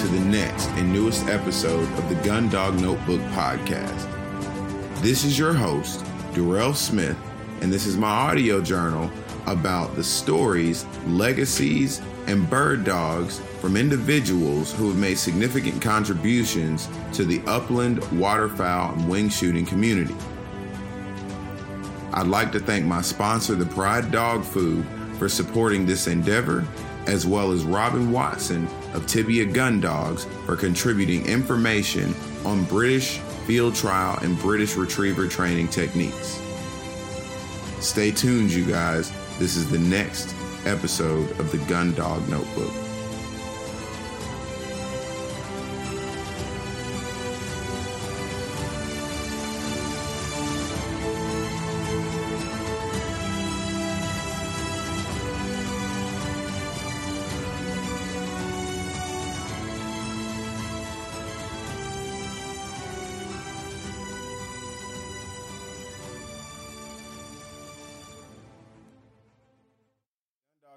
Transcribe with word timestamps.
To 0.00 0.06
the 0.06 0.20
next 0.20 0.66
and 0.70 0.90
newest 0.90 1.26
episode 1.26 1.86
of 1.98 2.08
the 2.08 2.14
Gun 2.26 2.48
Dog 2.48 2.80
Notebook 2.80 3.20
podcast. 3.32 4.08
This 5.02 5.24
is 5.24 5.38
your 5.38 5.52
host, 5.52 6.02
Darrell 6.32 6.72
Smith, 6.72 7.18
and 7.60 7.70
this 7.70 7.84
is 7.84 7.98
my 7.98 8.08
audio 8.08 8.62
journal 8.62 9.10
about 9.46 9.94
the 9.96 10.02
stories, 10.02 10.86
legacies, 11.06 12.00
and 12.28 12.48
bird 12.48 12.82
dogs 12.82 13.40
from 13.60 13.76
individuals 13.76 14.72
who 14.72 14.88
have 14.88 14.96
made 14.96 15.18
significant 15.18 15.82
contributions 15.82 16.88
to 17.12 17.26
the 17.26 17.42
upland, 17.46 18.02
waterfowl, 18.18 18.94
and 18.94 19.06
wing 19.06 19.28
shooting 19.28 19.66
community. 19.66 20.16
I'd 22.14 22.26
like 22.26 22.52
to 22.52 22.58
thank 22.58 22.86
my 22.86 23.02
sponsor, 23.02 23.54
the 23.54 23.66
Pride 23.66 24.10
Dog 24.10 24.44
Food, 24.44 24.86
for 25.18 25.28
supporting 25.28 25.84
this 25.84 26.06
endeavor, 26.06 26.64
as 27.06 27.26
well 27.26 27.52
as 27.52 27.64
Robin 27.64 28.10
Watson 28.10 28.66
of 28.94 29.06
Tibia 29.06 29.44
Gun 29.44 29.80
Dogs 29.80 30.24
for 30.46 30.56
contributing 30.56 31.26
information 31.26 32.14
on 32.44 32.64
British 32.64 33.18
field 33.46 33.74
trial 33.74 34.18
and 34.22 34.38
British 34.38 34.76
retriever 34.76 35.26
training 35.26 35.68
techniques. 35.68 36.40
Stay 37.80 38.10
tuned, 38.10 38.50
you 38.50 38.64
guys. 38.64 39.12
This 39.38 39.56
is 39.56 39.70
the 39.70 39.78
next 39.78 40.34
episode 40.66 41.30
of 41.40 41.50
the 41.50 41.58
Gun 41.66 41.94
Dog 41.94 42.28
Notebook. 42.28 42.89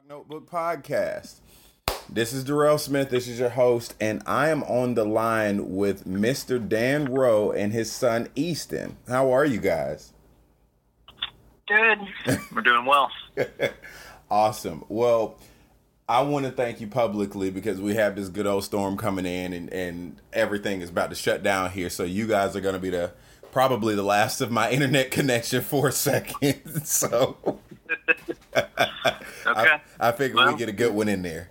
Notebook 0.09 0.49
Podcast. 0.49 1.35
This 2.09 2.33
is 2.33 2.43
Darrell 2.43 2.77
Smith. 2.77 3.09
This 3.09 3.25
is 3.29 3.39
your 3.39 3.51
host, 3.51 3.95
and 4.01 4.21
I 4.25 4.49
am 4.49 4.61
on 4.63 4.95
the 4.95 5.05
line 5.05 5.75
with 5.75 6.05
Mr. 6.05 6.67
Dan 6.67 7.05
Rowe 7.05 7.51
and 7.51 7.71
his 7.71 7.89
son 7.89 8.27
Easton. 8.35 8.97
How 9.07 9.31
are 9.31 9.45
you 9.45 9.59
guys? 9.59 10.11
Good. 11.69 11.99
We're 12.53 12.61
doing 12.63 12.85
well. 12.85 13.09
awesome. 14.29 14.83
Well, 14.89 15.37
I 16.09 16.21
want 16.21 16.45
to 16.47 16.51
thank 16.51 16.81
you 16.81 16.87
publicly 16.87 17.49
because 17.49 17.79
we 17.79 17.95
have 17.95 18.17
this 18.17 18.27
good 18.27 18.45
old 18.45 18.65
storm 18.65 18.97
coming 18.97 19.25
in, 19.25 19.53
and 19.53 19.71
and 19.71 20.21
everything 20.33 20.81
is 20.81 20.89
about 20.89 21.11
to 21.11 21.15
shut 21.15 21.43
down 21.43 21.71
here. 21.71 21.89
So 21.89 22.03
you 22.03 22.27
guys 22.27 22.57
are 22.57 22.61
going 22.61 22.75
to 22.75 22.81
be 22.81 22.89
the 22.89 23.13
probably 23.53 23.95
the 23.95 24.03
last 24.03 24.41
of 24.41 24.51
my 24.51 24.69
internet 24.71 25.11
connection 25.11 25.61
for 25.61 25.87
a 25.87 25.93
second. 25.93 26.85
so. 26.85 27.59
Okay. 29.45 29.77
I, 29.99 30.09
I 30.09 30.11
figure 30.13 30.37
well, 30.37 30.53
we 30.53 30.57
get 30.57 30.69
a 30.69 30.73
good 30.73 30.93
one 30.93 31.09
in 31.09 31.21
there. 31.21 31.49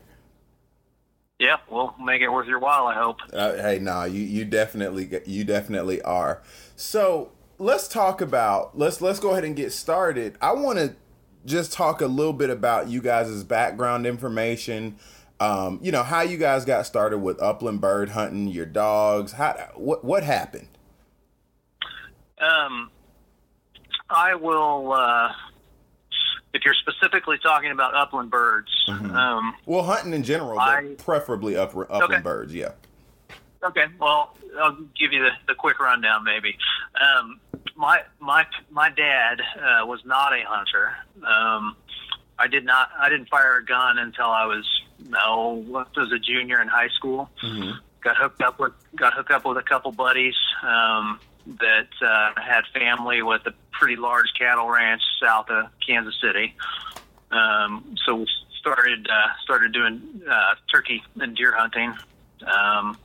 Yeah, 1.39 1.57
we'll 1.69 1.95
make 2.03 2.23
it 2.23 2.29
worth 2.29 2.47
your 2.47 2.58
while. 2.58 2.86
I 2.86 2.95
hope. 2.95 3.19
Uh, 3.33 3.55
hey, 3.55 3.79
nah, 3.80 4.05
you 4.05 4.20
you 4.23 4.45
definitely 4.45 5.11
you 5.27 5.45
definitely 5.45 6.01
are. 6.02 6.42
So 6.77 7.33
let's 7.58 7.89
talk 7.89 8.20
about 8.20 8.79
let's 8.79 9.01
let's 9.01 9.19
go 9.19 9.33
ahead 9.33 9.45
and 9.45 9.57
get 9.57 9.73
started. 9.73 10.36
I 10.41 10.52
want 10.52 10.79
to 10.79 10.95
just 11.45 11.73
talk 11.73 12.01
a 12.01 12.07
little 12.07 12.33
bit 12.33 12.51
about 12.51 12.89
you 12.89 13.02
guys' 13.02 13.42
background 13.45 14.07
information. 14.07 14.97
Um, 15.41 15.81
you 15.83 15.91
know 15.91 16.05
how 16.05 16.23
you 16.23 16.39
guys 16.39 16.64
got 16.64 16.86
started 16.86 17.19
with 17.19 17.42
upland 17.42 17.81
bird 17.81 18.11
hunting, 18.11 18.48
your 18.48 18.67
dogs. 18.67 19.33
How 19.33 19.70
what 19.75 20.05
what 20.05 20.23
happened? 20.23 20.69
Um, 22.39 22.91
I 24.08 24.35
will. 24.36 24.92
Uh, 24.92 25.33
if 26.55 26.64
you're 26.64 26.74
specifically 26.74 27.39
talking 27.42 27.70
about 27.70 27.95
upland 27.95 28.30
birds, 28.30 28.70
mm-hmm. 28.89 29.14
um, 29.14 29.55
well, 29.67 29.83
hunting 29.83 30.13
in 30.13 30.23
general, 30.23 30.58
I, 30.58 30.95
preferably 30.98 31.57
up, 31.57 31.70
upland 31.70 32.02
okay. 32.02 32.20
birds, 32.20 32.55
yeah. 32.55 32.73
Okay, 33.64 33.85
well, 34.01 34.36
I'll 34.61 34.77
give 34.98 35.13
you 35.13 35.23
the, 35.23 35.30
the 35.46 35.55
quick 35.55 35.79
rundown, 35.79 36.24
maybe. 36.24 36.57
Um, 37.01 37.40
my 37.77 38.02
my 38.20 38.45
my 38.70 38.90
dad 38.90 39.40
uh, 39.57 39.86
was 39.86 40.01
not 40.05 40.33
a 40.33 40.42
hunter. 40.46 40.92
Um, 41.27 41.77
I 42.39 42.48
did 42.48 42.64
not. 42.64 42.90
I 42.98 43.08
didn't 43.08 43.29
fire 43.29 43.57
a 43.57 43.64
gun 43.64 43.98
until 43.98 44.27
I 44.27 44.46
was 44.46 44.67
no, 45.08 45.64
was 45.96 46.13
a 46.13 46.19
junior 46.19 46.61
in 46.61 46.69
high 46.69 46.89
school. 46.89 47.30
Mm-hmm. 47.42 47.79
Got 48.02 48.17
hooked 48.17 48.42
up 48.42 48.58
with 48.58 48.73
got 48.96 49.14
hooked 49.14 49.30
up 49.30 49.45
with 49.45 49.58
a 49.58 49.63
couple 49.63 49.92
buddies. 49.92 50.34
Um, 50.63 51.20
that 51.47 51.89
uh, 52.01 52.33
had 52.41 52.63
family 52.75 53.23
with 53.23 53.47
a 53.47 53.55
pretty 53.73 53.97
large 53.97 54.33
cattle 54.39 54.69
ranch 54.69 55.03
south 55.20 55.51
of 55.51 55.67
Kansas 55.86 56.14
City. 56.23 56.55
Um, 57.30 57.97
so 58.05 58.17
we 58.17 58.27
started 58.58 59.08
uh, 59.11 59.29
started 59.42 59.73
doing 59.73 60.23
uh, 60.31 60.55
turkey 60.70 61.02
and 61.20 61.36
deer 61.36 61.52
hunting. 61.57 61.91
Um, 62.42 62.97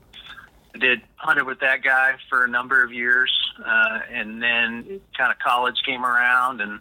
I 0.75 0.79
did 0.79 1.01
hunted 1.15 1.45
with 1.45 1.59
that 1.61 1.83
guy 1.83 2.15
for 2.29 2.43
a 2.43 2.47
number 2.47 2.83
of 2.83 2.93
years, 2.93 3.31
uh, 3.65 3.99
and 4.11 4.41
then 4.41 5.01
kind 5.17 5.31
of 5.31 5.39
college 5.39 5.75
came 5.85 6.05
around 6.05 6.61
and 6.61 6.79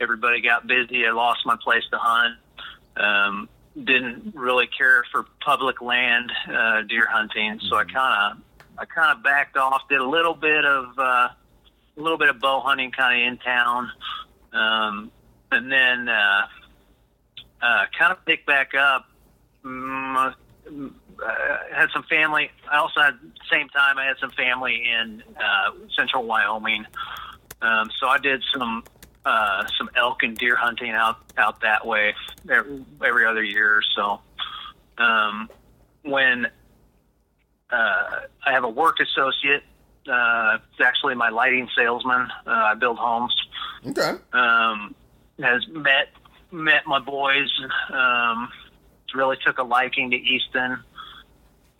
everybody 0.00 0.40
got 0.40 0.66
busy. 0.66 1.06
I 1.06 1.12
lost 1.12 1.40
my 1.46 1.56
place 1.62 1.84
to 1.90 1.98
hunt. 1.98 2.36
Um, 2.96 3.48
didn't 3.74 4.34
really 4.34 4.66
care 4.66 5.04
for 5.10 5.24
public 5.40 5.80
land 5.80 6.30
uh, 6.46 6.82
deer 6.82 7.06
hunting, 7.06 7.58
so 7.70 7.76
I 7.76 7.84
kind 7.84 8.32
of 8.32 8.42
I 8.78 8.84
kind 8.84 9.16
of 9.16 9.22
backed 9.22 9.56
off, 9.56 9.82
did 9.88 10.00
a 10.00 10.08
little 10.08 10.34
bit 10.34 10.64
of 10.64 10.98
uh, 10.98 11.28
a 11.96 12.00
little 12.00 12.18
bit 12.18 12.28
of 12.28 12.40
bow 12.40 12.60
hunting, 12.60 12.90
kind 12.90 13.20
of 13.20 13.28
in 13.28 13.38
town, 13.38 13.90
um, 14.52 15.10
and 15.50 15.70
then 15.70 16.08
uh, 16.08 16.46
uh, 17.60 17.84
kind 17.98 18.12
of 18.12 18.24
picked 18.24 18.46
back 18.46 18.74
up. 18.74 19.06
Um, 19.64 20.34
I 21.24 21.58
had 21.72 21.90
some 21.92 22.04
family. 22.04 22.50
I 22.70 22.78
also 22.78 23.00
had 23.00 23.18
same 23.50 23.68
time 23.68 23.98
I 23.98 24.06
had 24.06 24.16
some 24.18 24.30
family 24.30 24.82
in 24.88 25.22
uh, 25.36 25.72
central 25.96 26.24
Wyoming, 26.24 26.86
um, 27.60 27.90
so 28.00 28.08
I 28.08 28.18
did 28.18 28.42
some 28.52 28.84
uh, 29.24 29.64
some 29.78 29.90
elk 29.96 30.22
and 30.22 30.36
deer 30.36 30.56
hunting 30.56 30.90
out 30.90 31.18
out 31.36 31.60
that 31.60 31.86
way 31.86 32.14
every, 32.50 32.84
every 33.04 33.26
other 33.26 33.44
year. 33.44 33.76
or 33.76 33.82
So 33.94 34.20
um, 34.98 35.48
when 36.02 36.48
uh, 37.72 38.20
I 38.46 38.52
have 38.52 38.64
a 38.64 38.68
work 38.68 38.96
associate. 39.00 39.62
Uh, 40.06 40.58
it's 40.70 40.80
actually 40.80 41.14
my 41.14 41.30
lighting 41.30 41.68
salesman. 41.76 42.28
Uh, 42.46 42.50
I 42.50 42.74
build 42.74 42.98
homes. 42.98 43.34
Okay. 43.86 44.12
Um, 44.32 44.94
has 45.40 45.66
met 45.68 46.08
met 46.50 46.86
my 46.86 46.98
boys. 46.98 47.50
Um, 47.90 48.50
really 49.14 49.36
took 49.44 49.58
a 49.58 49.62
liking 49.62 50.10
to 50.10 50.16
Easton. 50.16 50.78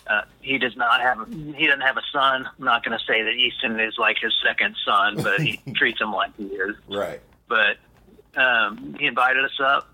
Uh, 0.06 0.22
he 0.40 0.58
does 0.58 0.76
not 0.76 1.00
have 1.00 1.28
he 1.56 1.66
doesn't 1.66 1.82
have 1.82 1.96
a 1.96 2.02
son. 2.12 2.46
I'm 2.46 2.64
not 2.64 2.84
going 2.84 2.98
to 2.98 3.04
say 3.04 3.22
that 3.22 3.32
Easton 3.32 3.78
is 3.78 3.94
like 3.98 4.16
his 4.20 4.32
second 4.44 4.76
son, 4.84 5.22
but 5.22 5.40
he 5.40 5.60
treats 5.74 6.00
him 6.00 6.12
like 6.12 6.36
he 6.36 6.46
is. 6.46 6.76
Right. 6.88 7.20
But 7.48 7.76
um, 8.36 8.96
he 8.98 9.06
invited 9.06 9.44
us 9.44 9.60
up 9.62 9.88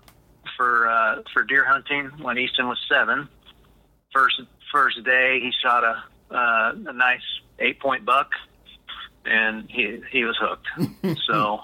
for 0.57 0.87
uh, 0.87 1.21
for 1.33 1.43
deer 1.43 1.63
hunting 1.63 2.11
when 2.21 2.37
Easton 2.37 2.67
was 2.67 2.79
seven. 2.89 3.29
First 4.13 4.41
first 4.71 5.03
day, 5.03 5.39
he 5.39 5.51
shot 5.63 5.83
a 5.83 6.03
uh, 6.33 6.73
a 6.87 6.93
nice 6.93 7.21
eight 7.59 7.79
point 7.79 8.05
buck, 8.05 8.31
and 9.25 9.69
he 9.69 10.01
he 10.11 10.23
was 10.23 10.37
hooked. 10.39 10.67
so 11.27 11.61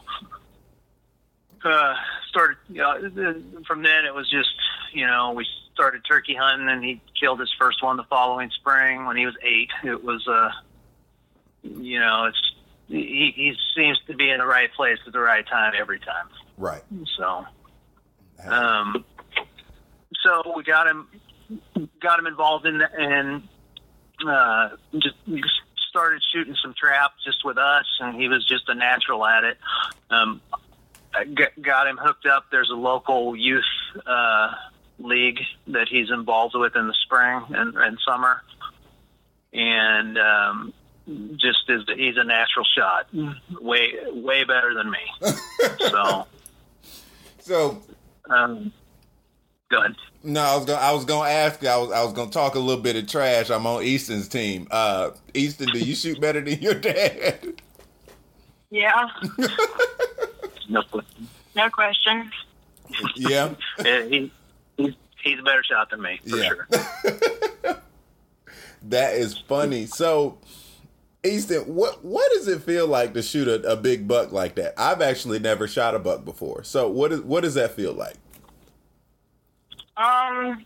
uh, 1.64 1.96
started 2.30 2.58
you 2.70 2.82
know, 2.82 3.42
from 3.68 3.84
then. 3.84 4.06
It 4.06 4.14
was 4.14 4.30
just 4.30 4.50
you 4.94 5.06
know 5.06 5.34
we 5.34 5.46
started 5.74 6.04
turkey 6.08 6.36
hunting, 6.36 6.70
and 6.70 6.84
he 6.84 7.02
killed 7.20 7.40
his 7.40 7.52
first 7.60 7.84
one 7.84 7.98
the 7.98 8.04
following 8.04 8.50
spring 8.52 9.06
when 9.06 9.18
he 9.18 9.26
was 9.26 9.36
eight. 9.44 9.70
It 9.84 10.04
was 10.04 10.28
uh 10.28 10.50
you 11.64 12.00
know 12.00 12.26
it's 12.26 12.52
he, 12.88 13.34
he 13.36 13.54
seems 13.76 14.00
to 14.08 14.16
be 14.16 14.30
in 14.30 14.40
the 14.40 14.46
right 14.46 14.72
place 14.74 15.00
at 15.08 15.14
the 15.14 15.20
right 15.20 15.46
time 15.48 15.74
every 15.78 16.00
time. 16.00 16.28
Right. 16.58 16.84
So, 17.18 17.46
um, 18.44 19.04
so 20.24 20.54
we 20.56 20.64
got 20.64 20.88
him 20.88 21.08
got 22.02 22.20
him 22.20 22.28
involved 22.28 22.66
in 22.66 22.82
and 22.82 23.48
uh, 24.28 24.70
just 24.94 25.16
started 25.90 26.22
shooting 26.34 26.56
some 26.62 26.74
traps 26.78 27.24
just 27.24 27.46
with 27.46 27.58
us, 27.58 27.86
and 28.00 28.20
he 28.20 28.28
was 28.28 28.46
just 28.46 28.68
a 28.68 28.76
natural 28.76 29.26
at 29.26 29.44
it. 29.44 29.58
Um, 30.10 30.42
got 31.62 31.88
him 31.88 31.98
hooked 31.98 32.26
up. 32.26 32.46
There's 32.52 32.70
a 32.70 32.76
local 32.76 33.36
youth 33.36 33.64
uh, 34.06 34.52
league 35.00 35.40
that 35.68 35.88
he's 35.90 36.12
involved 36.12 36.56
with 36.56 36.76
in 36.76 36.88
the 36.88 36.96
spring 37.06 37.44
and, 37.50 37.78
and 37.78 37.98
summer, 38.06 38.42
and 39.54 40.18
um, 40.18 40.74
just 41.38 41.70
is 41.70 41.84
he's 41.96 42.18
a 42.18 42.24
natural 42.24 42.66
shot, 42.78 43.08
way 43.62 43.94
way 44.12 44.44
better 44.44 44.74
than 44.74 44.92
me. 44.92 45.00
so, 45.80 46.28
so 47.40 47.82
um, 48.30 48.74
good. 49.70 49.96
No, 50.26 50.42
I 50.42 50.56
was 50.56 50.66
gonna. 50.66 50.82
I 50.82 50.92
was 50.92 51.06
gonna 51.06 51.30
ask. 51.30 51.64
I 51.64 51.78
was. 51.78 51.92
I 51.92 52.04
was 52.04 52.12
gonna 52.14 52.32
talk 52.32 52.56
a 52.56 52.60
little 52.60 52.82
bit 52.82 52.96
of 52.96 53.08
trash. 53.08 53.52
I'm 53.52 53.68
on 53.68 53.84
Easton's 53.84 54.28
team. 54.28 54.68
Uh, 54.72 55.12
Easton, 55.36 55.68
do 55.68 55.78
you 55.78 55.94
shoot 55.94 56.20
better 56.20 56.42
than 56.42 56.60
your 56.62 56.74
dad? 56.74 57.62
Yeah. 58.72 59.08
No, 60.68 60.82
questions. 60.82 61.30
no 61.56 61.70
question. 61.70 62.32
Yeah. 63.16 63.54
he, 63.84 64.32
he's 64.78 64.94
he's 65.24 65.40
a 65.40 65.44
better 65.44 65.64
shot 65.64 65.92
than 65.92 66.02
me 66.02 66.20
for 66.28 66.38
yeah. 66.38 66.48
sure. 66.48 66.68
that 68.84 69.14
is 69.14 69.38
funny. 69.38 69.86
So, 69.86 70.40
Easton, 71.24 71.62
what 71.62 72.04
what 72.04 72.32
does 72.34 72.48
it 72.48 72.64
feel 72.64 72.88
like 72.88 73.14
to 73.14 73.22
shoot 73.22 73.48
a, 73.48 73.62
a 73.72 73.76
big 73.76 74.08
buck 74.08 74.32
like 74.32 74.56
that? 74.56 74.74
I've 74.76 75.02
actually 75.02 75.38
never 75.38 75.68
shot 75.68 75.94
a 75.94 76.00
buck 76.00 76.26
before. 76.26 76.64
So, 76.64 76.88
what 76.90 77.12
is 77.12 77.22
what 77.22 77.44
does 77.44 77.54
that 77.54 77.76
feel 77.76 77.94
like? 77.94 78.16
Um, 79.98 80.66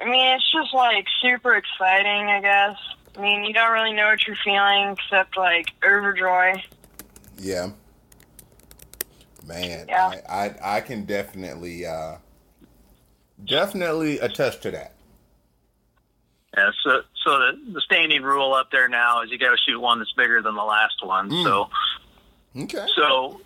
I 0.00 0.04
mean, 0.04 0.34
it's 0.34 0.50
just 0.52 0.72
like 0.72 1.06
super 1.20 1.54
exciting, 1.54 2.28
I 2.28 2.40
guess. 2.40 2.76
I 3.16 3.20
mean, 3.20 3.44
you 3.44 3.52
don't 3.52 3.72
really 3.72 3.92
know 3.92 4.06
what 4.06 4.26
you're 4.26 4.36
feeling 4.44 4.90
except 4.90 5.36
like 5.36 5.72
overjoy. 5.82 6.62
Yeah. 7.38 7.70
Man, 9.46 9.86
Yeah. 9.88 10.20
I, 10.28 10.46
I 10.48 10.76
I 10.76 10.80
can 10.82 11.04
definitely 11.04 11.86
uh 11.86 12.16
definitely 13.44 14.18
attest 14.18 14.62
to 14.62 14.70
that. 14.72 14.94
Yeah, 16.56 16.70
so 16.84 17.02
so 17.24 17.38
the, 17.38 17.72
the 17.72 17.80
standing 17.80 18.22
rule 18.22 18.52
up 18.52 18.70
there 18.70 18.88
now 18.88 19.22
is 19.22 19.30
you 19.30 19.38
got 19.38 19.50
to 19.50 19.56
shoot 19.66 19.80
one 19.80 19.98
that's 19.98 20.12
bigger 20.12 20.42
than 20.42 20.54
the 20.54 20.62
last 20.64 21.04
one. 21.04 21.30
Mm. 21.30 21.44
So 21.44 21.70
Okay. 22.56 22.86
so 22.96 23.40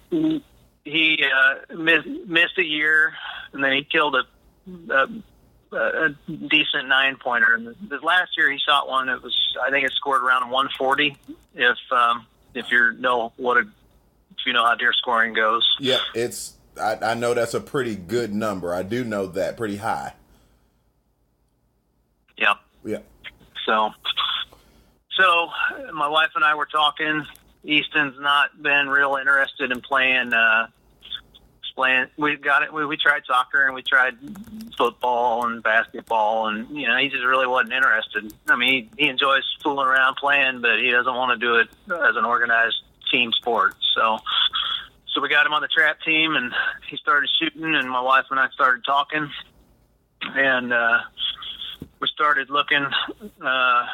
he 0.85 1.23
uh, 1.25 1.77
missed, 1.77 2.09
missed 2.27 2.59
a 2.59 2.65
year, 2.65 3.13
and 3.53 3.63
then 3.63 3.73
he 3.73 3.85
killed 3.85 4.17
a, 4.17 4.23
a, 4.67 5.07
a 5.77 6.09
decent 6.29 6.89
nine 6.89 7.17
pointer. 7.17 7.55
And 7.55 7.75
this 7.89 8.03
last 8.03 8.37
year 8.37 8.51
he 8.51 8.59
shot 8.59 8.89
one 8.89 9.07
that 9.07 9.23
was 9.23 9.37
I 9.65 9.71
think 9.71 9.87
it 9.87 9.93
scored 9.93 10.23
around 10.23 10.51
140. 10.51 11.17
If 11.55 11.79
um, 11.91 12.27
if 12.55 12.71
you 12.71 12.93
know 12.99 13.33
what 13.37 13.59
a 13.59 13.61
if 13.61 14.47
you 14.47 14.53
know 14.53 14.65
how 14.65 14.75
deer 14.75 14.93
scoring 14.93 15.35
goes. 15.35 15.69
Yeah, 15.79 15.99
it's 16.15 16.55
I, 16.81 16.99
I 17.03 17.15
know 17.15 17.35
that's 17.35 17.55
a 17.55 17.61
pretty 17.61 17.97
good 17.97 18.35
number. 18.35 18.75
I 18.75 18.83
do 18.83 19.05
know 19.05 19.27
that 19.27 19.57
pretty 19.57 19.77
high. 19.77 20.15
Yep. 22.39 22.57
Yeah. 22.85 22.99
So, 23.67 23.91
so 25.19 25.49
my 25.93 26.09
wife 26.09 26.31
and 26.35 26.45
I 26.45 26.55
were 26.55 26.67
talking. 26.67 27.25
Easton's 27.65 28.17
not 28.19 28.61
been 28.61 28.89
real 28.89 29.17
interested 29.17 29.71
in 29.71 29.81
playing. 29.81 30.33
Uh, 30.33 30.67
playing. 31.75 32.07
We 32.17 32.37
got 32.37 32.63
it. 32.63 32.73
We, 32.73 32.87
we 32.87 32.97
tried 32.97 33.23
soccer 33.27 33.67
and 33.67 33.75
we 33.75 33.83
tried 33.83 34.15
football 34.77 35.47
and 35.47 35.63
basketball, 35.63 36.49
and 36.49 36.69
you 36.77 36.87
know 36.89 36.97
he 36.97 37.09
just 37.09 37.25
really 37.25 37.47
wasn't 37.47 37.73
interested. 37.73 38.33
I 38.49 38.57
mean, 38.57 38.91
he, 38.97 39.05
he 39.05 39.09
enjoys 39.09 39.43
fooling 39.63 39.87
around 39.87 40.17
playing, 40.17 40.61
but 40.61 40.79
he 40.79 40.91
doesn't 40.91 41.15
want 41.15 41.39
to 41.39 41.47
do 41.47 41.57
it 41.57 41.69
as 41.87 42.17
an 42.17 42.25
organized 42.25 42.83
team 43.11 43.33
sport. 43.33 43.75
So, 43.95 44.19
so 45.13 45.21
we 45.21 45.29
got 45.29 45.47
him 45.47 45.53
on 45.53 45.63
the 45.63 45.69
trap 45.69 46.01
team, 46.03 46.37
and 46.37 46.53
he 46.89 46.97
started 46.97 47.29
shooting, 47.39 47.75
and 47.75 47.89
my 47.91 48.01
wife 48.01 48.27
and 48.31 48.41
I 48.41 48.49
started 48.51 48.85
talking, 48.85 49.31
and. 50.23 50.73
uh 50.73 51.01
we 52.03 52.09
started 52.09 52.51
looking, 52.51 52.85
uh, 52.85 53.87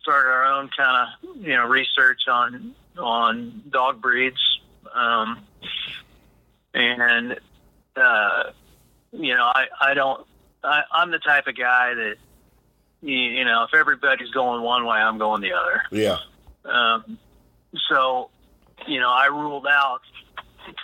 started 0.00 0.28
our 0.30 0.46
own 0.46 0.70
kind 0.74 1.08
of 1.08 1.36
you 1.36 1.54
know 1.54 1.68
research 1.68 2.22
on 2.26 2.74
on 2.98 3.62
dog 3.70 4.00
breeds, 4.00 4.40
um, 4.94 5.38
and 6.74 7.38
uh, 7.96 8.42
you 9.12 9.34
know 9.34 9.44
I 9.44 9.66
I 9.80 9.94
don't 9.94 10.26
I, 10.64 10.82
I'm 10.92 11.10
the 11.10 11.18
type 11.18 11.46
of 11.46 11.56
guy 11.56 11.94
that 11.94 12.14
you, 13.02 13.16
you 13.16 13.44
know 13.44 13.64
if 13.64 13.74
everybody's 13.74 14.30
going 14.30 14.62
one 14.62 14.84
way, 14.84 14.96
I'm 14.96 15.18
going 15.18 15.42
the 15.42 15.52
other. 15.52 15.82
Yeah. 15.90 16.18
Um, 16.64 17.18
so, 17.88 18.30
you 18.86 19.00
know, 19.00 19.10
I 19.10 19.26
ruled 19.26 19.66
out 19.66 20.00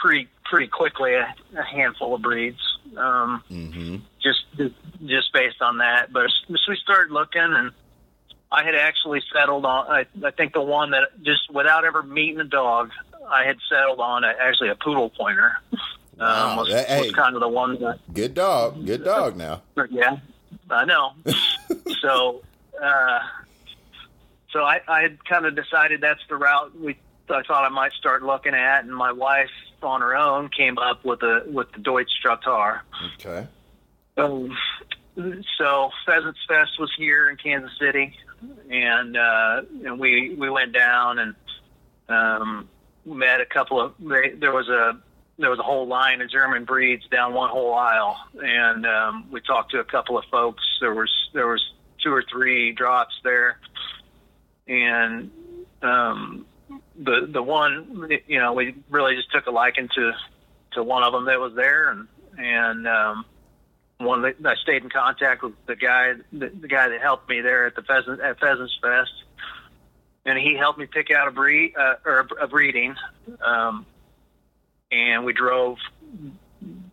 pretty 0.00 0.29
pretty 0.44 0.67
quickly 0.69 1.14
a, 1.14 1.35
a 1.56 1.62
handful 1.62 2.14
of 2.14 2.23
breeds, 2.23 2.61
um, 2.96 3.43
Mm-hmm. 3.50 3.96
just 4.23 4.40
just 5.05 5.32
based 5.32 5.61
on 5.61 5.79
that. 5.79 6.12
But 6.12 6.25
as 6.25 6.32
we 6.69 6.76
started 6.82 7.12
looking, 7.12 7.43
and 7.43 7.70
I 8.50 8.64
had 8.64 8.75
actually 8.75 9.23
settled 9.32 9.64
on. 9.67 9.87
I, 9.88 10.06
I 10.26 10.31
think 10.31 10.55
the 10.55 10.62
one 10.62 10.93
that 10.93 11.23
just 11.23 11.52
without 11.52 11.85
ever 11.85 12.02
meeting 12.02 12.40
a 12.40 12.44
dog, 12.44 12.90
I 13.30 13.44
had 13.44 13.56
settled 13.69 14.00
on 14.00 14.25
a, 14.25 14.34
actually 14.40 14.70
a 14.70 14.75
poodle 14.75 15.10
pointer. 15.10 15.58
Wow, 16.19 16.50
Um, 16.52 16.56
was, 16.58 16.69
that- 16.70 16.88
hey. 16.88 17.02
was 17.02 17.12
kind 17.12 17.34
of 17.34 17.40
the 17.40 17.48
one 17.48 17.78
that 17.80 17.98
Good 18.12 18.34
dog. 18.34 18.84
Good 18.84 19.04
dog 19.04 19.36
now. 19.36 19.62
yeah, 19.90 20.16
I 20.70 20.84
know. 20.84 21.12
so, 22.00 22.42
uh, 22.82 23.19
so 24.50 24.60
I, 24.64 24.80
I 24.88 25.02
had 25.02 25.25
kind 25.25 25.46
of 25.46 25.54
decided 25.54 26.00
that's 26.00 26.22
the 26.28 26.36
route 26.36 26.78
we 26.78 26.96
I 27.30 27.42
thought 27.42 27.64
I 27.64 27.69
might 27.69 27.92
start 27.92 28.22
looking 28.22 28.54
at, 28.54 28.84
and 28.84 28.94
my 28.94 29.12
wife 29.12 29.50
on 29.82 30.00
her 30.00 30.16
own 30.16 30.48
came 30.48 30.78
up 30.78 31.04
with 31.04 31.22
a 31.22 31.42
with 31.46 31.70
the 31.72 31.78
Deutsch 31.80 32.10
Drahthaar. 32.25 32.80
Okay. 33.20 33.46
Um, 34.16 34.56
so 35.58 35.90
Pheasants 36.06 36.38
Fest 36.48 36.80
was 36.80 36.90
here 36.96 37.28
in 37.28 37.36
Kansas 37.36 37.70
City, 37.78 38.16
and 38.70 39.14
uh, 39.14 39.60
and 39.84 40.00
we 40.00 40.34
we 40.36 40.48
went 40.48 40.72
down 40.72 41.19
and 41.19 41.34
um, 42.08 42.69
met 43.05 43.41
a 43.41 43.47
couple 43.47 43.81
of. 43.81 43.95
They, 43.99 44.31
there 44.31 44.53
was 44.53 44.69
a 44.69 44.99
there 45.39 45.50
was 45.50 45.59
a 45.59 45.62
whole 45.62 45.87
line 45.87 46.21
of 46.21 46.31
German 46.31 46.65
breeds 46.65 47.06
down 47.09 47.33
one 47.33 47.50
whole 47.50 47.75
aisle, 47.75 48.17
and 48.43 48.85
um, 48.87 49.27
we 49.31 49.41
talked 49.41 49.71
to 49.73 49.79
a 49.81 49.85
couple 49.85 50.19
of 50.19 50.25
folks. 50.31 50.62
There 50.81 50.95
was 50.95 51.11
there 51.33 51.47
was 51.47 51.62
two 52.03 52.12
or 52.12 52.23
three 52.23 52.73
Drahts 52.73 53.15
there, 53.23 53.59
and 54.67 55.31
um, 55.83 56.47
the 56.99 57.29
the 57.31 57.43
one 57.43 58.11
you 58.27 58.39
know 58.39 58.53
we 58.53 58.75
really 58.91 59.15
just 59.17 59.31
took 59.31 59.47
a 59.47 59.50
liking 59.50 59.88
to 59.95 60.12
to 60.73 60.83
one 60.83 61.02
of 61.02 61.12
them 61.12 61.26
that 61.26 61.38
was 61.38 61.55
there, 61.55 61.90
and 61.90 62.09
and 62.37 62.88
um, 62.88 63.25
one 63.99 64.23
that 64.23 64.37
I 64.45 64.55
stayed 64.57 64.83
in 64.83 64.90
contact 64.90 65.43
with 65.43 65.55
the 65.67 65.76
guy 65.76 66.14
the, 66.33 66.49
the 66.49 66.69
guy 66.69 66.88
that 66.88 67.00
helped 67.00 67.28
me 67.28 67.40
there 67.40 67.67
at 67.67 67.76
the 67.76 67.83
pheasant 67.83 68.21
at 68.21 68.40
Pheasants 68.40 68.76
Fest, 68.83 69.12
and 70.28 70.38
he 70.38 70.54
helped 70.56 70.78
me 70.78 70.87
pick 70.87 71.11
out 71.11 71.26
a 71.26 71.30
breed 71.30 71.75
uh, 71.76 71.94
or 72.04 72.20
a, 72.20 72.44
a 72.44 72.47
breeding. 72.47 72.94
Um, 73.40 73.87
and 74.92 75.25
we 75.25 75.32
drove, 75.32 75.78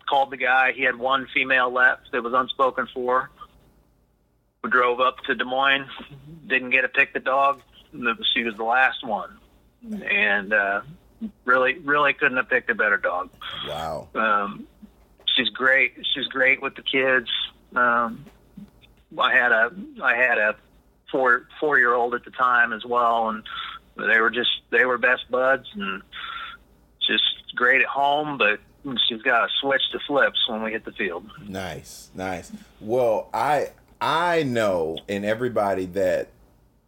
called 0.08 0.30
the 0.30 0.36
guy. 0.38 0.72
He 0.72 0.82
had 0.82 0.96
one 0.96 1.26
female 1.34 1.70
left 1.70 2.12
that 2.12 2.22
was 2.22 2.32
unspoken 2.34 2.88
for. 2.94 3.30
We 4.62 4.70
drove 4.70 5.00
up 5.00 5.18
to 5.26 5.34
Des 5.34 5.44
Moines, 5.44 5.88
didn't 6.46 6.70
get 6.70 6.82
to 6.82 6.88
pick 6.88 7.12
the 7.12 7.20
dog. 7.20 7.60
She 8.34 8.42
was 8.42 8.56
the 8.56 8.64
last 8.64 9.06
one, 9.06 9.38
and 10.04 10.52
uh, 10.52 10.80
really, 11.44 11.78
really 11.78 12.14
couldn't 12.14 12.36
have 12.36 12.48
picked 12.48 12.70
a 12.70 12.74
better 12.74 12.96
dog. 12.96 13.30
Wow. 13.68 14.08
Um, 14.14 14.66
she's 15.36 15.48
great. 15.50 15.94
She's 16.14 16.26
great 16.26 16.60
with 16.60 16.74
the 16.74 16.82
kids. 16.82 17.30
Um, 17.74 18.24
I 19.18 19.32
had 19.32 19.52
a 19.52 19.72
I 20.02 20.14
had 20.14 20.38
a 20.38 20.56
four 21.10 21.48
four 21.60 21.78
year 21.78 21.94
old 21.94 22.14
at 22.14 22.24
the 22.24 22.30
time 22.30 22.72
as 22.72 22.84
well, 22.84 23.28
and 23.28 23.42
they 23.96 24.20
were 24.20 24.30
just 24.30 24.50
they 24.70 24.84
were 24.84 24.98
best 24.98 25.30
buds 25.30 25.66
and 25.74 26.02
just 27.06 27.24
great 27.54 27.80
at 27.80 27.86
home. 27.86 28.38
But 28.38 28.60
she's 29.08 29.22
got 29.22 29.44
a 29.44 29.48
switch 29.60 29.82
to 29.92 29.98
flips 30.06 30.38
when 30.48 30.62
we 30.62 30.72
hit 30.72 30.84
the 30.84 30.92
field. 30.92 31.30
Nice, 31.46 32.10
nice. 32.14 32.52
Well, 32.80 33.28
I 33.32 33.70
I 34.00 34.42
know, 34.42 34.98
and 35.08 35.24
everybody 35.24 35.86
that 35.86 36.28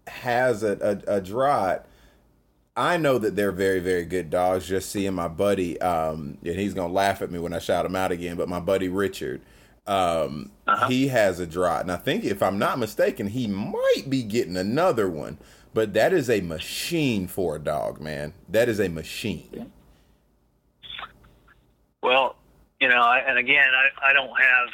has 0.07 0.63
a, 0.63 1.03
a, 1.07 1.17
a 1.17 1.21
Draht, 1.21 1.85
I 2.77 2.97
know 2.97 3.19
that 3.19 3.35
they're 3.35 3.53
very, 3.53 3.81
very 3.81 4.05
good 4.05 4.31
dogs. 4.31 4.69
Just 4.69 4.91
seeing 4.91 5.15
my 5.15 5.29
buddy, 5.29 5.81
um, 5.81 6.39
and 6.45 6.59
he's 6.59 6.75
gonna 6.75 6.93
laugh 6.93 7.23
at 7.23 7.31
me 7.31 7.39
when 7.39 7.53
I 7.53 7.59
shout 7.59 7.87
him 7.87 7.97
out 7.97 8.13
again. 8.13 8.37
But 8.37 8.49
my 8.49 8.61
buddy 8.61 8.89
Richard, 8.89 9.41
um, 9.89 10.53
he 10.89 11.09
has 11.09 11.41
a 11.41 11.47
Draht, 11.47 11.81
and 11.83 11.91
I 11.93 11.97
think 11.97 12.25
if 12.25 12.43
I'm 12.43 12.59
not 12.59 12.79
mistaken, 12.79 13.29
he 13.29 13.47
might 13.47 14.05
be 14.09 14.23
getting 14.23 14.57
another 14.57 15.09
one. 15.09 15.39
But 15.75 15.95
that 15.95 16.13
is 16.13 16.29
a 16.31 16.41
machine 16.41 17.27
for 17.27 17.57
a 17.57 17.59
dog, 17.59 18.01
man. 18.01 18.33
That 18.49 18.69
is 18.69 18.81
a 18.81 18.89
machine. 18.89 19.71
Well, 22.03 22.37
you 22.81 22.89
know, 22.89 23.01
I, 23.01 23.19
and 23.19 23.39
again, 23.39 23.69
I, 23.75 24.11
I 24.11 24.13
don't 24.13 24.29
have, 24.29 24.69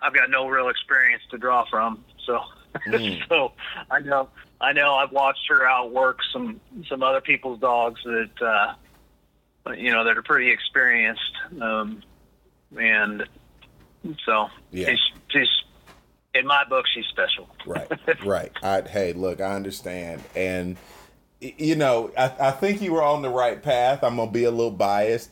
I've 0.00 0.14
got 0.14 0.30
no 0.30 0.48
real 0.48 0.68
experience 0.68 1.22
to 1.30 1.38
draw 1.38 1.64
from. 1.68 2.04
So, 2.26 2.40
Mm. 2.86 3.20
so 3.28 3.52
I 3.90 4.00
know, 4.00 4.30
I 4.58 4.72
know 4.72 4.94
I've 4.94 5.12
watched 5.12 5.46
her 5.48 5.68
outwork 5.68 6.20
some, 6.32 6.58
some 6.88 7.02
other 7.02 7.20
people's 7.20 7.60
dogs 7.60 8.00
that, 8.04 8.30
uh, 8.40 9.72
you 9.74 9.90
know, 9.92 10.04
that 10.04 10.16
are 10.16 10.22
pretty 10.22 10.50
experienced. 10.50 11.20
Um, 11.60 12.02
and 12.78 13.28
so 14.24 14.48
Yeah. 14.70 14.90
she's, 14.90 15.00
she's, 15.28 15.48
in 16.34 16.46
my 16.46 16.64
book, 16.64 16.86
she's 16.94 17.04
special. 17.06 17.48
right 17.66 17.88
right 18.24 18.52
I, 18.62 18.80
hey 18.82 19.12
look 19.12 19.40
i 19.40 19.54
understand 19.54 20.22
and 20.34 20.76
you 21.40 21.76
know 21.76 22.10
I, 22.16 22.32
I 22.40 22.50
think 22.52 22.80
you 22.80 22.92
were 22.92 23.02
on 23.02 23.22
the 23.22 23.28
right 23.28 23.62
path 23.62 24.02
i'm 24.02 24.16
gonna 24.16 24.30
be 24.30 24.44
a 24.44 24.50
little 24.50 24.70
biased 24.70 25.30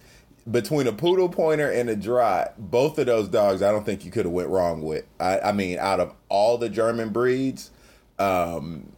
between 0.50 0.86
a 0.86 0.92
poodle 0.92 1.28
pointer 1.28 1.70
and 1.70 1.90
a 1.90 1.96
Draht, 1.96 2.52
both 2.58 2.98
of 2.98 3.06
those 3.06 3.28
dogs, 3.28 3.62
I 3.62 3.70
don't 3.70 3.84
think 3.84 4.04
you 4.04 4.10
could 4.10 4.24
have 4.24 4.32
went 4.32 4.48
wrong 4.48 4.82
with. 4.82 5.04
I, 5.18 5.38
I 5.40 5.52
mean, 5.52 5.78
out 5.78 6.00
of 6.00 6.14
all 6.28 6.58
the 6.58 6.68
German 6.68 7.10
breeds, 7.10 7.70
um, 8.18 8.90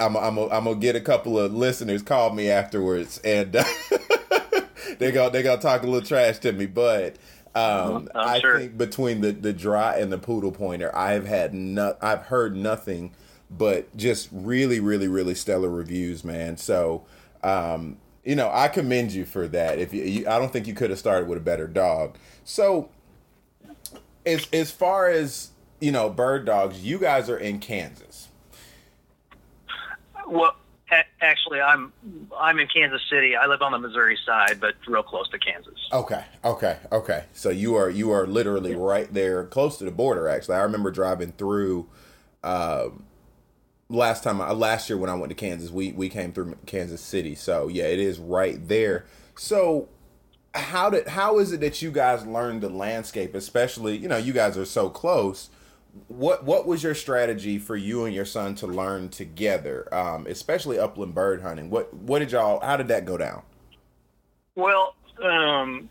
I'm 0.00 0.16
I'm 0.16 0.36
a, 0.36 0.48
I'm 0.48 0.64
gonna 0.64 0.76
get 0.76 0.96
a 0.96 1.00
couple 1.00 1.38
of 1.38 1.54
listeners 1.54 2.02
call 2.02 2.32
me 2.32 2.50
afterwards, 2.50 3.20
and 3.24 3.52
they 4.98 5.12
go 5.12 5.30
they 5.30 5.42
gonna 5.42 5.60
talk 5.60 5.82
a 5.82 5.86
little 5.86 6.06
trash 6.06 6.38
to 6.38 6.52
me, 6.52 6.66
but. 6.66 7.16
Um, 7.54 8.08
I'm 8.14 8.28
I 8.28 8.40
sure. 8.40 8.58
think 8.58 8.76
between 8.76 9.20
the 9.20 9.32
the 9.32 9.54
Draht 9.54 10.00
and 10.00 10.12
the 10.12 10.18
poodle 10.18 10.52
pointer, 10.52 10.94
I've 10.96 11.26
had 11.26 11.54
no, 11.54 11.96
I've 12.02 12.22
heard 12.22 12.56
nothing 12.56 13.12
but 13.50 13.96
just 13.96 14.28
really, 14.32 14.80
really, 14.80 15.08
really 15.08 15.34
stellar 15.34 15.68
reviews, 15.68 16.24
man. 16.24 16.56
So, 16.56 17.04
um, 17.42 17.98
you 18.24 18.34
know, 18.34 18.50
I 18.52 18.68
commend 18.68 19.12
you 19.12 19.24
for 19.24 19.46
that. 19.48 19.78
If 19.78 19.94
you, 19.94 20.02
you 20.02 20.28
I 20.28 20.38
don't 20.38 20.52
think 20.52 20.66
you 20.66 20.74
could 20.74 20.90
have 20.90 20.98
started 20.98 21.28
with 21.28 21.38
a 21.38 21.42
better 21.42 21.68
dog. 21.68 22.16
So, 22.42 22.90
as 24.26 24.48
as 24.52 24.70
far 24.70 25.08
as 25.08 25.50
you 25.80 25.92
know, 25.92 26.08
bird 26.08 26.46
dogs, 26.46 26.82
you 26.82 26.98
guys 26.98 27.28
are 27.28 27.36
in 27.36 27.58
Kansas. 27.60 28.28
Well, 30.26 30.56
actually, 31.20 31.60
I'm 31.60 31.92
I'm 32.38 32.58
in 32.58 32.68
Kansas 32.68 33.02
City. 33.10 33.36
I 33.36 33.46
live 33.46 33.62
on 33.62 33.72
the 33.72 33.78
Missouri 33.78 34.18
side, 34.24 34.60
but 34.60 34.74
real 34.86 35.02
close 35.02 35.28
to 35.30 35.38
Kansas. 35.38 35.78
Okay, 35.92 36.24
okay, 36.44 36.78
okay. 36.92 37.24
So 37.32 37.50
you 37.50 37.74
are 37.76 37.90
you 37.90 38.10
are 38.10 38.26
literally 38.26 38.74
right 38.74 39.12
there, 39.12 39.44
close 39.44 39.78
to 39.78 39.84
the 39.84 39.90
border. 39.90 40.28
Actually, 40.28 40.56
I 40.56 40.62
remember 40.62 40.90
driving 40.90 41.32
through. 41.32 41.88
Um, 42.42 43.04
last 43.88 44.22
time, 44.22 44.40
I, 44.40 44.52
last 44.52 44.88
year 44.90 44.98
when 44.98 45.10
I 45.10 45.14
went 45.14 45.30
to 45.30 45.34
Kansas, 45.34 45.70
we 45.70 45.92
we 45.92 46.08
came 46.08 46.32
through 46.32 46.56
Kansas 46.66 47.00
City. 47.00 47.34
So 47.34 47.68
yeah, 47.68 47.84
it 47.84 47.98
is 47.98 48.18
right 48.18 48.66
there. 48.68 49.06
So 49.36 49.88
how 50.54 50.90
did 50.90 51.08
how 51.08 51.38
is 51.38 51.52
it 51.52 51.60
that 51.60 51.82
you 51.82 51.90
guys 51.90 52.26
learned 52.26 52.62
the 52.62 52.68
landscape? 52.68 53.34
Especially, 53.34 53.96
you 53.96 54.08
know, 54.08 54.16
you 54.16 54.32
guys 54.32 54.56
are 54.56 54.64
so 54.64 54.88
close. 54.88 55.50
What 56.08 56.44
what 56.44 56.66
was 56.66 56.82
your 56.82 56.94
strategy 56.94 57.58
for 57.58 57.76
you 57.76 58.04
and 58.04 58.14
your 58.14 58.24
son 58.24 58.54
to 58.56 58.66
learn 58.66 59.10
together, 59.10 59.92
um, 59.94 60.26
especially 60.26 60.78
upland 60.78 61.14
bird 61.14 61.42
hunting? 61.42 61.70
What 61.70 61.94
what 61.94 62.18
did 62.18 62.32
y'all? 62.32 62.60
How 62.60 62.76
did 62.76 62.88
that 62.88 63.04
go 63.04 63.16
down? 63.16 63.42
Well, 64.56 64.94
um, 65.22 65.88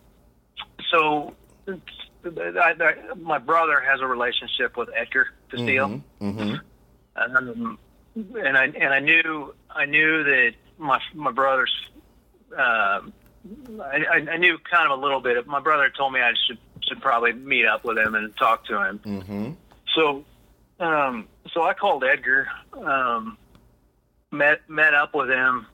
so 0.90 1.34
I, 1.68 2.76
I, 2.80 2.96
my 3.16 3.38
brother 3.38 3.80
has 3.82 4.02
a 4.02 4.08
relationship 4.08 4.76
with 4.78 4.90
Edgar 4.96 5.28
Castile, 5.52 6.02
Mm-hmm. 6.22 6.56
um, 7.16 7.78
and 8.36 8.58
I 8.58 8.66
and 8.66 8.94
I 8.94 9.00
knew 9.00 9.54
I 9.70 9.86
knew 9.86 10.24
that 10.24 10.54
my 10.78 11.00
my 11.14 11.32
brother's. 11.32 11.74
I, 12.58 13.02
I 13.82 14.26
I 14.32 14.38
knew 14.38 14.58
kind 14.60 14.92
of 14.92 14.98
a 14.98 15.02
little 15.02 15.20
bit. 15.20 15.46
My 15.48 15.60
brother 15.60 15.90
told 15.90 16.14
me 16.14 16.22
I 16.22 16.34
should 16.48 16.58
should 16.82 17.02
probably 17.02 17.34
meet 17.34 17.66
up 17.66 17.84
with 17.84 17.98
him 17.98 18.16
and 18.16 18.36
talk 18.38 18.66
to 18.66 18.82
him. 18.82 19.00
Mm-hmm. 19.00 19.52
So, 19.96 20.26
um, 20.80 21.28
so 21.54 21.62
I 21.64 21.74
called 21.74 22.04
Edgar, 22.04 22.48
um, 22.74 23.38
met 24.32 24.68
met 24.70 24.94
up 24.94 25.14
with 25.14 25.30
him, 25.30 25.68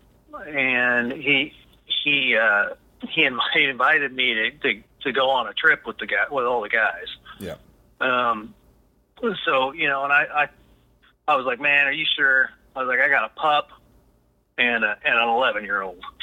and 0.47 1.11
he 1.11 1.53
he 1.85 2.35
uh, 2.35 2.75
he, 3.07 3.23
in- 3.23 3.39
he 3.53 3.63
invited 3.65 4.13
me 4.13 4.33
to, 4.33 4.51
to 4.51 4.83
to 5.03 5.11
go 5.11 5.29
on 5.29 5.47
a 5.47 5.53
trip 5.53 5.85
with 5.85 5.97
the 5.97 6.07
guy 6.07 6.25
with 6.29 6.45
all 6.45 6.61
the 6.61 6.69
guys. 6.69 7.07
Yeah. 7.39 7.55
Um, 8.01 8.53
so 9.45 9.71
you 9.73 9.87
know, 9.87 10.03
and 10.03 10.13
I, 10.13 10.25
I 10.33 10.47
I 11.33 11.35
was 11.35 11.45
like, 11.45 11.59
man, 11.59 11.87
are 11.87 11.91
you 11.91 12.05
sure? 12.17 12.49
I 12.75 12.79
was 12.79 12.87
like, 12.87 12.99
I 12.99 13.09
got 13.09 13.25
a 13.25 13.39
pup 13.39 13.69
and 14.57 14.83
a, 14.83 14.97
and 15.03 15.15
an 15.15 15.29
eleven 15.29 15.63
year 15.63 15.81
old. 15.81 16.03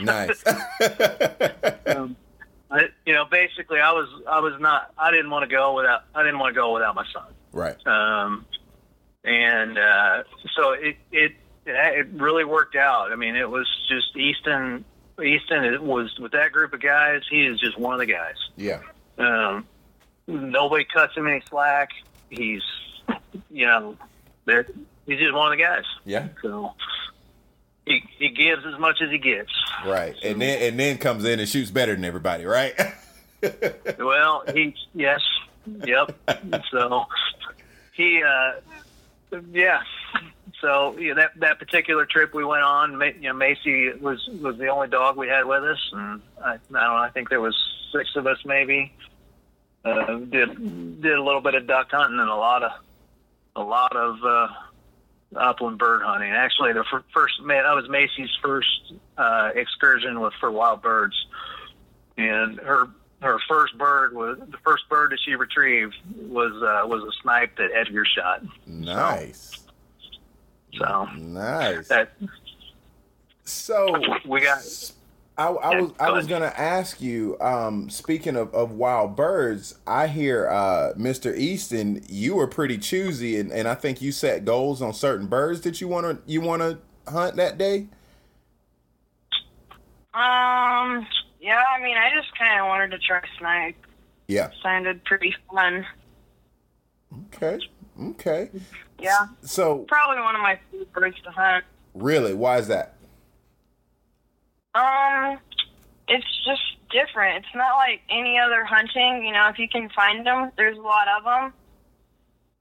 Nice. 0.00 0.42
um, 1.86 2.16
I, 2.70 2.88
you 3.06 3.12
know, 3.12 3.24
basically, 3.30 3.78
I 3.78 3.92
was 3.92 4.08
I 4.28 4.40
was 4.40 4.54
not 4.58 4.92
I 4.98 5.10
didn't 5.12 5.30
want 5.30 5.48
to 5.48 5.54
go 5.54 5.74
without 5.74 6.02
I 6.14 6.22
didn't 6.22 6.38
want 6.40 6.54
to 6.54 6.60
go 6.60 6.74
without 6.74 6.94
my 6.94 7.04
son. 7.12 7.22
Right. 7.54 7.86
um, 7.86 8.44
and 9.24 9.78
uh, 9.78 10.22
so 10.54 10.72
it, 10.72 10.96
it 11.10 11.32
it 11.66 12.06
really 12.14 12.44
worked 12.44 12.76
out. 12.76 13.10
I 13.10 13.16
mean, 13.16 13.36
it 13.36 13.48
was 13.48 13.66
just 13.88 14.16
Easton. 14.16 14.84
Easton 15.22 15.64
it 15.64 15.82
was 15.82 16.18
with 16.18 16.32
that 16.32 16.52
group 16.52 16.74
of 16.74 16.82
guys. 16.82 17.22
He 17.30 17.46
is 17.46 17.58
just 17.58 17.78
one 17.78 17.94
of 17.94 18.00
the 18.00 18.06
guys. 18.06 18.34
Yeah. 18.56 18.80
Um, 19.16 19.66
nobody 20.26 20.84
cuts 20.84 21.16
him 21.16 21.26
any 21.26 21.42
slack. 21.48 21.90
He's 22.28 22.62
you 23.50 23.66
know, 23.66 23.96
he's 24.46 25.18
just 25.18 25.34
one 25.34 25.52
of 25.52 25.58
the 25.58 25.62
guys. 25.64 25.84
Yeah. 26.04 26.28
So 26.42 26.74
he 27.86 28.02
he 28.18 28.30
gives 28.30 28.64
as 28.66 28.78
much 28.78 29.00
as 29.02 29.10
he 29.10 29.18
gets. 29.18 29.52
Right. 29.86 30.16
And 30.22 30.40
then 30.40 30.62
and 30.62 30.78
then 30.78 30.98
comes 30.98 31.24
in 31.24 31.40
and 31.40 31.48
shoots 31.48 31.70
better 31.70 31.94
than 31.94 32.04
everybody, 32.04 32.44
right? 32.44 32.74
Well, 33.98 34.42
he 34.54 34.74
yes, 34.94 35.20
yep. 35.84 36.16
So 36.70 37.04
he, 37.94 38.22
uh, 38.22 39.40
yeah. 39.52 39.82
So 40.60 40.96
yeah, 40.98 41.14
that 41.14 41.32
that 41.40 41.58
particular 41.58 42.06
trip 42.06 42.32
we 42.34 42.44
went 42.44 42.62
on, 42.62 43.00
you 43.20 43.28
know, 43.28 43.32
Macy 43.34 43.92
was 43.92 44.26
was 44.40 44.56
the 44.58 44.68
only 44.68 44.88
dog 44.88 45.16
we 45.16 45.28
had 45.28 45.44
with 45.46 45.64
us, 45.64 45.90
and 45.92 46.22
I, 46.42 46.52
I 46.52 46.56
don't 46.56 46.72
know. 46.72 46.96
I 46.96 47.10
think 47.10 47.28
there 47.28 47.40
was 47.40 47.56
six 47.92 48.10
of 48.16 48.26
us 48.26 48.38
maybe. 48.44 48.92
Uh, 49.84 50.16
did 50.16 51.02
did 51.02 51.12
a 51.12 51.22
little 51.22 51.42
bit 51.42 51.54
of 51.54 51.66
duck 51.66 51.90
hunting 51.90 52.18
and 52.18 52.30
a 52.30 52.34
lot 52.34 52.62
of 52.62 52.72
a 53.56 53.62
lot 53.62 53.94
of 53.94 54.24
uh, 54.24 54.48
upland 55.36 55.78
bird 55.78 56.02
hunting. 56.02 56.30
Actually, 56.30 56.72
the 56.72 56.84
fir- 56.84 57.04
first 57.12 57.34
ma- 57.42 57.62
that 57.62 57.74
was 57.74 57.88
Macy's 57.88 58.30
first 58.42 58.92
uh, 59.18 59.50
excursion 59.54 60.20
with 60.20 60.32
for 60.40 60.50
wild 60.50 60.80
birds, 60.82 61.14
and 62.16 62.58
her 62.60 62.88
her 63.24 63.38
first 63.48 63.76
bird 63.78 64.14
was 64.14 64.38
the 64.50 64.58
first 64.64 64.88
bird 64.88 65.12
that 65.12 65.18
she 65.24 65.34
retrieved 65.34 65.94
was 66.16 66.52
uh, 66.62 66.86
was 66.86 67.02
a 67.02 67.12
snipe 67.22 67.56
that 67.56 67.70
Edgar 67.74 68.04
shot. 68.04 68.42
nice. 68.66 69.60
So 70.78 71.08
Nice. 71.16 71.88
that 71.88 72.12
So 73.44 74.00
we 74.26 74.40
got 74.40 74.58
I, 75.36 75.48
I 75.48 75.70
Yeah, 75.72 75.80
was 75.80 75.92
I 75.98 76.10
was 76.10 76.26
gonna 76.26 76.52
ask 76.56 77.00
you. 77.00 77.36
Um, 77.40 77.90
speaking 77.90 78.36
of, 78.36 78.54
of 78.54 78.72
wild 78.72 79.16
birds, 79.16 79.76
I 79.86 80.06
hear 80.06 80.48
uh, 80.48 80.92
Mr. 80.96 81.36
Easton, 81.36 82.02
you 82.08 82.36
were 82.36 82.46
pretty 82.46 82.78
choosy, 82.78 83.38
and, 83.40 83.50
and 83.52 83.66
I 83.68 83.74
think 83.74 84.00
you 84.02 84.12
set 84.12 84.44
goals 84.44 84.80
on 84.82 84.92
certain 84.94 85.26
birds 85.26 85.62
that 85.62 85.80
you 85.80 85.88
wanna 85.88 86.18
you 86.26 86.40
wanna 86.40 86.78
hunt 87.08 87.36
that 87.36 87.58
day. 87.58 87.88
Um, 90.14 91.06
yeah, 91.44 91.62
I 91.76 91.82
mean, 91.82 91.96
I 91.98 92.08
just 92.16 92.36
kind 92.38 92.58
of 92.58 92.66
wanted 92.66 92.90
to 92.92 92.98
try 92.98 93.20
snipe. 93.38 93.76
Yeah. 94.28 94.48
Sounded 94.62 95.04
pretty 95.04 95.34
fun. 95.52 95.84
Okay. 97.34 97.58
Okay. 98.02 98.48
Yeah, 98.98 99.26
So 99.42 99.80
probably 99.86 100.22
one 100.22 100.34
of 100.34 100.40
my 100.40 100.58
favorite 100.70 100.92
birds 100.94 101.16
to 101.24 101.30
hunt. 101.30 101.64
really, 101.92 102.32
why 102.32 102.56
is 102.58 102.68
that? 102.68 102.94
Um, 104.74 105.38
it's 106.08 106.26
just 106.46 106.62
different. 106.90 107.44
It's 107.44 107.54
not 107.54 107.76
like 107.76 108.00
any 108.08 108.38
other 108.38 108.64
hunting. 108.64 109.24
You 109.26 109.32
know, 109.32 109.48
if 109.48 109.58
you 109.58 109.68
can 109.68 109.90
find 109.90 110.26
them, 110.26 110.50
there's 110.56 110.78
a 110.78 110.80
lot 110.80 111.06
of 111.18 111.24
them. 111.24 111.52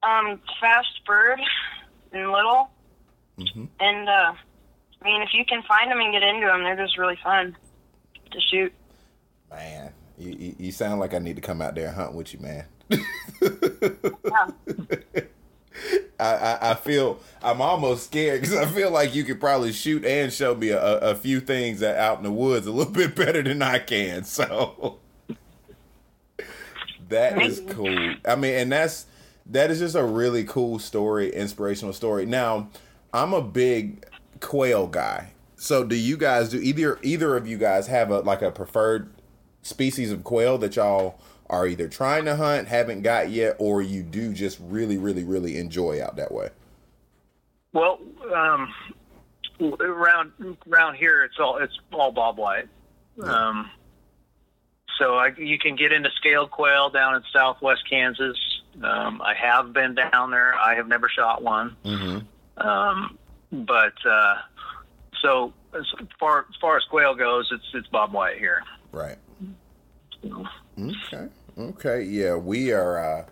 Um, 0.04 0.42
fast 0.60 1.00
bird 1.08 1.40
and 2.12 2.30
little, 2.32 2.70
Mhm. 3.40 3.70
and 3.80 4.10
uh, 4.10 4.34
I 5.02 5.06
mean, 5.06 5.22
if 5.22 5.30
you 5.34 5.46
can 5.46 5.64
find 5.64 5.90
them 5.90 6.00
and 6.02 6.12
get 6.12 6.24
into 6.24 6.46
them, 6.46 6.64
they're 6.64 6.76
just 6.76 6.98
really 6.98 7.16
fun 7.24 7.56
to 8.34 8.42
shoot. 8.42 8.74
Man, 9.50 9.92
you, 10.18 10.32
you, 10.32 10.56
you 10.60 10.72
sound 10.72 11.00
like 11.00 11.14
I 11.14 11.20
need 11.20 11.36
to 11.36 11.42
come 11.42 11.62
out 11.62 11.76
there 11.76 11.88
and 11.88 11.96
hunt 11.96 12.14
with 12.14 12.34
you, 12.34 12.40
man. 12.40 12.66
I, 16.20 16.36
I, 16.36 16.72
I 16.72 16.74
feel 16.76 17.20
I'm 17.42 17.62
almost 17.62 18.06
scared 18.06 18.42
because 18.42 18.56
I 18.56 18.66
feel 18.66 18.92
like 18.92 19.16
you 19.16 19.24
could 19.24 19.40
probably 19.40 19.72
shoot 19.72 20.06
and 20.06 20.32
show 20.32 20.56
me 20.56 20.70
a 20.70 20.82
a 20.82 21.16
few 21.16 21.40
things 21.40 21.82
out 21.82 22.18
in 22.18 22.24
the 22.24 22.32
woods 22.32 22.68
a 22.68 22.72
little 22.72 22.94
bit 22.94 23.16
better 23.16 23.42
than 23.42 23.62
I 23.62 23.80
can. 23.80 24.24
So 24.24 25.00
that 27.10 27.42
is 27.42 27.62
cool. 27.70 28.16
I 28.26 28.36
mean, 28.36 28.54
and 28.56 28.72
that's 28.72 29.06
that 29.48 29.72
is 29.72 29.80
just 29.80 29.96
a 29.96 30.04
really 30.04 30.44
cool 30.44 30.80
story, 30.80 31.34
inspirational 31.34 31.94
story. 31.94 32.26
Now, 32.26 32.70
I'm 33.14 33.34
a 33.34 33.42
big 33.42 34.06
quail 34.40 34.88
guy. 34.88 35.32
So 35.64 35.86
do 35.86 35.96
you 35.96 36.18
guys 36.18 36.50
do 36.50 36.60
either 36.60 37.00
either 37.02 37.38
of 37.38 37.48
you 37.48 37.58
guys 37.58 37.88
have 37.88 38.12
a 38.12 38.20
like 38.20 38.42
a 38.42 38.52
preferred 38.52 39.14
species 39.62 40.12
of 40.12 40.24
quail 40.24 40.58
that 40.58 40.76
y'all 40.76 41.22
are 41.50 41.66
either 41.68 41.88
trying 41.88 42.26
to 42.26 42.36
hunt, 42.36 42.68
haven't 42.68 43.02
got 43.02 43.30
yet, 43.30 43.56
or 43.60 43.82
you 43.82 44.04
do 44.04 44.34
just 44.34 44.60
really, 44.62 44.98
really, 44.98 45.24
really 45.24 45.58
enjoy 45.58 46.04
out 46.04 46.18
that 46.18 46.34
way? 46.34 46.50
well 47.72 48.00
um, 48.36 48.74
around 49.80 50.32
around 50.70 50.96
here. 50.96 51.24
It's 51.24 51.40
all 51.40 51.58
it's 51.58 51.78
all 51.92 52.12
bob 52.12 52.38
white. 52.38 52.68
Um, 53.22 53.72
so 54.98 55.16
I, 55.16 55.30
you 55.38 55.58
can 55.58 55.76
get 55.76 55.94
into 55.94 56.10
scaled 56.18 56.52
quail 56.52 56.90
down 56.90 57.16
in 57.16 57.24
southwest 57.32 57.90
Kansas. 57.90 58.38
Um, 58.84 59.22
I 59.22 59.34
have 59.34 59.72
been 59.72 59.96
down 59.96 60.32
there. 60.32 60.56
I 60.56 60.76
have 60.76 60.88
never 60.88 61.08
shot 61.08 61.42
one. 61.42 61.76
Mm-hmm. 61.86 62.68
Um, 62.68 63.18
but 63.52 63.94
uh, 64.06 64.36
so 65.24 65.54
as 65.74 65.86
far 66.20 66.46
as 66.50 66.56
far 66.62 66.78
as 66.78 66.84
quail 66.90 67.16
goes, 67.16 67.50
it's 67.52 67.66
it's 67.74 67.88
bob 67.88 68.14
white 68.14 68.38
here. 68.38 68.62
Right. 68.92 69.18
Okay. 70.80 71.28
Okay. 71.58 72.04
Yeah, 72.04 72.36
we 72.36 72.72
are. 72.72 72.98
uh 73.00 73.26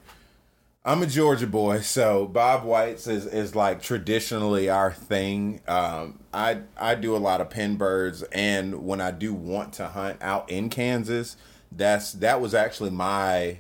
I'm 0.83 1.03
a 1.03 1.05
Georgia 1.05 1.45
boy, 1.45 1.81
so 1.81 2.25
Bob 2.25 2.63
White's 2.63 3.05
is, 3.05 3.27
is 3.27 3.55
like 3.55 3.83
traditionally 3.83 4.67
our 4.67 4.91
thing. 4.91 5.61
Um, 5.67 6.21
I 6.33 6.61
I 6.75 6.95
do 6.95 7.15
a 7.15 7.19
lot 7.19 7.39
of 7.39 7.51
pen 7.51 7.75
birds, 7.75 8.23
and 8.31 8.83
when 8.83 8.99
I 8.99 9.11
do 9.11 9.31
want 9.31 9.73
to 9.73 9.89
hunt 9.89 10.17
out 10.21 10.49
in 10.49 10.69
Kansas, 10.69 11.37
that's 11.71 12.13
that 12.13 12.41
was 12.41 12.55
actually 12.55 12.89
my 12.89 13.59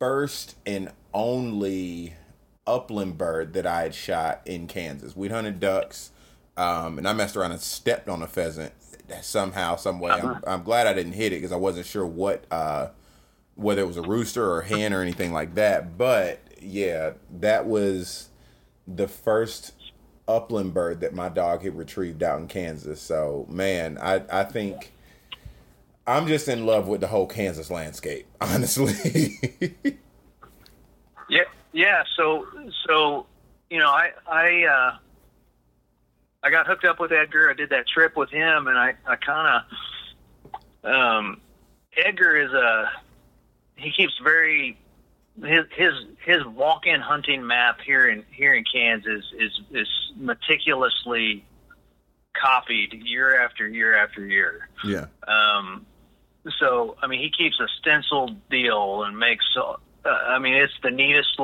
first 0.00 0.56
and 0.66 0.90
only 1.14 2.14
upland 2.66 3.16
bird 3.16 3.52
that 3.52 3.64
I 3.64 3.82
had 3.82 3.94
shot 3.94 4.42
in 4.44 4.66
Kansas. 4.66 5.14
We'd 5.14 5.30
hunted 5.30 5.60
ducks, 5.60 6.10
um, 6.56 6.98
and 6.98 7.08
I 7.08 7.12
messed 7.12 7.36
around 7.36 7.52
and 7.52 7.60
stepped 7.60 8.08
on 8.08 8.22
a 8.22 8.26
pheasant 8.26 8.72
somehow, 9.22 9.76
some 9.76 10.00
way. 10.00 10.12
I'm, 10.12 10.42
I'm 10.46 10.62
glad 10.62 10.86
I 10.86 10.92
didn't 10.92 11.12
hit 11.12 11.32
it 11.32 11.36
because 11.36 11.52
I 11.52 11.56
wasn't 11.56 11.86
sure 11.86 12.06
what. 12.06 12.44
Uh, 12.50 12.88
whether 13.56 13.80
it 13.80 13.86
was 13.86 13.96
a 13.96 14.02
rooster 14.02 14.44
or 14.44 14.60
a 14.60 14.66
hen 14.66 14.92
or 14.92 15.00
anything 15.00 15.32
like 15.32 15.54
that. 15.56 15.98
But 15.98 16.40
yeah, 16.60 17.12
that 17.40 17.66
was 17.66 18.28
the 18.86 19.08
first 19.08 19.72
upland 20.28 20.74
bird 20.74 21.00
that 21.00 21.14
my 21.14 21.28
dog 21.28 21.62
had 21.62 21.76
retrieved 21.76 22.22
out 22.22 22.38
in 22.38 22.46
Kansas. 22.46 23.00
So 23.00 23.46
man, 23.48 23.98
I 24.00 24.22
I 24.30 24.44
think 24.44 24.92
I'm 26.06 26.26
just 26.26 26.46
in 26.48 26.66
love 26.66 26.86
with 26.86 27.00
the 27.00 27.08
whole 27.08 27.26
Kansas 27.26 27.70
landscape, 27.70 28.26
honestly. 28.40 29.40
yeah, 31.28 31.44
yeah. 31.72 32.04
So 32.16 32.46
so 32.86 33.26
you 33.70 33.78
know, 33.78 33.90
I 33.90 34.10
I 34.30 34.64
uh, 34.64 34.96
I 36.46 36.50
got 36.50 36.68
hooked 36.68 36.84
up 36.84 37.00
with 37.00 37.10
Edgar. 37.10 37.50
I 37.50 37.54
did 37.54 37.70
that 37.70 37.88
trip 37.88 38.16
with 38.16 38.30
him, 38.30 38.68
and 38.68 38.78
I 38.78 38.94
I 39.04 39.16
kind 39.16 39.64
of 40.84 40.88
um, 40.88 41.40
Edgar 41.96 42.36
is 42.36 42.52
a 42.52 42.88
he 43.74 43.90
keeps 43.90 44.12
very 44.22 44.78
his 45.42 45.64
his 45.76 45.92
his 46.24 46.46
walk-in 46.46 47.00
hunting 47.00 47.44
map 47.44 47.80
here 47.84 48.08
in 48.08 48.24
here 48.30 48.54
in 48.54 48.62
Kansas 48.72 49.24
is 49.36 49.60
is 49.72 49.88
meticulously 50.14 51.44
copied 52.40 52.92
year 52.92 53.42
after 53.42 53.66
year 53.66 53.96
after 53.96 54.24
year. 54.24 54.68
Yeah. 54.84 55.06
Um. 55.26 55.84
So 56.60 56.96
I 57.02 57.08
mean, 57.08 57.22
he 57.22 57.30
keeps 57.36 57.58
a 57.58 57.66
stenciled 57.80 58.48
deal 58.50 59.02
and 59.02 59.18
makes. 59.18 59.44
Uh, 59.56 59.74
I 60.08 60.38
mean, 60.38 60.54
it's 60.54 60.72
the 60.80 60.92
neatest 60.92 61.40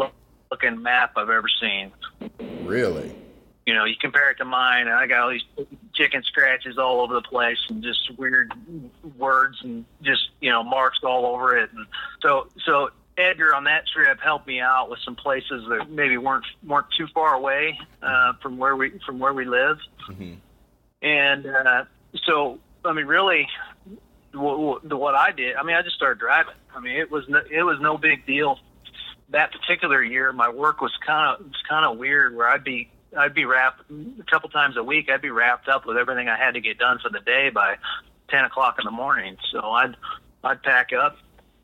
looking 0.48 0.80
map 0.80 1.14
I've 1.16 1.28
ever 1.28 1.48
seen. 1.60 1.90
Really. 2.62 3.12
You 3.66 3.74
know, 3.74 3.84
you 3.84 3.94
compare 4.00 4.30
it 4.30 4.38
to 4.38 4.44
mine, 4.44 4.88
and 4.88 4.96
I 4.96 5.06
got 5.06 5.20
all 5.20 5.30
these 5.30 5.66
chicken 5.94 6.22
scratches 6.24 6.78
all 6.78 7.00
over 7.00 7.14
the 7.14 7.22
place, 7.22 7.58
and 7.68 7.82
just 7.82 8.10
weird 8.18 8.52
words, 9.16 9.58
and 9.62 9.84
just 10.02 10.30
you 10.40 10.50
know 10.50 10.64
marks 10.64 10.98
all 11.04 11.26
over 11.26 11.56
it. 11.56 11.70
And 11.72 11.86
so, 12.20 12.48
so 12.64 12.90
Edgar 13.16 13.54
on 13.54 13.64
that 13.64 13.86
trip 13.86 14.20
helped 14.20 14.46
me 14.46 14.60
out 14.60 14.90
with 14.90 14.98
some 15.04 15.14
places 15.14 15.64
that 15.68 15.90
maybe 15.90 16.16
weren't 16.16 16.46
weren't 16.66 16.86
too 16.96 17.06
far 17.14 17.34
away 17.34 17.78
uh, 18.02 18.32
from 18.42 18.58
where 18.58 18.74
we 18.74 18.98
from 19.06 19.18
where 19.18 19.32
we 19.32 19.44
live. 19.44 19.78
Mm-hmm. 20.08 20.34
And 21.02 21.46
uh, 21.46 21.84
so, 22.24 22.58
I 22.84 22.92
mean, 22.92 23.06
really, 23.06 23.48
what, 24.32 24.84
what 24.84 25.14
I 25.14 25.32
did, 25.32 25.56
I 25.56 25.62
mean, 25.62 25.76
I 25.76 25.82
just 25.82 25.96
started 25.96 26.20
driving. 26.20 26.54
I 26.74 26.80
mean, 26.80 26.96
it 26.96 27.10
was 27.10 27.28
no, 27.28 27.42
it 27.50 27.62
was 27.62 27.78
no 27.80 27.98
big 27.98 28.26
deal. 28.26 28.58
That 29.30 29.52
particular 29.52 30.02
year, 30.02 30.32
my 30.32 30.48
work 30.48 30.80
was 30.80 30.92
kind 31.06 31.34
of 31.34 31.46
was 31.46 31.62
kind 31.68 31.84
of 31.84 31.98
weird, 31.98 32.34
where 32.36 32.48
I'd 32.48 32.64
be 32.64 32.88
I'd 33.16 33.34
be 33.34 33.44
wrapped 33.44 33.82
a 33.90 34.22
couple 34.30 34.48
times 34.48 34.76
a 34.76 34.82
week. 34.82 35.10
I'd 35.10 35.22
be 35.22 35.30
wrapped 35.30 35.68
up 35.68 35.86
with 35.86 35.96
everything 35.96 36.28
I 36.28 36.36
had 36.36 36.54
to 36.54 36.60
get 36.60 36.78
done 36.78 36.98
for 36.98 37.10
the 37.10 37.20
day 37.20 37.50
by 37.50 37.76
ten 38.28 38.44
o'clock 38.44 38.76
in 38.78 38.84
the 38.84 38.90
morning. 38.90 39.36
So 39.50 39.60
I'd 39.60 39.96
I'd 40.42 40.62
pack 40.62 40.92
up, 40.92 41.18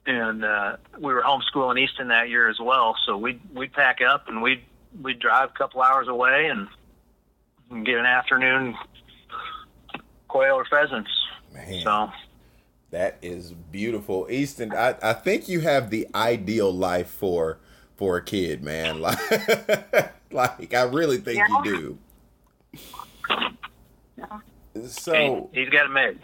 and 0.07 0.45
uh, 0.45 0.77
we 0.99 1.13
were 1.13 1.23
homeschooling 1.23 1.79
Easton 1.81 2.09
that 2.09 2.29
year 2.29 2.49
as 2.49 2.59
well. 2.61 2.97
So 3.07 3.17
we'd 3.17 3.41
we'd 3.55 3.73
pack 3.73 4.01
up 4.01 4.29
and 4.29 4.43
we'd 4.43 4.63
we'd 5.03 5.19
drive 5.19 5.51
a 5.51 5.59
couple 5.59 5.83
hours 5.83 6.09
away 6.09 6.47
and, 6.47 6.69
and 7.71 7.85
get 7.85 7.97
an 7.97 8.07
afternoon 8.07 8.77
quail 10.29 10.55
or 10.55 10.65
pheasants. 10.67 11.11
Man. 11.53 11.83
So 11.83 12.11
that 12.91 13.19
is 13.23 13.53
beautiful, 13.53 14.27
Easton. 14.31 14.73
I 14.73 14.97
I 15.03 15.13
think 15.15 15.49
you 15.49 15.61
have 15.61 15.91
the 15.91 16.07
ideal 16.15 16.73
life 16.73 17.09
for 17.09 17.59
for 17.97 18.17
a 18.17 18.23
kid, 18.23 18.63
man. 18.63 19.01
Like, 19.09 20.15
like 20.33 20.75
I 20.75 20.83
really 20.83 21.19
think 21.19 21.39
yeah. 21.39 21.47
you 21.49 21.65
do. 21.65 21.99
Yeah. 24.17 24.41
So 24.87 25.51
he, 25.53 25.61
has 25.61 25.69
got 25.71 25.87
a 25.87 25.89
made. 25.89 26.19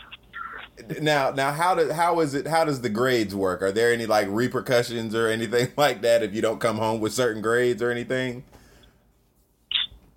Now, 1.01 1.31
now, 1.31 1.53
how 1.53 1.75
does 1.77 1.93
how 1.93 2.21
is 2.21 2.35
it? 2.35 2.47
How 2.47 2.64
does 2.64 2.81
the 2.81 2.88
grades 2.88 3.35
work? 3.35 3.62
Are 3.62 3.73
there 3.73 3.93
any 3.93 4.07
like 4.07 4.27
repercussions 4.29 5.14
or 5.14 5.29
anything 5.29 5.69
like 5.77 6.03
that 6.03 6.23
if 6.23 6.35
you 6.35 6.43
don't 6.43 6.61
come 6.61 6.79
home 6.79 7.01
with 7.01 7.12
certain 7.12 7.43
grades 7.43 7.81
or 7.81 7.90
anything? 7.90 8.45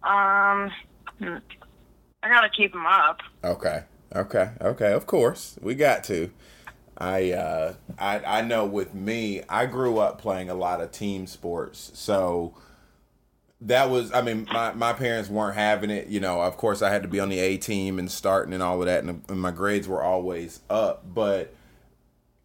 Um, 0.03 0.71
I 1.21 2.29
gotta 2.29 2.49
keep 2.49 2.73
them 2.73 2.85
up. 2.85 3.21
Okay, 3.43 3.83
okay, 4.15 4.51
okay. 4.61 4.91
Of 4.93 5.05
course, 5.05 5.57
we 5.61 5.75
got 5.75 6.03
to. 6.05 6.31
I 6.97 7.31
uh, 7.33 7.73
I 7.99 8.39
I 8.39 8.41
know 8.41 8.65
with 8.65 8.95
me, 8.95 9.43
I 9.47 9.67
grew 9.67 9.99
up 9.99 10.19
playing 10.19 10.49
a 10.49 10.55
lot 10.55 10.81
of 10.81 10.91
team 10.91 11.27
sports, 11.27 11.91
so 11.93 12.55
that 13.61 13.89
was 13.89 14.11
I 14.13 14.21
mean 14.21 14.47
my 14.51 14.73
my 14.73 14.93
parents 14.93 15.29
weren't 15.29 15.55
having 15.55 15.89
it. 15.89 16.07
You 16.07 16.19
know, 16.19 16.41
of 16.41 16.57
course 16.57 16.81
I 16.81 16.91
had 16.91 17.01
to 17.03 17.07
be 17.07 17.19
on 17.19 17.29
the 17.29 17.39
A 17.39 17.57
team 17.57 17.99
and 17.99 18.11
starting 18.11 18.53
and 18.53 18.61
all 18.61 18.79
of 18.81 18.85
that, 18.85 19.03
and, 19.03 19.23
and 19.27 19.41
my 19.41 19.51
grades 19.51 19.87
were 19.87 20.03
always 20.03 20.61
up. 20.69 21.03
But 21.13 21.53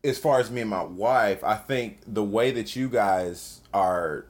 as 0.05 0.19
far 0.19 0.41
as 0.41 0.51
me 0.51 0.63
and 0.63 0.71
my 0.71 0.83
wife, 0.83 1.45
I 1.45 1.57
think 1.57 2.01
the 2.07 2.25
way 2.25 2.51
that 2.53 2.75
you 2.75 2.89
guys 2.89 3.61
are, 3.73 4.27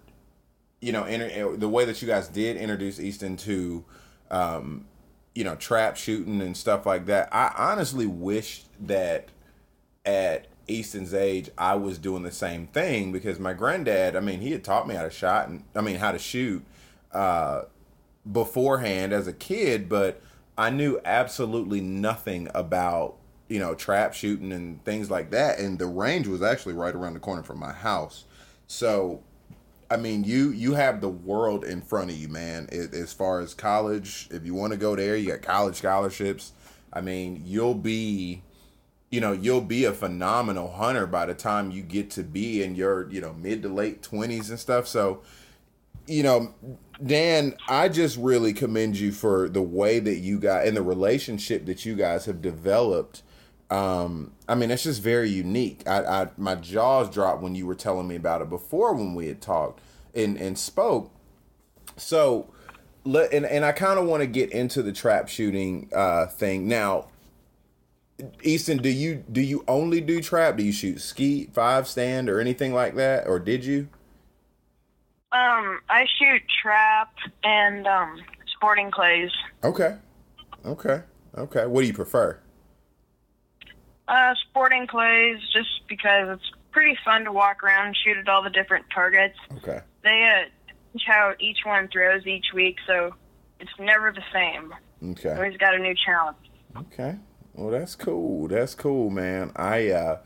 you 0.80 0.92
know, 0.92 1.04
inter- 1.04 1.56
the 1.56 1.68
way 1.68 1.84
that 1.84 2.02
you 2.02 2.08
guys 2.08 2.28
did 2.28 2.56
introduce 2.56 2.98
Easton 3.00 3.36
to. 3.38 3.84
Um, 4.30 4.86
you 5.34 5.44
know, 5.44 5.54
trap 5.56 5.96
shooting 5.96 6.42
and 6.42 6.54
stuff 6.54 6.84
like 6.84 7.06
that. 7.06 7.26
I 7.32 7.54
honestly 7.56 8.06
wish 8.06 8.64
that 8.80 9.28
at 10.04 10.46
Easton's 10.68 11.14
age, 11.14 11.50
I 11.56 11.74
was 11.74 11.96
doing 11.98 12.22
the 12.22 12.30
same 12.30 12.66
thing 12.66 13.12
because 13.12 13.38
my 13.38 13.54
granddad, 13.54 14.14
I 14.14 14.20
mean, 14.20 14.40
he 14.40 14.52
had 14.52 14.62
taught 14.62 14.86
me 14.86 14.94
how 14.94 15.04
to 15.04 15.10
shot 15.10 15.48
and 15.48 15.64
I 15.74 15.80
mean 15.80 15.96
how 15.96 16.12
to 16.12 16.18
shoot 16.18 16.64
uh, 17.12 17.62
beforehand 18.30 19.12
as 19.12 19.26
a 19.26 19.32
kid, 19.32 19.88
but 19.88 20.22
I 20.56 20.70
knew 20.70 21.00
absolutely 21.04 21.80
nothing 21.80 22.48
about 22.54 23.16
you 23.48 23.58
know 23.58 23.74
trap 23.74 24.14
shooting 24.14 24.52
and 24.52 24.82
things 24.84 25.10
like 25.10 25.30
that. 25.30 25.58
And 25.58 25.78
the 25.78 25.86
range 25.86 26.26
was 26.26 26.42
actually 26.42 26.74
right 26.74 26.94
around 26.94 27.14
the 27.14 27.20
corner 27.20 27.42
from 27.42 27.58
my 27.58 27.72
house, 27.72 28.24
so 28.66 29.22
I 29.92 29.98
mean, 29.98 30.24
you 30.24 30.50
you 30.50 30.72
have 30.72 31.02
the 31.02 31.10
world 31.10 31.64
in 31.64 31.82
front 31.82 32.10
of 32.10 32.16
you, 32.16 32.28
man. 32.28 32.66
as 32.72 33.12
far 33.12 33.40
as 33.40 33.52
college, 33.52 34.26
if 34.30 34.46
you 34.46 34.54
want 34.54 34.72
to 34.72 34.78
go 34.78 34.96
there, 34.96 35.16
you 35.16 35.32
got 35.32 35.42
college 35.42 35.76
scholarships. 35.76 36.52
I 36.90 37.02
mean, 37.02 37.42
you'll 37.44 37.74
be 37.74 38.42
you 39.10 39.20
know 39.20 39.32
you'll 39.32 39.60
be 39.60 39.84
a 39.84 39.92
phenomenal 39.92 40.72
hunter 40.72 41.06
by 41.06 41.26
the 41.26 41.34
time 41.34 41.70
you 41.70 41.82
get 41.82 42.10
to 42.12 42.22
be 42.22 42.62
in 42.62 42.74
your 42.74 43.08
you 43.10 43.20
know 43.20 43.34
mid 43.34 43.62
to 43.62 43.68
late 43.68 44.02
20s 44.02 44.48
and 44.48 44.58
stuff 44.58 44.88
so 44.88 45.20
you 46.06 46.22
know 46.22 46.54
dan 47.04 47.54
i 47.68 47.88
just 47.88 48.16
really 48.16 48.52
commend 48.52 48.96
you 48.96 49.12
for 49.12 49.48
the 49.48 49.62
way 49.62 49.98
that 49.98 50.18
you 50.18 50.38
got 50.38 50.66
and 50.66 50.76
the 50.76 50.82
relationship 50.82 51.66
that 51.66 51.84
you 51.84 51.94
guys 51.94 52.26
have 52.26 52.40
developed. 52.42 53.22
Um 53.70 54.32
i 54.48 54.54
mean 54.54 54.70
it's 54.70 54.82
just 54.84 55.02
very 55.02 55.30
unique. 55.30 55.82
I, 55.86 56.04
I 56.04 56.28
my 56.36 56.54
jaws 56.54 57.08
dropped 57.10 57.42
when 57.42 57.54
you 57.54 57.66
were 57.66 57.74
telling 57.74 58.06
me 58.06 58.16
about 58.16 58.42
it 58.42 58.50
before 58.50 58.94
when 58.94 59.14
we 59.14 59.28
had 59.28 59.40
talked 59.40 59.80
and 60.14 60.36
and 60.36 60.58
spoke. 60.58 61.10
So 61.96 62.52
let 63.04 63.32
and, 63.32 63.46
and 63.46 63.64
i 63.64 63.72
kind 63.72 63.98
of 63.98 64.06
want 64.06 64.20
to 64.20 64.26
get 64.26 64.52
into 64.52 64.82
the 64.82 64.92
trap 64.92 65.28
shooting 65.28 65.88
uh 65.94 66.26
thing. 66.26 66.68
Now 66.68 67.06
Easton, 68.42 68.78
do 68.78 68.88
you 68.88 69.24
do 69.30 69.40
you 69.40 69.64
only 69.66 70.00
do 70.00 70.20
trap? 70.20 70.56
Do 70.56 70.62
you 70.62 70.72
shoot 70.72 71.00
skeet, 71.00 71.52
five 71.52 71.88
stand, 71.88 72.28
or 72.28 72.40
anything 72.40 72.72
like 72.72 72.94
that, 72.96 73.26
or 73.26 73.38
did 73.38 73.64
you? 73.64 73.88
Um, 75.32 75.80
I 75.88 76.06
shoot 76.18 76.42
trap 76.62 77.14
and 77.42 77.86
um, 77.86 78.20
sporting 78.54 78.90
clays. 78.90 79.30
Okay, 79.64 79.96
okay, 80.64 81.02
okay. 81.36 81.66
What 81.66 81.80
do 81.80 81.86
you 81.86 81.94
prefer? 81.94 82.38
Uh, 84.08 84.34
sporting 84.48 84.86
clays, 84.86 85.38
just 85.52 85.88
because 85.88 86.38
it's 86.38 86.50
pretty 86.70 86.98
fun 87.04 87.24
to 87.24 87.32
walk 87.32 87.62
around 87.62 87.86
and 87.88 87.96
shoot 87.96 88.16
at 88.16 88.28
all 88.28 88.42
the 88.42 88.50
different 88.50 88.84
targets. 88.92 89.38
Okay. 89.58 89.80
They 90.02 90.44
uh, 90.44 90.48
how 91.06 91.34
each 91.40 91.58
one 91.64 91.88
throws 91.88 92.26
each 92.26 92.52
week, 92.52 92.76
so 92.86 93.14
it's 93.60 93.72
never 93.78 94.12
the 94.12 94.24
same. 94.32 94.74
Okay. 95.12 95.32
Always 95.34 95.56
got 95.56 95.74
a 95.74 95.78
new 95.78 95.94
challenge. 95.94 96.36
Okay. 96.76 97.16
Well, 97.54 97.70
that's 97.70 97.94
cool. 97.94 98.48
That's 98.48 98.74
cool, 98.74 99.10
man. 99.10 99.52
I 99.56 99.90
uh 99.90 100.18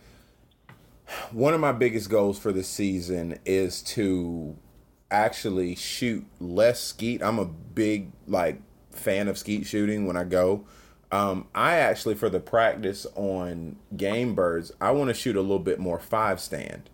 one 1.31 1.55
of 1.55 1.61
my 1.61 1.73
biggest 1.73 2.11
goals 2.11 2.39
for 2.39 2.53
this 2.53 2.69
season 2.69 3.39
is 3.45 3.83
to 3.83 4.57
actually 5.11 5.75
shoot 5.75 6.25
less 6.41 6.83
skeet. 6.83 7.23
I'm 7.23 7.39
a 7.39 7.45
big 7.45 8.13
like 8.27 8.61
fan 8.91 9.29
of 9.29 9.39
skeet 9.39 9.67
shooting 9.67 10.07
when 10.07 10.17
I 10.17 10.25
go. 10.25 10.65
Um, 11.13 11.47
I 11.55 11.77
actually, 11.77 12.17
for 12.17 12.29
the 12.29 12.41
practice 12.41 13.07
on 13.15 13.77
game 13.97 14.35
birds, 14.35 14.73
I 14.81 14.91
want 14.91 15.09
to 15.09 15.15
shoot 15.15 15.37
a 15.37 15.41
little 15.41 15.61
bit 15.61 15.79
more 15.79 15.99
five 15.99 16.41
stand. 16.41 16.91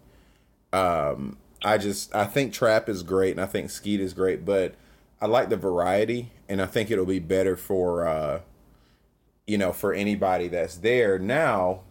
Um, 0.73 1.39
I 1.65 1.79
just 1.79 2.15
I 2.15 2.25
think 2.27 2.53
trap 2.53 2.89
is 2.89 3.03
great 3.03 3.33
and 3.33 3.41
I 3.41 3.47
think 3.47 3.71
skeet 3.71 4.01
is 4.01 4.13
great, 4.13 4.45
but 4.45 4.75
I 5.21 5.27
like 5.27 5.49
the 5.49 5.57
variety 5.57 6.33
and 6.49 6.61
I 6.61 6.67
think 6.67 6.91
it'll 6.91 7.07
be 7.07 7.21
better 7.21 7.57
for 7.57 8.07
uh, 8.07 8.41
you 9.47 9.59
know 9.59 9.73
for 9.73 9.93
anybody 9.93 10.49
that's 10.49 10.77
there 10.77 11.19
now. 11.19 11.83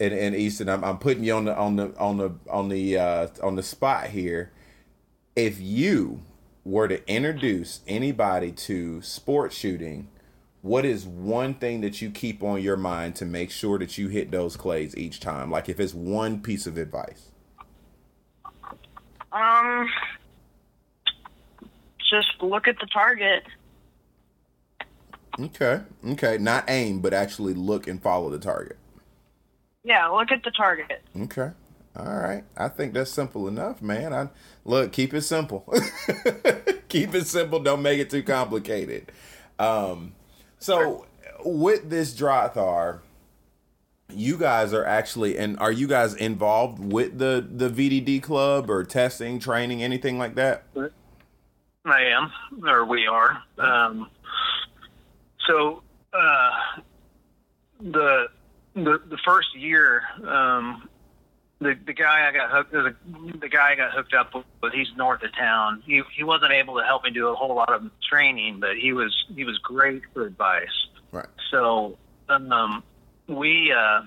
And, 0.00 0.14
and 0.14 0.36
Easton, 0.36 0.68
I'm, 0.68 0.84
I'm 0.84 0.98
putting 0.98 1.24
you 1.24 1.34
on 1.34 1.44
the 1.44 1.56
on 1.56 1.76
the 1.76 1.94
on 1.98 2.18
the 2.18 2.30
on 2.50 2.68
the 2.68 2.98
uh, 2.98 3.28
on 3.42 3.56
the 3.56 3.62
spot 3.62 4.08
here. 4.08 4.52
If 5.38 5.60
you 5.60 6.22
were 6.64 6.88
to 6.88 7.08
introduce 7.08 7.82
anybody 7.86 8.50
to 8.50 9.00
sport 9.02 9.52
shooting, 9.52 10.08
what 10.62 10.84
is 10.84 11.06
one 11.06 11.54
thing 11.54 11.80
that 11.82 12.02
you 12.02 12.10
keep 12.10 12.42
on 12.42 12.60
your 12.60 12.76
mind 12.76 13.14
to 13.16 13.24
make 13.24 13.52
sure 13.52 13.78
that 13.78 13.96
you 13.96 14.08
hit 14.08 14.32
those 14.32 14.56
clays 14.56 14.96
each 14.96 15.20
time? 15.20 15.48
Like 15.48 15.68
if 15.68 15.78
it's 15.78 15.94
one 15.94 16.40
piece 16.40 16.66
of 16.66 16.76
advice. 16.76 17.28
Um, 19.30 19.88
just 22.10 22.42
look 22.42 22.66
at 22.66 22.80
the 22.80 22.86
target. 22.86 23.44
Okay. 25.38 25.82
Okay. 26.04 26.38
Not 26.38 26.64
aim, 26.66 26.98
but 26.98 27.14
actually 27.14 27.54
look 27.54 27.86
and 27.86 28.02
follow 28.02 28.28
the 28.28 28.40
target. 28.40 28.76
Yeah, 29.84 30.08
look 30.08 30.32
at 30.32 30.42
the 30.42 30.50
target. 30.50 31.00
Okay. 31.16 31.52
All 31.98 32.16
right. 32.16 32.44
I 32.56 32.68
think 32.68 32.94
that's 32.94 33.10
simple 33.10 33.48
enough, 33.48 33.82
man. 33.82 34.12
I 34.12 34.28
look, 34.64 34.92
keep 34.92 35.12
it 35.14 35.22
simple. 35.22 35.64
keep 36.88 37.14
it 37.14 37.26
simple. 37.26 37.58
Don't 37.60 37.82
make 37.82 37.98
it 37.98 38.08
too 38.08 38.22
complicated. 38.22 39.10
Um, 39.58 40.12
so 40.58 41.06
with 41.44 41.90
this 41.90 42.14
Drahthaar, 42.14 43.00
you 44.10 44.38
guys 44.38 44.72
are 44.72 44.84
actually 44.84 45.36
and 45.36 45.58
are 45.58 45.72
you 45.72 45.86
guys 45.86 46.14
involved 46.14 46.78
with 46.78 47.18
the 47.18 47.46
the 47.50 47.68
VDD 47.68 48.22
club 48.22 48.70
or 48.70 48.84
testing, 48.84 49.38
training, 49.38 49.82
anything 49.82 50.18
like 50.18 50.34
that? 50.36 50.64
I 51.84 52.02
am, 52.02 52.30
or 52.66 52.84
we 52.84 53.06
are. 53.06 53.42
Um, 53.58 54.08
so 55.46 55.82
uh, 56.12 56.50
the 57.80 58.28
the 58.74 59.02
the 59.08 59.18
first 59.24 59.54
year, 59.56 60.02
um, 60.26 60.87
the 61.60 61.74
the 61.86 61.92
guy 61.92 62.28
I 62.28 62.32
got 62.32 62.50
hooked 62.50 62.72
the, 62.72 62.94
the 63.38 63.48
guy 63.48 63.72
I 63.72 63.74
got 63.74 63.92
hooked 63.92 64.14
up 64.14 64.32
with, 64.34 64.72
he's 64.72 64.88
north 64.96 65.22
of 65.22 65.34
town. 65.34 65.82
He 65.84 66.02
he 66.16 66.22
wasn't 66.22 66.52
able 66.52 66.76
to 66.76 66.84
help 66.84 67.04
me 67.04 67.10
do 67.10 67.28
a 67.28 67.34
whole 67.34 67.54
lot 67.54 67.72
of 67.72 67.90
training, 68.08 68.60
but 68.60 68.76
he 68.76 68.92
was 68.92 69.14
he 69.34 69.44
was 69.44 69.58
great 69.58 70.02
for 70.14 70.24
advice. 70.24 70.86
Right. 71.10 71.26
So 71.50 71.98
um, 72.28 72.82
we 73.26 73.72
uh, 73.72 74.02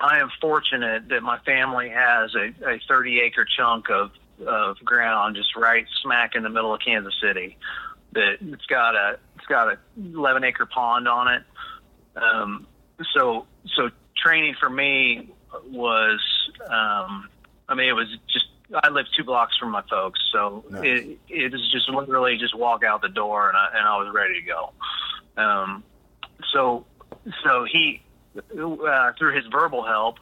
I 0.00 0.18
am 0.18 0.30
fortunate 0.40 1.08
that 1.08 1.22
my 1.22 1.38
family 1.40 1.88
has 1.88 2.34
a, 2.34 2.74
a 2.74 2.80
30 2.88 3.20
acre 3.20 3.46
chunk 3.56 3.90
of 3.90 4.12
of 4.46 4.76
ground 4.84 5.36
just 5.36 5.56
right 5.56 5.86
smack 6.02 6.34
in 6.34 6.42
the 6.42 6.50
middle 6.50 6.72
of 6.72 6.80
Kansas 6.80 7.14
City. 7.20 7.58
That 8.12 8.36
it's 8.40 8.66
got 8.66 8.94
a 8.94 9.18
it's 9.36 9.46
got 9.46 9.68
a 9.68 9.78
11 9.96 10.44
acre 10.44 10.66
pond 10.66 11.08
on 11.08 11.28
it. 11.34 11.42
Um, 12.14 12.66
so 13.14 13.46
so 13.76 13.90
training 14.16 14.54
for 14.60 14.70
me 14.70 15.30
was 15.70 16.20
um, 16.68 17.28
I 17.68 17.74
mean 17.74 17.88
it 17.88 17.94
was 17.94 18.08
just 18.32 18.46
I 18.74 18.88
live 18.90 19.06
two 19.16 19.24
blocks 19.24 19.56
from 19.56 19.70
my 19.70 19.82
folks, 19.90 20.20
so 20.32 20.64
Nice. 20.70 20.84
it 20.84 21.18
it 21.28 21.52
was 21.52 21.70
just 21.72 21.88
literally 21.88 22.36
just 22.38 22.54
walk 22.54 22.84
out 22.84 23.02
the 23.02 23.08
door 23.08 23.48
and 23.48 23.56
I 23.56 23.68
and 23.74 23.86
I 23.86 23.96
was 23.98 24.12
ready 24.14 24.40
to 24.40 24.46
go. 24.46 24.72
Um, 25.36 25.84
so 26.52 26.84
so 27.44 27.64
he 27.64 28.00
uh, 28.36 29.12
through 29.18 29.34
his 29.34 29.46
verbal 29.50 29.84
help, 29.84 30.18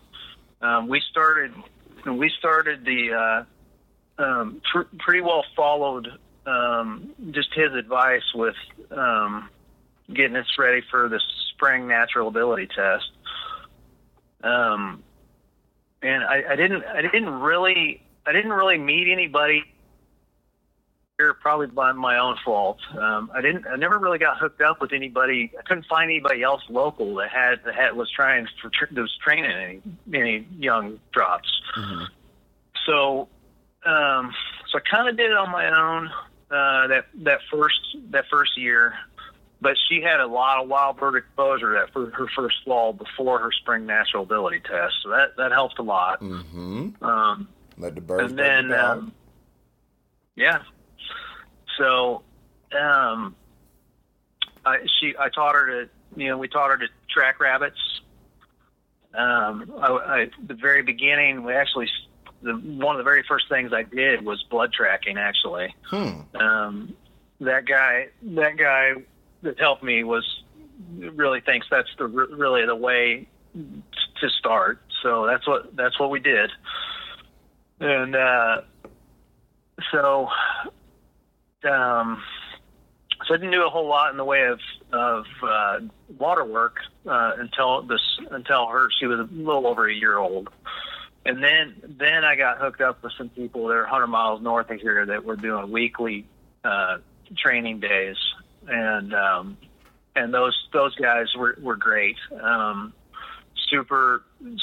um, 0.63 0.89
we 0.89 1.01
started 1.11 1.53
we 2.07 2.31
started 2.39 2.85
the 2.85 3.13
uh, 4.19 4.23
um, 4.23 4.63
pr- 4.73 4.97
pretty 4.99 5.21
well 5.21 5.45
followed 5.55 6.09
um, 6.47 7.11
just 7.31 7.53
his 7.55 7.75
advice 7.75 8.35
with 8.35 8.57
um, 8.91 9.51
getting 10.13 10.37
us 10.37 10.47
ready 10.59 10.83
for 10.91 11.09
the 11.09 11.21
spring 11.51 11.87
natural 11.87 12.29
ability 12.29 12.69
test. 12.75 13.11
Um, 14.43 15.03
and 16.03 16.25
I, 16.25 16.43
I 16.51 16.57
didn't 16.57 16.85
I 16.85 17.03
didn't 17.03 17.29
really 17.29 18.03
I 18.27 18.33
didn't 18.33 18.53
really 18.53 18.79
meet 18.79 19.11
anybody 19.11 19.65
here 21.19 21.35
probably 21.35 21.67
by 21.67 21.91
my 21.93 22.19
own 22.19 22.37
fault. 22.45 22.79
Um, 22.97 23.31
I 23.35 23.41
didn't 23.41 23.67
I 23.67 23.77
never 23.77 23.99
really 23.99 24.19
got 24.19 24.39
hooked 24.39 24.61
up 24.61 24.81
with 24.81 24.93
anybody. 24.93 25.51
I 25.59 25.63
couldn't 25.63 25.87
find 25.87 26.11
anybody 26.11 26.43
else 26.43 26.63
local 26.69 27.17
that 27.17 27.31
had 27.31 27.61
that 27.65 27.75
had, 27.75 27.97
was 27.97 28.11
trying 28.11 28.47
for 28.63 28.71
that 28.91 29.01
was 29.01 29.17
training 29.23 29.51
any 29.51 29.83
any 30.15 30.47
young 30.59 31.01
Drahts. 31.13 31.51
So 32.87 33.29
um, 33.85 34.35
so 34.71 34.79
I 34.79 34.81
kind 34.89 35.09
of 35.09 35.17
did 35.17 35.31
it 35.31 35.37
on 35.37 35.51
my 35.51 35.67
own 35.69 36.09
uh, 36.51 36.87
that 36.89 37.07
that 37.25 37.41
first 37.51 37.81
that 38.11 38.27
first 38.31 38.57
year. 38.57 38.95
But 39.61 39.77
she 39.89 40.01
had 40.01 40.21
a 40.21 40.27
lot 40.27 40.63
of 40.63 40.69
wild 40.69 40.99
bird 40.99 41.17
exposure 41.17 41.73
that 41.73 41.93
for 41.93 42.11
her 42.11 42.29
first 42.37 42.57
fall 42.65 42.93
before 42.93 43.41
her 43.41 43.51
spring 43.51 43.87
natural 43.87 44.23
ability 44.23 44.61
test, 44.61 44.95
so 45.03 45.11
that 45.11 45.37
that 45.37 45.51
helped 45.51 45.79
a 45.79 45.83
lot. 45.83 46.21
Mm-hmm. 46.21 47.05
Um, 47.05 47.49
Let 47.77 47.97
the 47.97 48.01
birds. 48.01 48.31
and 48.31 48.39
then 48.39 48.73
um, 48.73 49.13
yeah 50.39 50.63
so 51.77 52.23
um 52.79 53.35
I, 54.65 54.79
she 55.01 55.15
I 55.19 55.29
taught 55.29 55.55
her 55.55 55.67
to 55.67 55.91
you 56.17 56.29
know 56.29 56.39
we 56.39 56.49
taught 56.49 56.71
her 56.71 56.79
to 56.79 56.87
track 57.11 57.41
rabbits 57.41 57.79
um 59.15 59.73
I, 59.81 59.87
I 59.87 60.31
the 60.47 60.55
very 60.55 60.83
beginning 60.83 61.45
we 61.45 61.55
actually 61.55 61.89
the 62.43 62.53
one 62.53 62.95
of 62.95 62.99
the 62.99 63.05
very 63.05 63.25
first 63.29 63.49
things 63.49 63.73
I 63.73 63.83
did 63.83 64.25
was 64.25 64.45
blood 64.49 64.73
tracking 64.73 65.19
actually 65.19 65.75
hmm. 65.91 66.37
um 66.37 66.95
that 67.41 67.65
guy 67.67 68.09
that 68.23 68.57
guy 68.57 68.93
that 69.43 69.59
helped 69.59 69.83
me 69.83 70.05
was 70.05 70.25
really 70.99 71.41
thinks 71.41 71.67
that's 71.71 71.89
the 71.99 72.07
really 72.07 72.67
the 72.67 72.77
way 72.77 73.27
to 73.55 74.31
start. 74.39 74.81
So 75.03 75.27
that's 75.27 75.47
what 75.47 75.75
that's 75.77 75.99
what 75.99 76.11
we 76.11 76.21
did. 76.21 76.51
And 77.81 78.17
uh 78.17 78.63
so 79.93 80.29
um 81.65 82.23
so 83.27 83.35
I 83.35 83.37
didn't 83.37 83.53
do 83.53 83.67
a 83.67 83.71
whole 83.71 83.89
lot 83.89 84.11
in 84.11 84.17
the 84.17 84.25
way 84.25 84.47
of 84.47 84.61
of 84.93 85.27
uh, 85.43 85.81
water 86.19 86.45
work 86.45 86.77
uh, 87.07 87.33
until 87.39 87.83
this 87.83 88.01
until 88.31 88.67
her 88.67 88.89
she 88.99 89.07
was 89.07 89.21
a 89.21 89.29
little 89.33 89.67
over 89.67 89.89
a 89.89 89.95
year 89.95 90.17
old, 90.17 90.49
and 91.27 91.43
then 91.43 91.75
then 91.99 92.25
I 92.25 92.37
got 92.37 92.59
hooked 92.59 92.81
up 92.81 93.03
with 93.03 93.13
some 93.19 93.29
people 93.29 93.67
that 93.69 93.75
are 93.75 93.83
100 93.83 94.07
miles 94.07 94.41
north 94.41 94.71
of 94.71 94.81
here 94.81 95.05
that 95.07 95.25
were 95.25 95.37
doing 95.37 95.71
weekly 95.71 96.27
uh, 96.65 96.99
training 97.37 97.81
days, 97.81 98.17
and 98.69 99.15
um, 99.15 99.57
and 100.17 100.33
those 100.33 100.57
those 100.73 100.95
guys 100.97 101.27
were 101.37 101.57
were 101.61 101.77
great, 101.77 102.17
um, 102.43 102.93
super 103.71 104.23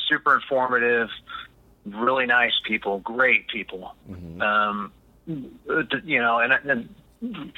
super 0.10 0.36
informative, 0.36 1.10
really 1.86 2.26
nice 2.26 2.54
people, 2.66 3.00
great 3.00 3.48
people 3.48 3.96
Mhm. 4.10 4.42
um, 4.42 4.92
you 5.28 6.20
know, 6.20 6.40
and, 6.40 6.54
and 6.54 6.90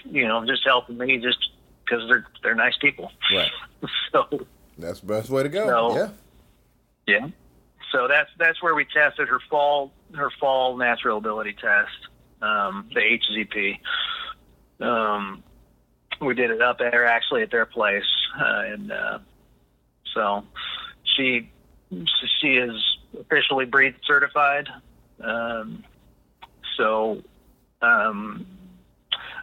you 0.06 0.28
know, 0.28 0.46
just 0.46 0.64
helping 0.66 0.98
me 0.98 1.18
just 1.18 1.38
because 1.84 2.08
they're 2.08 2.26
they're 2.44 2.56
nice 2.56 2.78
people. 2.80 3.12
Right. 3.34 3.52
So 4.12 4.26
That's 4.78 5.02
the 5.02 5.06
best 5.08 5.30
way 5.30 5.44
to 5.44 5.50
go. 5.50 5.68
No. 5.68 5.96
Yeah. 5.96 6.10
yeah, 7.20 7.28
so 7.92 8.08
that's 8.08 8.30
that's 8.40 8.62
where 8.64 8.74
we 8.74 8.86
tested 8.86 9.28
her 9.28 9.40
fall 9.50 9.92
her 10.16 10.30
fall 10.40 10.78
natural 10.78 11.18
ability 11.18 11.54
test, 11.54 11.92
um, 12.42 12.90
the 12.94 13.02
HZP. 13.02 13.80
Um, 14.80 15.44
we 16.20 16.34
did 16.34 16.52
it 16.52 16.62
up 16.62 16.80
there 16.80 17.06
actually 17.06 17.44
at 17.44 17.52
their 17.52 17.66
place, 17.66 18.06
uh, 18.40 18.62
and 18.66 18.92
uh, 18.92 19.20
so 20.14 20.44
she 21.04 21.50
she 22.42 22.58
is 22.58 22.98
officially 23.20 23.66
breed 23.66 23.96
certified. 24.06 24.68
Um, 25.22 25.84
so 26.76 27.22
um, 27.82 28.46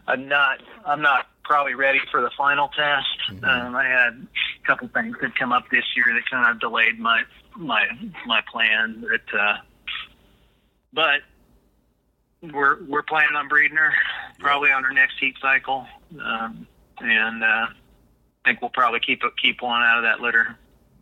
I'm 0.06 0.28
not 0.28 0.62
I'm 0.84 1.02
not 1.02 1.26
probably 1.44 1.74
ready 1.74 2.00
for 2.10 2.20
the 2.20 2.30
final 2.36 2.68
test. 2.68 3.42
Um, 3.44 3.76
I 3.76 3.84
had 3.84 4.26
a 4.62 4.66
couple 4.66 4.88
things 4.88 5.16
that 5.20 5.36
come 5.36 5.52
up 5.52 5.64
this 5.70 5.84
year 5.96 6.06
that 6.14 6.28
kind 6.30 6.50
of 6.50 6.60
delayed 6.60 6.98
my 6.98 7.22
my 7.56 7.86
my 8.26 8.40
plan. 8.50 9.02
That, 9.02 9.38
uh, 9.38 9.56
but 10.92 11.20
we're 12.52 12.82
we're 12.84 13.02
planning 13.02 13.36
on 13.36 13.48
breeding 13.48 13.76
her 13.76 13.92
probably 14.38 14.70
on 14.70 14.84
her 14.84 14.92
next 14.92 15.18
heat 15.18 15.34
cycle, 15.40 15.86
um, 16.22 16.66
and 17.00 17.42
uh, 17.42 17.66
I 17.66 17.70
think 18.44 18.60
we'll 18.60 18.70
probably 18.70 19.00
keep 19.00 19.22
keep 19.40 19.62
one 19.62 19.82
out 19.82 19.98
of 19.98 20.04
that 20.04 20.20
litter. 20.20 20.56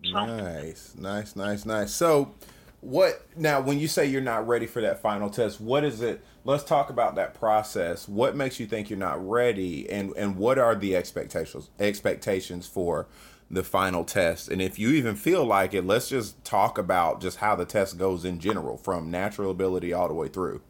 So. 0.04 0.26
Nice, 0.26 0.94
nice, 0.98 1.36
nice, 1.36 1.64
nice. 1.64 1.92
So, 1.92 2.34
what 2.80 3.26
now? 3.36 3.60
When 3.60 3.78
you 3.78 3.88
say 3.88 4.06
you're 4.06 4.20
not 4.20 4.46
ready 4.46 4.66
for 4.66 4.80
that 4.80 5.00
final 5.00 5.30
test, 5.30 5.60
what 5.60 5.84
is 5.84 6.00
it? 6.00 6.24
Let's 6.44 6.64
talk 6.64 6.90
about 6.90 7.14
that 7.14 7.34
process. 7.34 8.08
What 8.08 8.34
makes 8.34 8.58
you 8.58 8.66
think 8.66 8.90
you're 8.90 8.98
not 8.98 9.26
ready, 9.26 9.88
and 9.88 10.12
and 10.16 10.36
what 10.36 10.58
are 10.58 10.74
the 10.74 10.96
expectations 10.96 11.70
expectations 11.78 12.66
for 12.66 13.06
the 13.52 13.62
final 13.62 14.02
test. 14.02 14.48
And 14.48 14.62
if 14.62 14.78
you 14.78 14.90
even 14.90 15.14
feel 15.14 15.44
like 15.44 15.74
it, 15.74 15.86
let's 15.86 16.08
just 16.08 16.42
talk 16.42 16.78
about 16.78 17.20
just 17.20 17.36
how 17.36 17.54
the 17.54 17.66
test 17.66 17.98
goes 17.98 18.24
in 18.24 18.40
general, 18.40 18.78
from 18.78 19.10
natural 19.10 19.50
ability 19.50 19.92
all 19.92 20.08
the 20.08 20.14
way 20.14 20.28
through. 20.28 20.62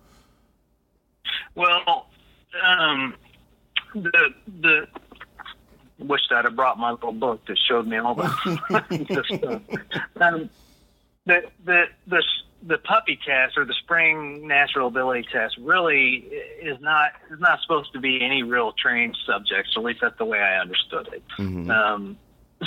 Well, 1.54 2.08
um, 2.62 3.14
the 3.94 4.34
the 4.60 4.88
wished 5.98 6.32
I'd 6.32 6.44
have 6.44 6.56
brought 6.56 6.78
my 6.78 6.92
little 6.92 7.12
book 7.12 7.44
that 7.46 7.58
showed 7.68 7.86
me 7.86 7.98
all 7.98 8.14
the, 8.14 9.24
stuff. 9.28 9.62
Um, 10.20 10.50
the 11.26 11.44
the 11.64 11.84
the 12.06 12.22
the 12.64 12.78
puppy 12.78 13.18
test 13.26 13.56
or 13.56 13.64
the 13.64 13.74
spring 13.74 14.46
natural 14.46 14.88
ability 14.88 15.26
test 15.32 15.56
really 15.58 16.28
is 16.60 16.80
not 16.80 17.12
is 17.30 17.40
not 17.40 17.60
supposed 17.62 17.92
to 17.92 18.00
be 18.00 18.22
any 18.22 18.42
real 18.42 18.72
trained 18.72 19.16
subjects. 19.26 19.72
At 19.76 19.82
least 19.82 20.00
that's 20.00 20.18
the 20.18 20.24
way 20.24 20.38
I 20.38 20.60
understood 20.60 21.08
it. 21.12 21.22
Mm-hmm. 21.38 21.70
Um, 21.70 22.18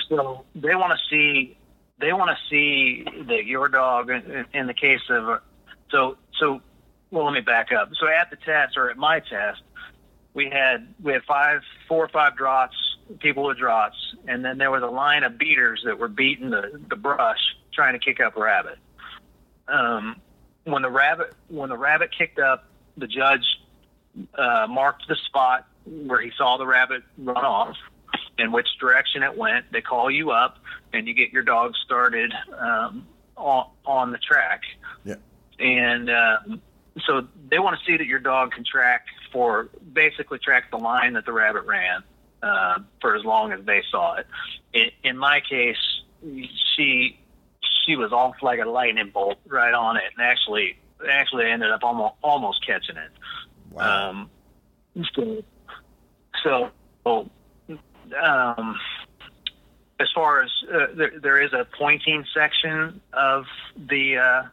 so 0.09 0.45
they 0.55 0.75
want 0.75 0.91
to 0.91 0.99
see 1.09 1.57
they 1.99 2.13
want 2.13 2.29
to 2.29 2.49
see 2.49 3.05
that 3.27 3.45
your 3.45 3.69
dog 3.69 4.09
in, 4.09 4.45
in 4.53 4.67
the 4.67 4.73
case 4.73 5.01
of 5.09 5.41
so 5.89 6.17
so 6.39 6.61
well 7.11 7.25
let 7.25 7.33
me 7.33 7.41
back 7.41 7.71
up. 7.71 7.89
So 7.99 8.07
at 8.07 8.29
the 8.29 8.37
test 8.37 8.77
or 8.77 8.89
at 8.89 8.97
my 8.97 9.19
test, 9.19 9.61
we 10.35 10.49
had 10.49 10.93
we 11.01 11.13
had 11.13 11.23
five 11.23 11.61
four 11.87 12.05
or 12.05 12.09
five 12.09 12.37
Drahts 12.37 12.75
people 13.19 13.45
with 13.45 13.57
Drahts, 13.57 13.95
and 14.27 14.45
then 14.45 14.57
there 14.59 14.69
was 14.69 14.83
a 14.83 14.87
line 14.87 15.23
of 15.23 15.39
beaters 15.39 15.81
that 15.85 15.97
were 15.97 16.09
beating 16.09 16.51
the 16.51 16.79
the 16.89 16.95
brush 16.95 17.39
trying 17.73 17.93
to 17.93 17.99
kick 17.99 18.19
up 18.19 18.37
a 18.37 18.41
rabbit. 18.41 18.77
Um, 19.67 20.21
when 20.65 20.83
the 20.83 20.91
rabbit 20.91 21.33
when 21.47 21.69
the 21.69 21.77
rabbit 21.77 22.11
kicked 22.15 22.37
up, 22.37 22.65
the 22.97 23.07
judge 23.07 23.45
uh, 24.37 24.67
marked 24.69 25.07
the 25.07 25.15
spot 25.15 25.67
where 25.85 26.21
he 26.21 26.31
saw 26.37 26.57
the 26.57 26.67
rabbit 26.67 27.03
run 27.17 27.37
off 27.37 27.77
and 28.37 28.51
which 28.51 28.67
direction 28.79 29.23
it 29.23 29.37
went. 29.37 29.71
They 29.71 29.81
call 29.81 30.11
you 30.11 30.31
up 30.31 30.57
and 30.93 31.07
you 31.07 31.13
get 31.13 31.31
your 31.31 31.43
dog 31.43 31.73
started 31.85 32.33
um, 32.57 33.07
on, 33.37 33.69
on 33.85 34.11
the 34.11 34.17
track. 34.17 34.61
Yeah. 35.03 35.15
And 35.59 36.09
uh, 36.09 36.37
so 37.05 37.27
they 37.49 37.59
want 37.59 37.77
to 37.77 37.85
see 37.85 37.97
that 37.97 38.07
your 38.07 38.19
dog 38.19 38.51
can 38.51 38.63
track 38.63 39.05
for 39.31 39.69
basically 39.91 40.39
track 40.39 40.71
the 40.71 40.77
line 40.77 41.13
that 41.13 41.25
the 41.25 41.33
rabbit 41.33 41.65
ran 41.65 42.03
uh, 42.41 42.79
for 43.01 43.15
as 43.15 43.23
long 43.25 43.51
as 43.51 43.65
they 43.65 43.83
saw 43.91 44.15
it. 44.15 44.27
In, 44.73 44.91
in 45.03 45.17
my 45.17 45.41
case, 45.41 45.77
she 46.75 47.19
she 47.85 47.95
was 47.95 48.11
off 48.11 48.35
like 48.41 48.59
a 48.59 48.65
lightning 48.65 49.09
bolt 49.13 49.37
right 49.47 49.73
on 49.73 49.97
it, 49.97 50.03
and 50.17 50.25
actually 50.25 50.77
actually 51.09 51.49
ended 51.49 51.71
up 51.71 51.83
almost 51.83 52.15
almost 52.21 52.65
catching 52.65 52.97
it. 52.97 53.11
Wow. 53.71 54.09
Um, 54.09 54.29
so, 55.13 55.43
so 56.43 57.29
um, 58.21 58.79
as 59.99 60.07
far 60.13 60.43
as 60.43 60.51
uh, 60.73 60.87
there, 60.95 61.11
there 61.19 61.41
is 61.41 61.53
a 61.53 61.67
pointing 61.77 62.25
section 62.33 63.01
of 63.13 63.45
the 63.75 64.17
uh, 64.17 64.43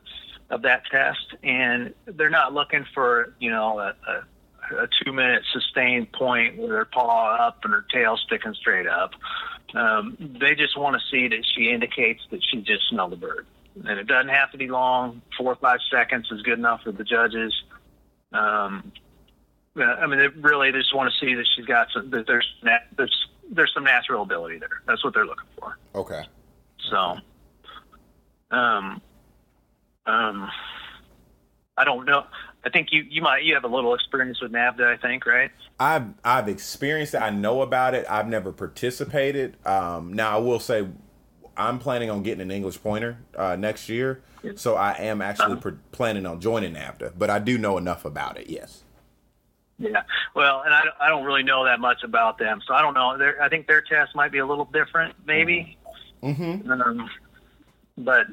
of 0.53 0.63
that 0.63 0.83
test, 0.91 1.35
and 1.43 1.95
they're 2.05 2.31
not 2.31 2.53
looking 2.53 2.85
for 2.95 3.35
you 3.41 3.51
know 3.51 3.79
a, 3.79 3.95
a, 4.07 4.83
a 4.85 4.89
two 5.03 5.13
minute 5.13 5.43
sustained 5.53 6.13
point 6.13 6.59
with 6.59 6.71
her 6.71 6.85
paw 6.85 7.35
up 7.35 7.59
and 7.65 7.73
her 7.73 7.85
tail 7.93 8.17
sticking 8.19 8.55
straight 8.55 8.87
up. 8.87 9.13
Um, 9.75 10.17
they 10.21 10.55
just 10.55 10.79
want 10.79 10.95
to 10.95 11.03
see 11.11 11.27
that 11.29 11.45
she 11.57 11.71
indicates 11.71 12.21
that 12.31 12.41
she 12.51 12.61
just 12.61 12.87
smelled 12.91 13.13
the 13.13 13.17
bird, 13.17 13.47
and 13.87 13.99
it 13.99 14.07
doesn't 14.07 14.29
have 14.29 14.53
to 14.53 14.59
be 14.59 14.69
long. 14.69 15.23
Four 15.37 15.53
or 15.53 15.57
five 15.57 15.81
seconds 15.91 16.29
is 16.31 16.43
good 16.43 16.59
enough 16.59 16.83
for 16.83 16.93
the 16.93 17.05
judges. 17.05 17.55
Um, 18.33 18.93
I 19.75 20.07
mean, 20.07 20.19
they 20.19 20.29
really 20.29 20.71
they 20.71 20.79
just 20.79 20.95
want 20.95 21.11
to 21.11 21.19
see 21.19 21.35
that 21.35 21.47
she's 21.57 21.65
got 21.65 21.89
some, 21.95 22.11
that 22.11 22.27
there's 22.27 22.47
there's 22.97 23.27
there's 23.51 23.73
some 23.73 23.85
natural 23.85 24.23
ability 24.23 24.59
there. 24.59 24.83
That's 24.87 25.03
what 25.03 25.15
they're 25.15 25.25
looking 25.25 25.49
for. 25.59 25.79
Okay. 25.95 26.25
So, 26.91 27.17
um, 28.51 29.01
um, 30.07 30.49
I 31.77 31.85
don't 31.85 32.05
know. 32.07 32.25
I 32.65 32.71
think 32.71 32.89
you 32.93 33.05
you 33.09 33.23
might 33.23 33.45
you 33.45 33.55
have 33.55 33.65
a 33.65 33.69
little 33.69 33.95
experience 33.95 34.41
with 34.41 34.53
NAVHDA. 34.53 34.87
I 34.87 34.97
think 34.97 35.27
right. 35.27 35.51
I've 35.81 36.05
I've 36.25 36.49
experienced 36.49 37.15
it. 37.15 37.23
I 37.23 37.31
know 37.31 37.63
about 37.63 37.95
it. 37.95 38.07
I've 38.09 38.29
never 38.29 38.53
participated. 38.53 39.57
Um, 39.67 40.13
now 40.13 40.37
I 40.37 40.41
will 40.41 40.61
say, 40.61 40.87
I'm 41.57 41.79
planning 41.79 42.11
on 42.11 42.23
getting 42.23 42.41
an 42.43 42.51
English 42.51 42.81
pointer 42.83 43.19
uh, 43.37 43.57
next 43.57 43.89
year, 43.89 44.23
so 44.55 44.77
I 44.77 44.93
am 44.99 45.21
actually 45.23 45.53
Uh-huh. 45.53 45.61
pr- 45.71 45.77
planning 45.91 46.25
on 46.27 46.41
joining 46.41 46.75
NAVHDA. 46.75 47.15
But 47.19 47.31
I 47.31 47.39
do 47.41 47.59
know 47.59 47.79
enough 47.79 48.05
about 48.05 48.39
it. 48.39 48.49
Yes. 48.49 48.85
Yeah. 49.79 50.03
Well, 50.37 50.63
and 50.65 50.73
I, 50.73 50.83
don't- 50.85 50.95
I 51.01 51.09
don't 51.09 51.25
really 51.25 51.43
know 51.43 51.65
that 51.65 51.81
much 51.81 52.05
about 52.05 52.39
them, 52.39 52.61
so 52.69 52.75
I 52.75 52.83
don't 52.83 52.95
know. 52.95 53.19
Their, 53.19 53.43
I 53.43 53.49
think 53.49 53.67
their 53.67 53.81
test 53.83 54.15
might 54.15 54.31
be 54.31 54.39
a 54.39 54.47
little 54.47 54.67
different, 54.67 55.17
maybe. 55.27 55.77
Mm-hmm. 56.23 56.71
Um, 56.71 57.11
but 57.99 58.27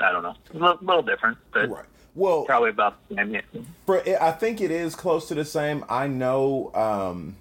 I 0.00 0.12
don't 0.12 0.22
know. 0.22 0.34
A 0.54 0.58
little, 0.58 0.78
little 0.80 1.02
different, 1.02 1.38
but 1.52 1.68
Right. 1.68 1.84
Well, 2.14 2.44
probably 2.44 2.70
about 2.70 2.96
the 3.08 3.16
same. 3.16 3.30
Yeah. 3.34 3.40
For 3.84 4.02
I 4.20 4.32
think 4.32 4.60
it 4.62 4.70
is 4.70 4.94
close 4.94 5.28
to 5.28 5.34
the 5.34 5.44
same. 5.44 5.84
I 5.88 6.06
know 6.06 6.70
um, 6.74 7.36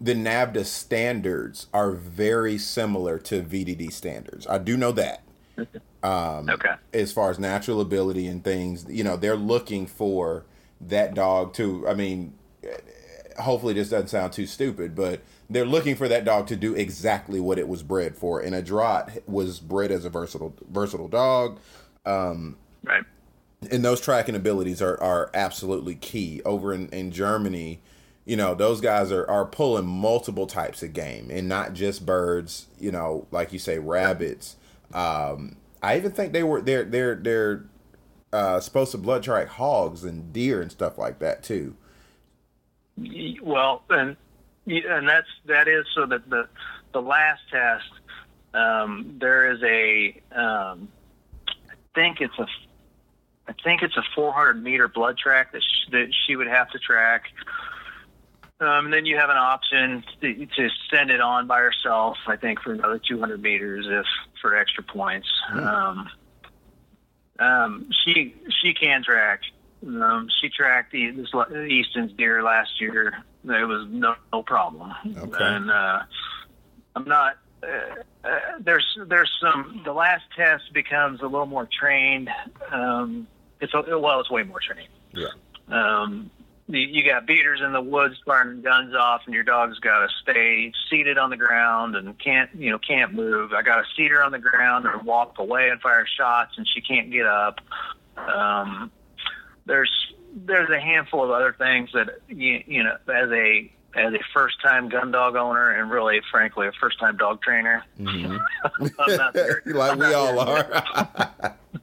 the 0.00 0.14
NAVHDA 0.14 0.64
standards 0.64 1.66
are 1.74 1.92
very 1.92 2.56
similar 2.56 3.18
to 3.18 3.42
VDD 3.42 3.92
standards. 3.92 4.46
I 4.46 4.58
do 4.58 4.76
know 4.76 4.92
that. 4.92 5.22
Um, 6.02 6.48
Okay. 6.48 6.74
As 6.92 7.10
far 7.10 7.30
as 7.30 7.38
natural 7.38 7.80
ability 7.80 8.28
and 8.28 8.44
things, 8.44 8.86
you 8.88 9.02
know, 9.02 9.16
they're 9.16 9.34
looking 9.34 9.88
for 9.88 10.44
that 10.80 11.14
dog 11.14 11.52
to. 11.54 11.88
I 11.88 11.94
mean, 11.94 12.34
hopefully 13.40 13.74
this 13.74 13.88
doesn't 13.88 14.08
sound 14.08 14.32
too 14.32 14.46
stupid, 14.46 14.94
but 14.94 15.20
they're 15.48 15.64
looking 15.66 15.96
for 15.96 16.08
that 16.08 16.24
dog 16.24 16.46
to 16.48 16.56
do 16.56 16.74
exactly 16.74 17.40
what 17.40 17.58
it 17.58 17.68
was 17.68 17.82
bred 17.82 18.16
for. 18.16 18.40
And 18.40 18.54
a 18.54 18.62
Draht 18.62 19.26
was 19.28 19.60
bred 19.60 19.90
as 19.90 20.04
a 20.04 20.10
versatile 20.10 20.54
versatile 20.70 21.08
dog. 21.08 21.58
Um, 22.04 22.56
Right. 22.84 23.04
and 23.70 23.84
those 23.84 24.00
tracking 24.00 24.34
abilities 24.34 24.82
are, 24.82 25.00
are 25.02 25.30
absolutely 25.34 25.94
key 25.94 26.42
over 26.44 26.72
in, 26.72 26.88
in 26.90 27.10
germany 27.10 27.80
you 28.24 28.36
know 28.36 28.54
those 28.54 28.80
guys 28.80 29.10
are, 29.10 29.28
are 29.30 29.44
pulling 29.46 29.86
multiple 29.86 30.46
types 30.46 30.82
of 30.82 30.92
game 30.92 31.28
and 31.30 31.48
not 31.48 31.72
just 31.72 32.04
birds 32.04 32.66
you 32.78 32.92
know 32.92 33.26
like 33.30 33.52
you 33.52 33.58
say 33.58 33.78
rabbits 33.78 34.56
um, 34.92 35.56
i 35.82 35.96
even 35.96 36.12
think 36.12 36.32
they 36.32 36.42
were 36.42 36.60
they're 36.60 36.84
they're 36.84 37.14
they're 37.16 37.64
uh, 38.32 38.60
supposed 38.60 38.90
to 38.92 38.98
blood 38.98 39.22
track 39.22 39.48
hogs 39.48 40.04
and 40.04 40.32
deer 40.32 40.60
and 40.60 40.70
stuff 40.70 40.98
like 40.98 41.18
that 41.20 41.42
too 41.42 41.74
Well, 43.42 43.82
and 43.90 44.16
and 44.66 45.08
that's 45.08 45.28
that 45.46 45.68
is 45.68 45.86
so 45.94 46.06
that 46.06 46.28
the 46.28 46.48
the 46.92 47.02
last 47.02 47.42
test 47.50 47.84
um, 48.54 49.16
there 49.20 49.52
is 49.52 49.62
a 49.62 50.20
um, 50.32 50.88
I 51.68 51.74
think 51.94 52.20
it's 52.20 52.38
a 52.38 52.46
I 53.48 53.54
think 53.62 53.82
it's 53.82 53.96
a 53.96 54.02
400 54.14 54.62
meter 54.62 54.88
blood 54.88 55.18
track 55.18 55.52
that 55.52 55.62
sh- 55.62 55.90
that 55.92 56.08
she 56.26 56.36
would 56.36 56.48
have 56.48 56.70
to 56.70 56.78
track. 56.78 57.24
Um, 58.58 58.86
and 58.86 58.94
then 58.94 59.04
you 59.04 59.18
have 59.18 59.28
an 59.28 59.36
option 59.36 60.02
to, 60.22 60.46
to 60.46 60.68
send 60.90 61.10
it 61.10 61.20
on 61.20 61.46
by 61.46 61.58
herself. 61.58 62.16
I 62.26 62.36
think 62.36 62.60
for 62.60 62.72
another 62.72 62.98
200 62.98 63.40
meters 63.42 63.86
if 63.86 64.06
for 64.40 64.56
extra 64.56 64.82
points. 64.82 65.28
Um, 65.52 66.08
um, 67.38 67.90
she 68.04 68.34
she 68.62 68.72
can 68.72 69.04
track. 69.04 69.40
Um, 69.86 70.28
she 70.40 70.48
tracked 70.48 70.92
the 70.92 71.10
this 71.10 71.28
Easton's 71.68 72.12
deer 72.12 72.42
last 72.42 72.80
year. 72.80 73.22
There 73.46 73.66
was 73.66 73.86
no, 73.88 74.16
no 74.32 74.42
problem. 74.42 74.92
Okay. 75.06 75.36
And 75.40 75.70
uh, 75.70 76.02
I'm 76.96 77.04
not. 77.04 77.38
Uh, 77.62 78.02
uh, 78.24 78.38
there's 78.60 78.98
there's 79.06 79.30
some. 79.40 79.82
The 79.84 79.92
last 79.92 80.24
test 80.36 80.72
becomes 80.74 81.20
a 81.20 81.26
little 81.26 81.46
more 81.46 81.68
trained. 81.80 82.28
Um, 82.70 83.28
it's 83.60 83.72
a, 83.72 83.98
well, 83.98 84.20
it's 84.20 84.30
way 84.30 84.42
more 84.42 84.60
trained. 84.60 84.88
yeah 85.12 85.28
Um, 85.68 86.30
you, 86.68 86.80
you 86.80 87.04
got 87.04 87.26
beaters 87.26 87.60
in 87.64 87.72
the 87.72 87.80
woods 87.80 88.16
firing 88.26 88.62
guns 88.62 88.94
off, 88.94 89.22
and 89.26 89.34
your 89.34 89.44
dog's 89.44 89.78
got 89.78 90.00
to 90.00 90.08
stay 90.22 90.72
seated 90.90 91.16
on 91.18 91.30
the 91.30 91.36
ground 91.36 91.94
and 91.96 92.18
can't, 92.18 92.50
you 92.54 92.70
know, 92.70 92.78
can't 92.78 93.14
move. 93.14 93.52
I 93.52 93.62
got 93.62 93.76
to 93.76 93.84
seat 93.96 94.10
her 94.10 94.22
on 94.22 94.32
the 94.32 94.38
ground 94.38 94.86
or 94.86 94.98
walk 94.98 95.38
away 95.38 95.68
and 95.68 95.80
fire 95.80 96.06
shots, 96.06 96.54
and 96.56 96.66
she 96.68 96.80
can't 96.80 97.10
get 97.10 97.26
up. 97.26 97.60
Um, 98.16 98.90
there's 99.64 99.92
there's 100.36 100.68
a 100.70 100.78
handful 100.78 101.24
of 101.24 101.30
other 101.30 101.54
things 101.56 101.90
that 101.94 102.20
you, 102.28 102.62
you 102.66 102.84
know, 102.84 102.96
as 103.08 103.30
a 103.30 103.72
as 103.94 104.12
a 104.12 104.18
first 104.34 104.60
time 104.62 104.90
gun 104.90 105.10
dog 105.10 105.36
owner, 105.36 105.70
and 105.70 105.90
really, 105.90 106.20
frankly, 106.30 106.66
a 106.68 106.72
first 106.72 107.00
time 107.00 107.16
dog 107.16 107.40
trainer, 107.40 107.82
Mhm. 107.98 108.38
I'm 108.98 109.16
not 109.16 109.34
like 109.66 109.98
we 109.98 110.12
all 110.14 110.38
are 110.38 110.84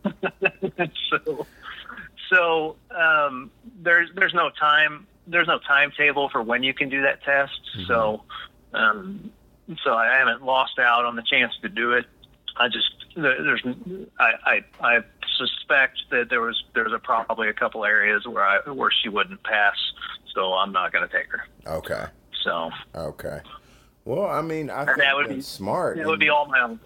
so, 1.10 1.48
so 2.30 2.76
um, 2.96 3.50
there's 3.82 4.10
there's 4.16 4.34
no 4.34 4.50
time 4.52 5.08
there's 5.26 5.48
no 5.48 5.58
timetable 5.60 6.30
for 6.30 6.42
when 6.44 6.64
you 6.64 6.74
can 6.74 6.90
do 6.90 7.02
that 7.04 7.24
test. 7.24 7.60
So, 7.88 8.24
um, 8.74 9.32
so 9.84 9.94
I 9.96 10.18
haven't 10.18 10.44
lost 10.44 10.78
out 10.80 11.06
on 11.06 11.16
the 11.16 11.24
chance 11.24 11.54
to 11.62 11.70
do 11.70 11.94
it. 11.94 12.06
I 12.58 12.68
just 12.68 12.88
there's 13.16 13.64
I, 14.20 14.32
I 14.46 14.60
I 14.82 15.00
suspect 15.38 16.00
that 16.12 16.30
there 16.30 16.42
was 16.42 16.64
there's 16.74 16.94
a 16.94 17.00
probably 17.00 17.50
a 17.50 17.54
couple 17.54 17.86
areas 17.86 18.26
where 18.28 18.44
I 18.44 18.70
where 18.70 18.92
she 18.92 19.10
wouldn't 19.10 19.44
pass. 19.44 19.76
So 20.34 20.54
I'm 20.54 20.72
not 20.72 20.92
going 20.92 21.08
to 21.08 21.16
take 21.16 21.28
her. 21.28 21.46
okay 21.68 22.06
So 22.44 22.72
Okay. 22.96 23.42
Well, 24.06 24.28
I 24.28 24.42
mean, 24.42 24.70
I 24.70 24.86
think 24.86 24.98
that 24.98 25.16
would 25.16 25.30
be 25.30 25.42
smart. 25.42 25.98
It 25.98 26.06
would 26.06 26.20
be 26.20 26.30
all 26.30 26.48
my 26.48 26.62
own. 26.62 26.80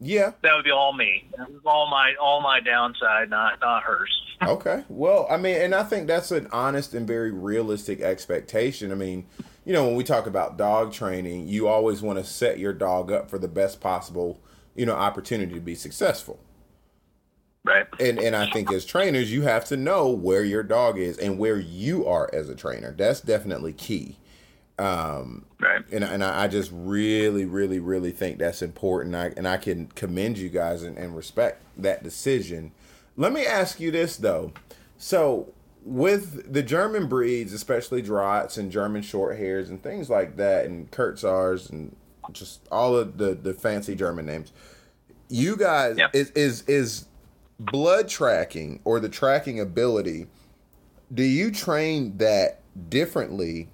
Yeah. 0.00 0.32
That 0.42 0.54
would 0.54 0.64
be 0.64 0.70
all 0.70 0.92
me. 0.92 1.28
All 1.64 1.88
my 1.90 2.14
all 2.20 2.40
my 2.40 2.60
downside, 2.60 3.30
not 3.30 3.60
not 3.60 3.82
hers. 3.82 4.10
okay. 4.42 4.84
Well, 4.88 5.26
I 5.30 5.36
mean, 5.36 5.56
and 5.56 5.74
I 5.74 5.82
think 5.82 6.06
that's 6.06 6.30
an 6.30 6.46
honest 6.52 6.94
and 6.94 7.06
very 7.06 7.32
realistic 7.32 8.00
expectation. 8.00 8.92
I 8.92 8.94
mean, 8.94 9.26
you 9.64 9.72
know, 9.72 9.86
when 9.86 9.96
we 9.96 10.04
talk 10.04 10.26
about 10.26 10.56
dog 10.56 10.92
training, 10.92 11.48
you 11.48 11.66
always 11.66 12.02
want 12.02 12.18
to 12.18 12.24
set 12.24 12.58
your 12.58 12.72
dog 12.72 13.10
up 13.10 13.28
for 13.28 13.38
the 13.38 13.48
best 13.48 13.80
possible, 13.80 14.40
you 14.78 14.86
know, 14.86 14.94
opportunity 14.94 15.52
to 15.54 15.60
be 15.60 15.74
successful. 15.74 16.38
Right. 17.64 17.86
And 18.00 18.18
and 18.18 18.36
I 18.36 18.48
think 18.50 18.72
as 18.72 18.84
trainers, 18.84 19.30
you 19.32 19.42
have 19.42 19.64
to 19.66 19.76
know 19.76 20.08
where 20.08 20.44
your 20.44 20.62
dog 20.62 20.98
is 20.98 21.18
and 21.18 21.36
where 21.38 21.58
you 21.58 22.06
are 22.06 22.30
as 22.32 22.48
a 22.48 22.54
trainer. 22.54 22.94
That's 22.96 23.20
definitely 23.20 23.72
key. 23.72 24.16
Um, 24.78 25.44
right. 25.60 25.84
And 25.90 26.04
and 26.04 26.22
I, 26.22 26.44
I 26.44 26.48
just 26.48 26.70
really, 26.72 27.44
really, 27.44 27.80
really 27.80 28.12
think 28.12 28.38
that's 28.38 28.62
important. 28.62 29.16
I, 29.16 29.32
and 29.36 29.48
I 29.48 29.56
can 29.56 29.88
commend 29.88 30.38
you 30.38 30.48
guys 30.48 30.84
and, 30.84 30.96
and 30.96 31.16
respect 31.16 31.62
that 31.76 32.04
decision. 32.04 32.70
Let 33.16 33.32
me 33.32 33.44
ask 33.44 33.80
you 33.80 33.90
this 33.90 34.16
though. 34.16 34.52
So 34.96 35.52
with 35.84 36.52
the 36.52 36.62
German 36.62 37.08
breeds, 37.08 37.52
especially 37.52 38.02
Drahts 38.02 38.56
and 38.56 38.70
German 38.70 39.02
Shorthairs 39.02 39.68
and 39.68 39.82
things 39.82 40.08
like 40.08 40.36
that, 40.36 40.66
and 40.66 40.88
Kurzhaars 40.92 41.68
and 41.68 41.96
just 42.32 42.66
all 42.70 42.96
of 42.96 43.18
the 43.18 43.34
the 43.34 43.54
fancy 43.54 43.94
German 43.94 44.26
names, 44.26 44.52
you 45.28 45.56
guys 45.56 45.98
is 46.12 46.30
is 46.32 46.62
is 46.62 47.06
blood 47.58 48.08
tracking 48.08 48.80
or 48.84 49.00
the 49.00 49.08
tracking 49.08 49.60
ability. 49.60 50.26
Do 51.12 51.22
you 51.22 51.50
train 51.50 52.18
that 52.18 52.60
differently 52.90 53.68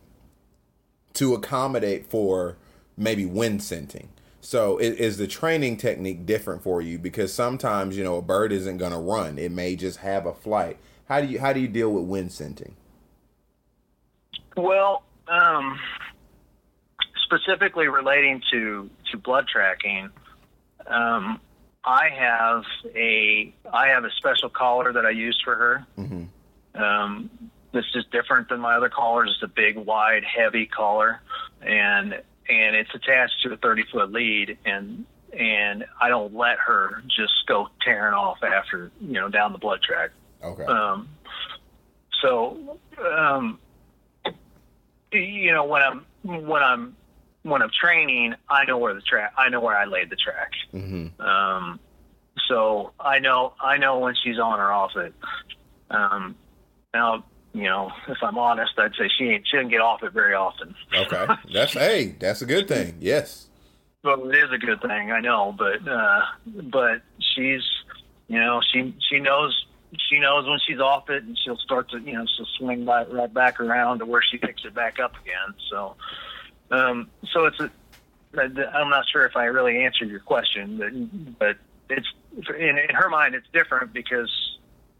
to 1.14 1.35
accommodate 1.35 2.07
for 2.07 2.57
maybe 2.97 3.27
wind 3.27 3.62
scenting? 3.62 4.09
So 4.40 4.79
is, 4.79 4.97
is 4.97 5.17
the 5.17 5.27
training 5.27 5.79
technique 5.79 6.27
different 6.27 6.62
for 6.62 6.83
you? 6.83 6.99
Because 6.99 7.33
sometimes 7.33 7.97
you 7.97 8.05
know 8.05 8.17
a 8.17 8.23
bird 8.23 8.53
isn't 8.53 8.79
going 8.79 8.93
to 8.93 8.99
run; 8.99 9.38
it 9.38 9.51
may 9.51 9.75
just 9.75 9.99
have 9.99 10.27
a 10.27 10.35
flight. 10.35 10.79
How 11.09 11.21
do 11.21 11.27
you 11.27 11.40
how 11.40 11.53
do 11.53 11.61
you 11.61 11.69
deal 11.69 11.90
with 11.90 12.05
wind 12.05 12.33
scenting? 12.33 12.77
Well, 14.57 15.03
um, 15.29 15.79
specifically 17.35 17.88
relating 17.88 18.42
to 18.53 18.90
to 19.11 19.18
blood 19.18 19.47
tracking, 19.49 20.11
um, 20.87 21.40
I 21.85 22.09
have 22.11 22.64
a 22.94 23.55
I 23.73 23.88
have 23.88 24.05
a 24.05 24.11
special 24.18 24.49
collar 24.49 24.92
that 24.92 25.05
I 25.05 25.11
use 25.11 25.40
for 25.44 25.55
her. 25.55 25.87
Mm-hmm. 25.99 26.83
Um, 26.83 27.31
this 27.73 27.85
is 27.94 28.05
different 28.12 28.49
than 28.49 28.61
my 28.61 28.77
other 28.77 28.88
collars. 28.88 29.31
It's 29.35 29.42
a 29.42 29.53
big, 29.55 29.77
wide, 29.77 30.25
heavy 30.25 30.66
collar, 30.66 31.20
and 31.61 32.14
and 32.49 32.77
it's 32.77 32.94
attached 32.94 33.42
to 33.42 33.53
a 33.53 33.57
30 33.57 33.85
foot 33.92 34.12
lead, 34.12 34.59
and 34.64 35.05
and 35.33 35.85
I 36.01 36.09
don't 36.09 36.35
let 36.35 36.59
her 36.59 37.03
just 37.07 37.47
go 37.47 37.68
tearing 37.85 38.14
off 38.14 38.42
after 38.42 38.90
you 39.01 39.14
know 39.14 39.29
down 39.29 39.53
the 39.53 39.59
blood 39.59 39.83
track. 39.83 40.11
Okay. 40.42 40.64
Um, 40.64 41.09
so, 42.23 42.79
um, 43.01 43.59
you 45.12 45.53
know, 45.53 45.64
when 45.64 45.83
I'm 45.83 46.07
when 46.23 46.62
I'm 46.62 46.97
when 47.45 47.63
I'm 47.63 47.71
training, 47.71 48.35
I 48.49 48.65
know 48.65 48.79
where 48.79 48.95
the 48.95 49.03
track. 49.03 49.33
I 49.39 49.49
know 49.49 49.61
where 49.61 49.77
I 49.77 49.85
laid 49.85 50.11
the 50.11 50.17
track. 50.17 50.51
mm-hmm. 50.73 51.21
Um, 51.21 51.79
so 52.49 52.93
I 52.99 53.21
know 53.21 53.55
I 53.61 53.79
know 53.79 54.01
when 54.01 54.15
she's 54.23 54.39
on 54.39 54.59
or 54.59 54.73
off 54.73 54.97
it. 54.97 55.15
Um, 55.91 56.35
now, 56.93 57.25
you 57.53 57.65
know, 57.65 57.93
if 58.09 58.19
I'm 58.23 58.37
honest, 58.37 58.73
I'd 58.77 58.95
say 58.99 59.09
she 59.17 59.25
ain't 59.27 59.47
she 59.47 59.57
doesn't 59.57 59.71
get 59.71 59.81
off 59.81 60.03
it 60.03 60.13
very 60.13 60.35
often. 60.35 60.75
Okay. 60.93 61.27
That's 61.53 61.73
hey, 61.75 62.17
that's 62.19 62.43
a 62.43 62.47
good 62.47 62.67
thing. 62.67 62.97
Yes. 63.01 63.49
Well, 64.03 64.29
it 64.29 64.37
is 64.37 64.51
a 64.53 64.59
good 64.59 64.83
thing, 64.83 65.13
I 65.13 65.21
know, 65.21 65.55
but 65.57 65.87
uh, 65.89 66.21
but 66.47 67.01
she's, 67.35 67.63
you 68.29 68.39
know, 68.39 68.61
she 68.71 68.95
she 69.09 69.19
knows 69.19 69.65
she 70.11 70.19
knows 70.19 70.47
when 70.47 70.59
she's 70.67 70.81
off 70.81 71.09
it, 71.09 71.23
and 71.23 71.39
she'll 71.39 71.57
start 71.57 71.91
to, 71.91 71.99
you 71.99 72.13
know, 72.13 72.27
she'll 72.37 72.47
swing 72.59 72.85
by, 72.85 73.05
right 73.05 73.33
back 73.33 73.61
around 73.61 74.01
to 74.01 74.07
where 74.07 74.23
she 74.23 74.39
picks 74.39 74.65
it 74.65 74.75
back 74.75 74.99
up 74.99 75.13
again. 75.23 75.55
So, 75.71 75.97
um, 76.75 77.11
so 77.33 77.47
it's 77.47 77.61
a, 77.61 77.71
I'm 78.37 78.91
not 78.91 79.05
sure 79.11 79.25
if 79.27 79.37
I 79.37 79.45
really 79.45 79.85
answered 79.85 80.09
your 80.09 80.21
question, 80.21 80.79
but 80.79 81.39
but 81.39 81.57
it's 81.89 82.07
in, 82.59 82.79
in 82.79 82.95
her 82.95 83.09
mind 83.09 83.35
it's 83.35 83.47
different 83.53 83.93
because 83.93 84.31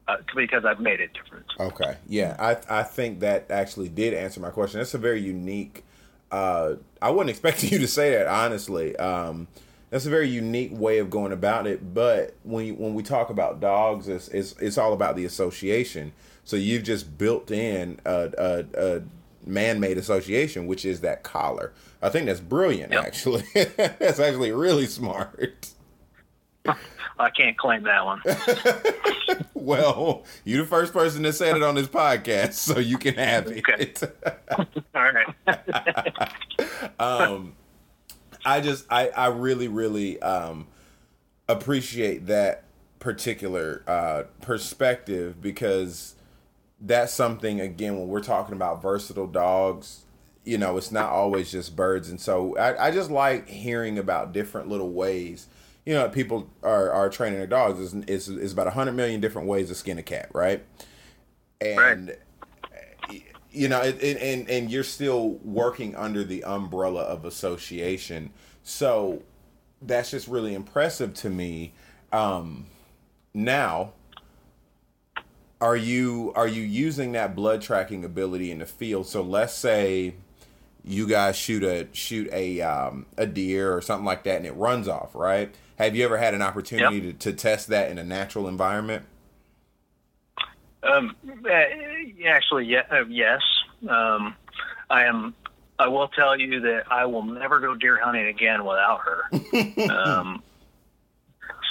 uh, 0.07 0.17
because 0.37 0.65
I've 0.65 0.81
made 0.81 1.01
it 1.01 1.13
different. 1.15 1.47
Okay. 1.59 1.97
Yeah, 2.09 2.37
I 2.39 2.81
I 2.81 2.83
think 2.83 3.21
that 3.21 3.51
actually 3.51 3.89
did 3.89 4.15
answer 4.15 4.41
my 4.41 4.51
question. 4.51 4.79
That's 4.79 4.95
a 4.95 4.99
very 4.99 5.21
unique. 5.21 5.85
Uh, 6.31 6.75
I 7.03 7.11
wasn't 7.11 7.31
expecting 7.31 7.71
you 7.73 7.79
to 7.79 7.89
say 7.89 8.11
that 8.11 8.27
honestly. 8.27 8.97
Um, 8.97 9.49
that's 9.91 10.07
a 10.07 10.11
very 10.11 10.29
unique 10.29 10.73
way 10.73 10.99
of 10.99 11.09
going 11.09 11.31
about 11.31 11.69
it. 11.69 11.95
But 11.95 12.35
when 12.43 12.67
you, 12.67 12.75
when 12.75 12.95
we 12.95 13.05
talk 13.05 13.31
about 13.31 13.61
dogs, 13.61 14.09
it's, 14.09 14.27
it's 14.29 14.55
it's 14.61 14.79
all 14.79 14.93
about 14.93 15.17
the 15.17 15.25
association. 15.25 16.13
So 16.45 16.57
you've 16.57 16.83
just 16.83 17.17
built 17.17 17.51
in 17.51 18.01
a, 18.05 18.31
a, 18.37 18.65
a 18.97 19.03
man-made 19.47 19.99
association, 19.99 20.67
which 20.67 20.85
is 20.85 21.01
that 21.01 21.23
collar. 21.23 21.73
I 22.03 22.09
think 22.09 22.27
that's 22.27 22.41
brilliant. 22.41 22.93
Yep. 22.93 23.05
Actually, 23.05 23.45
that's 23.55 24.21
actually 24.21 24.53
really 24.53 24.87
smart. 24.87 25.71
I 27.19 27.31
can't 27.31 27.57
claim 27.57 27.85
that 27.85 28.05
one. 28.05 28.23
Well, 29.55 30.25
you're 30.45 30.65
the 30.65 30.69
first 30.69 30.93
person 30.93 31.23
that 31.23 31.33
said 31.33 31.57
it 31.57 31.63
on 31.63 31.75
this 31.75 31.87
podcast, 31.89 32.53
so 32.53 32.79
you 32.79 32.99
can 32.99 33.15
have 33.15 33.47
it. 33.47 33.67
Okay. 33.67 33.93
All 34.95 35.11
right. 35.11 37.01
um, 37.01 37.55
I 38.45 38.61
just 38.61 38.85
I 38.91 39.09
I 39.09 39.29
really 39.29 39.69
really 39.69 40.21
um 40.21 40.67
appreciate 41.49 42.27
that 42.27 42.65
particular 42.99 43.83
uh 43.87 44.25
perspective 44.43 45.41
because 45.41 46.15
that's 46.85 47.13
something 47.13 47.61
again 47.61 47.99
when 47.99 48.09
we're 48.09 48.23
talking 48.23 48.55
about 48.55 48.83
versatile 48.83 49.27
dogs 49.27 50.05
you 50.45 50.59
know 50.59 50.77
it's 50.77 50.93
not 50.93 51.11
always 51.11 51.51
just 51.51 51.75
birds. 51.75 52.11
And 52.11 52.21
so 52.21 52.57
I, 52.57 52.89
I 52.89 52.91
just 52.91 53.11
like 53.11 53.49
hearing 53.49 53.99
about 53.99 54.33
different 54.33 54.69
little 54.69 54.91
ways 54.91 55.49
you 55.87 55.95
know 55.95 56.09
people 56.09 56.49
are, 56.63 56.91
are 56.91 57.09
training 57.09 57.39
their 57.39 57.47
dogs. 57.47 57.79
Is 57.79 57.95
it's, 58.07 58.29
is 58.29 58.53
about 58.53 58.67
100 58.67 58.93
million 58.93 59.21
different 59.21 59.49
ways 59.49 59.69
to 59.69 59.75
skin 59.75 59.99
a 59.99 60.03
cat 60.03 60.31
right? 60.33 60.65
And 61.61 62.17
you 63.51 63.69
know 63.69 63.81
it, 63.81 64.03
it, 64.03 64.19
and 64.19 64.49
and 64.49 64.71
you're 64.71 64.85
still 64.85 65.31
working 65.45 65.95
under 65.97 66.25
the 66.25 66.45
umbrella 66.45 67.03
of 67.03 67.25
association. 67.25 68.31
So 68.63 69.23
that's 69.83 70.11
just 70.11 70.29
really 70.29 70.55
impressive 70.55 71.15
to 71.15 71.31
me. 71.31 71.73
Um 72.13 72.67
now 73.33 73.93
are 75.65 75.77
you 75.77 76.33
are 76.37 76.47
you 76.47 76.63
using 76.63 77.13
that 77.13 77.35
blood 77.35 77.63
tracking 77.63 78.05
ability 78.05 78.51
in 78.51 78.59
the 78.59 78.67
field 78.67 79.07
so 79.07 79.23
let's 79.23 79.55
say 79.55 80.15
you 80.85 81.09
guys 81.09 81.37
shoot 81.37 81.63
a 81.63 81.89
shoot 81.93 82.29
a 82.33 82.61
um, 82.61 83.07
a 83.17 83.27
deer 83.27 83.73
or 83.75 83.81
something 83.81 84.05
like 84.05 84.25
that 84.25 84.37
and 84.37 84.47
it 84.47 84.55
runs 84.57 84.89
off 84.89 85.15
right 85.15 85.55
have 85.79 85.97
you 85.97 86.05
ever 86.05 86.19
had 86.19 86.35
an 86.35 86.43
opportunity 86.43 87.01
to, 87.01 87.13
to 87.13 87.33
test 87.33 87.69
that 87.69 87.91
in 87.91 87.99
a 87.99 88.05
natural 88.05 88.47
environment 88.47 89.05
Um, 90.85 91.17
actually, 92.27 92.67
yeah, 92.67 92.83
uh, 92.91 93.05
yes. 93.09 93.41
Um, 93.89 94.37
I 94.91 95.05
am. 95.05 95.35
I 95.79 95.89
will 95.89 96.09
tell 96.09 96.39
you 96.39 96.61
that 96.61 96.85
I 96.91 97.07
will 97.07 97.25
never 97.25 97.59
go 97.59 97.75
deer 97.75 97.99
hunting 98.01 98.27
again 98.27 98.65
without 98.65 99.01
her. 99.01 99.91
um, 99.91 100.43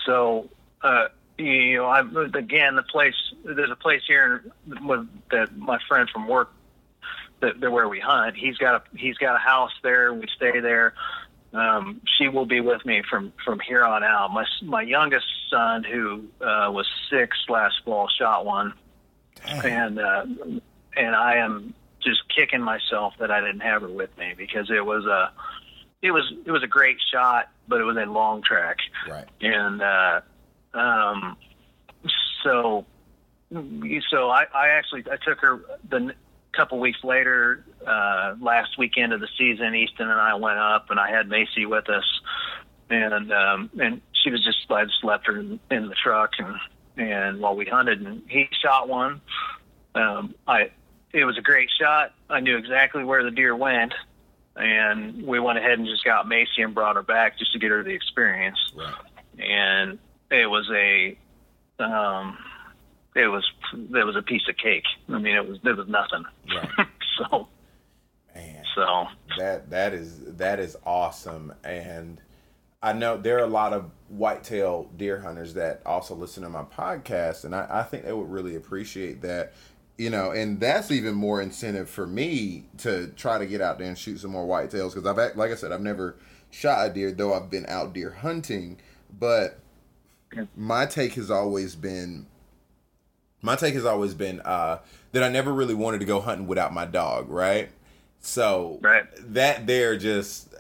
so, 0.06 0.50
uh, 0.82 1.08
you 1.38 1.78
know, 1.78 1.86
I 1.86 2.00
again 2.02 2.76
the 2.76 2.84
place. 2.84 3.16
There's 3.44 3.72
a 3.72 3.76
place 3.76 4.02
here 4.08 4.44
with 4.84 5.08
that 5.32 5.56
my 5.58 5.80
friend 5.88 6.10
from 6.10 6.28
work. 6.28 6.52
That, 7.42 7.60
that 7.60 7.72
where 7.72 7.90
we 7.90 8.00
hunt. 8.00 8.38
He's 8.38 8.58
got 8.58 8.76
a 8.76 8.98
he's 8.98 9.18
got 9.18 9.36
a 9.36 9.40
house 9.40 9.74
there. 9.84 10.14
We 10.14 10.28
stay 10.38 10.62
there. 10.62 10.94
Um, 11.54 12.00
she 12.18 12.30
will 12.30 12.46
be 12.46 12.62
with 12.62 12.86
me 12.86 13.04
from 13.10 13.34
from 13.44 13.60
here 13.60 13.84
on 13.84 14.04
out. 14.04 14.32
My 14.32 14.46
my 14.62 14.82
youngest 14.82 15.26
son, 15.50 15.84
who 15.84 16.24
uh, 16.40 16.72
was 16.72 16.88
six 17.10 17.38
last 17.50 17.82
fall, 17.84 18.08
shot 18.08 18.46
one 18.46 18.74
and 19.46 20.00
uh, 20.00 20.26
and 20.96 21.16
I 21.16 21.38
am 21.38 21.74
just 22.02 22.22
kicking 22.34 22.62
myself 22.62 23.14
that 23.20 23.32
I 23.32 23.40
didn't 23.40 23.62
have 23.62 23.82
her 23.82 23.88
with 23.88 24.16
me 24.18 24.34
because 24.38 24.70
it 24.70 24.86
was 24.86 25.06
a 25.06 25.32
it 26.02 26.12
was 26.12 26.32
it 26.46 26.52
was 26.52 26.64
a 26.64 26.68
great 26.68 26.98
shot, 27.12 27.50
but 27.68 27.82
it 27.82 27.84
was 27.84 27.98
a 27.98 28.06
long 28.06 28.42
track, 28.42 28.78
right 29.08 29.28
and 29.42 29.82
uh, 29.82 30.22
um, 30.74 31.38
so 32.44 32.86
so 34.10 34.30
I, 34.30 34.46
I 34.54 34.70
actually 34.70 35.06
I 35.12 35.18
took 35.18 35.40
her 35.40 35.62
the 35.90 36.14
couple 36.52 36.80
weeks 36.80 37.04
later 37.04 37.64
uh, 37.86 38.36
last 38.40 38.78
weekend 38.78 39.14
of 39.14 39.20
the 39.20 39.28
season. 39.38 39.74
Easton 39.76 40.10
and 40.10 40.20
I 40.20 40.36
went 40.36 40.60
up, 40.60 40.92
and 40.92 41.00
I 41.00 41.10
had 41.10 41.28
Macy 41.28 41.66
with 41.66 41.90
us, 41.90 42.06
and 42.90 43.32
um, 43.32 43.70
and 43.80 44.02
she 44.24 44.30
was 44.30 44.44
just 44.44 44.70
I 44.70 44.86
just 44.86 45.04
left 45.04 45.28
her 45.28 45.40
in, 45.40 45.60
in 45.72 45.88
the 45.88 45.96
truck 45.96 46.32
and 46.40 46.56
and 46.96 47.40
while 47.40 47.56
we 47.56 47.66
hunted 47.66 48.02
and 48.02 48.22
he 48.28 48.48
shot 48.62 48.88
one 48.88 49.20
um 49.96 50.36
i 50.48 50.70
it 51.12 51.26
was 51.26 51.40
a 51.40 51.42
great 51.42 51.68
shot 51.82 52.14
i 52.30 52.40
knew 52.40 52.56
exactly 52.56 53.04
where 53.04 53.24
the 53.24 53.32
deer 53.32 53.56
went 53.56 53.96
and 54.56 55.26
we 55.26 55.40
went 55.40 55.58
ahead 55.58 55.80
and 55.80 55.88
just 55.88 56.04
got 56.04 56.28
Macy 56.28 56.62
and 56.62 56.74
brought 56.74 56.96
her 56.96 57.02
back 57.02 57.38
just 57.40 57.54
to 57.54 57.60
get 57.60 57.72
her 57.72 57.84
the 57.84 57.92
experience. 57.94 58.58
And 59.40 60.00
it 60.34 60.48
was 60.48 60.70
a, 60.74 61.18
um, 61.84 62.38
it 63.16 63.28
was 63.28 63.50
it 63.72 64.06
was 64.06 64.16
a 64.16 64.22
piece 64.22 64.42
of 64.50 64.58
cake. 64.58 64.86
I 65.10 65.20
mean, 65.20 65.36
it 65.36 65.48
was 65.48 65.60
it 65.64 65.78
was 65.78 65.88
nothing. 65.88 66.26
Right. 66.54 66.88
so 67.18 67.48
Man. 68.36 68.64
so 68.76 69.06
That 69.38 69.70
that 69.70 69.94
is 69.94 70.20
that 70.38 70.60
is 70.60 70.76
awesome, 70.86 71.54
and 71.64 72.20
I 72.82 72.94
know 72.94 73.18
there 73.18 73.38
are 73.38 73.44
a 73.44 73.48
lot 73.48 73.74
of 73.74 73.92
whitetail 74.10 74.90
deer 74.98 75.20
hunters 75.20 75.54
that 75.54 75.82
also 75.86 76.16
listen 76.16 76.44
to 76.44 76.50
my 76.50 76.64
podcast, 76.64 77.46
and 77.46 77.56
I, 77.56 77.68
I 77.70 77.84
think 77.84 78.04
they 78.04 78.14
would 78.14 78.30
really 78.30 78.56
appreciate 78.56 79.22
that. 79.22 79.54
You 79.96 80.10
know, 80.10 80.32
and 80.32 80.60
that's 80.60 80.90
even 80.90 81.14
more 81.14 81.40
incentive 81.40 81.88
for 81.88 82.08
me 82.08 82.66
to 82.80 83.10
try 83.16 83.38
to 83.38 83.46
get 83.46 83.62
out 83.62 83.78
there 83.78 83.88
and 83.88 83.98
shoot 83.98 84.20
some 84.20 84.32
more 84.32 84.48
whitetails 84.48 84.96
because 84.96 85.06
I've 85.06 85.38
like 85.38 85.52
I 85.52 85.56
said 85.56 85.72
I've 85.72 85.82
never 85.82 86.18
shot 86.50 86.90
a 86.90 86.92
deer 86.92 87.12
though 87.12 87.36
I've 87.36 87.52
been 87.52 87.68
out 87.68 87.94
deer 87.94 88.10
hunting, 88.10 88.80
but 89.20 89.60
my 90.56 90.86
take 90.86 91.14
has 91.14 91.30
always 91.32 91.76
been 91.76 92.28
my 93.42 93.56
take 93.56 93.74
has 93.74 93.86
always 93.86 94.14
been 94.14 94.40
uh, 94.42 94.80
that 95.12 95.22
I 95.24 95.30
never 95.30 95.54
really 95.54 95.74
wanted 95.74 96.00
to 96.00 96.06
go 96.06 96.22
hunting 96.22 96.48
without 96.48 96.74
my 96.74 96.86
dog, 96.86 97.30
right? 97.30 97.70
So 98.22 98.80
Right. 98.82 99.04
that 99.34 99.68
there 99.68 99.98
just 99.98 100.54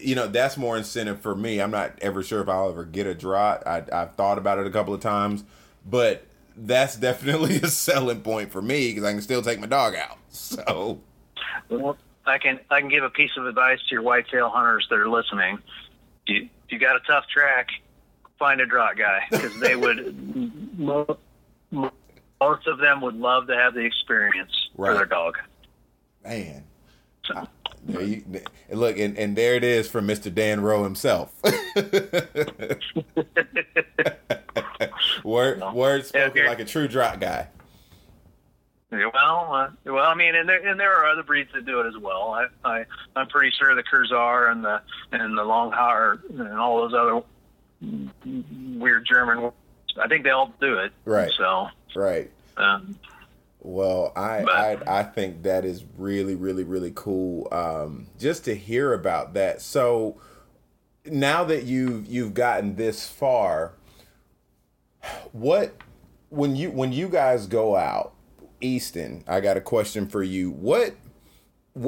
you 0.00 0.14
know 0.14 0.26
that's 0.26 0.56
more 0.56 0.76
incentive 0.76 1.20
for 1.20 1.34
me. 1.34 1.60
I'm 1.60 1.70
not 1.70 1.92
ever 2.00 2.22
sure 2.22 2.40
if 2.40 2.48
I'll 2.48 2.70
ever 2.70 2.84
get 2.84 3.06
a 3.06 3.14
Draht. 3.14 3.66
I, 3.66 3.84
I've 3.92 4.14
thought 4.14 4.38
about 4.38 4.58
it 4.58 4.66
a 4.66 4.70
couple 4.70 4.94
of 4.94 5.00
times, 5.00 5.44
but 5.84 6.26
that's 6.56 6.96
definitely 7.08 7.56
a 7.56 7.68
selling 7.68 8.22
point 8.22 8.50
for 8.50 8.62
me 8.62 8.88
because 8.88 9.04
I 9.04 9.12
can 9.12 9.20
still 9.22 9.42
take 9.42 9.60
my 9.60 9.66
dog 9.66 9.94
out. 9.94 10.18
So 10.30 11.00
Well, 11.68 11.98
I 12.24 12.38
can 12.38 12.60
I 12.70 12.80
can 12.80 12.88
give 12.88 13.04
a 13.04 13.10
piece 13.10 13.36
of 13.36 13.46
advice 13.46 13.80
to 13.88 13.94
your 13.94 14.02
whitetail 14.02 14.48
hunters 14.48 14.86
that 14.88 14.98
are 14.98 15.08
listening. 15.08 15.58
You 16.26 16.48
you 16.70 16.78
got 16.78 16.96
a 16.96 17.00
tough 17.00 17.26
track, 17.28 17.68
find 18.42 18.60
a 18.60 18.66
Draht 18.66 18.98
guy 18.98 19.20
because 19.30 19.60
they 19.60 19.76
would 19.76 20.76
mo- 20.76 21.16
mo- 21.70 21.92
most 22.40 22.66
of 22.66 22.78
them 22.78 23.00
would 23.00 23.14
love 23.14 23.46
to 23.46 23.54
have 23.54 23.72
the 23.72 23.84
experience 23.84 24.50
Right. 24.76 24.88
for 24.90 24.94
their 24.96 25.06
dog. 25.06 25.38
man, 26.24 26.64
So, 27.24 27.46
there 27.86 28.02
you 28.02 28.24
look 28.72 28.98
and, 28.98 29.16
and 29.16 29.36
there 29.36 29.54
it 29.54 29.62
is 29.62 29.88
from 29.88 30.08
Mr. 30.08 30.34
Dan 30.34 30.60
Rowe 30.60 30.82
himself. 30.82 31.32
word 35.24 35.62
word 35.72 36.04
spoken 36.06 36.30
Okay. 36.30 36.48
like 36.48 36.58
a 36.58 36.64
true 36.64 36.88
Draht 36.88 37.20
guy. 37.20 37.46
well, 38.90 39.54
uh, 39.54 39.68
well, 39.86 40.04
I 40.04 40.14
mean, 40.14 40.34
and 40.34 40.48
there 40.48 40.66
and 40.68 40.78
there 40.80 40.92
are 40.94 41.06
other 41.06 41.22
breeds 41.22 41.50
that 41.54 41.64
do 41.64 41.78
it 41.80 41.86
as 41.86 41.96
well. 41.96 42.30
I, 42.30 42.46
I 42.68 42.84
I'm 43.16 43.28
pretty 43.28 43.52
sure 43.58 43.72
the 43.76 43.84
Kurzhaar 43.84 44.50
and 44.50 44.64
the 44.64 44.82
and 45.12 45.38
the 45.38 45.42
and 45.42 46.58
all 46.58 46.80
those 46.88 46.92
other 46.92 47.22
weird 48.78 49.04
German. 49.06 49.50
I 50.00 50.08
think 50.08 50.24
they 50.24 50.30
all 50.30 50.52
do 50.60 50.78
it. 50.78 50.92
Right. 51.04 51.30
So. 51.36 51.68
Right. 51.94 52.30
Um, 52.56 52.98
Well, 53.60 54.12
I, 54.16 54.42
But- 54.44 54.88
I 54.88 55.00
I 55.00 55.02
think 55.04 55.42
that 55.44 55.64
is 55.64 55.84
really 55.96 56.34
really 56.34 56.64
really 56.64 56.92
cool. 56.94 57.46
Um, 57.52 58.06
just 58.18 58.44
to 58.46 58.54
hear 58.54 58.92
about 58.92 59.34
that. 59.34 59.60
So 59.60 60.16
now 61.06 61.44
that 61.44 61.64
you've 61.64 62.06
you've 62.06 62.34
gotten 62.34 62.74
this 62.76 63.06
far, 63.08 63.72
what 65.32 65.74
when 66.30 66.56
you 66.56 66.70
when 66.70 66.92
you 66.92 67.08
guys 67.08 67.46
go 67.46 67.76
out, 67.76 68.14
Easton, 68.60 69.22
I 69.28 69.40
got 69.40 69.56
a 69.56 69.60
question 69.60 70.06
for 70.06 70.22
you. 70.22 70.50
What 70.50 70.90
wh- 70.90 71.01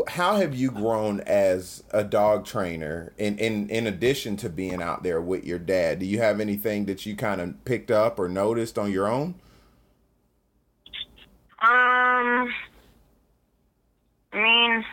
how 0.08 0.36
have 0.36 0.54
you 0.54 0.70
grown 0.70 1.20
as 1.20 1.84
a 1.90 2.02
dog 2.02 2.44
trainer 2.46 3.12
in, 3.18 3.36
in 3.38 3.68
in 3.68 3.86
addition 3.86 4.36
to 4.36 4.48
being 4.48 4.82
out 4.82 5.02
there 5.02 5.20
with 5.20 5.44
your 5.44 5.58
dad 5.58 5.98
do 5.98 6.06
you 6.06 6.18
have 6.18 6.40
anything 6.40 6.86
that 6.86 7.04
you 7.04 7.14
kind 7.14 7.40
of 7.40 7.64
picked 7.64 7.90
up 7.90 8.18
or 8.18 8.28
noticed 8.28 8.78
on 8.78 8.90
your 8.90 9.06
own 9.08 9.34
Um, 11.64 12.52
I 14.34 14.42
mean, 14.42 14.84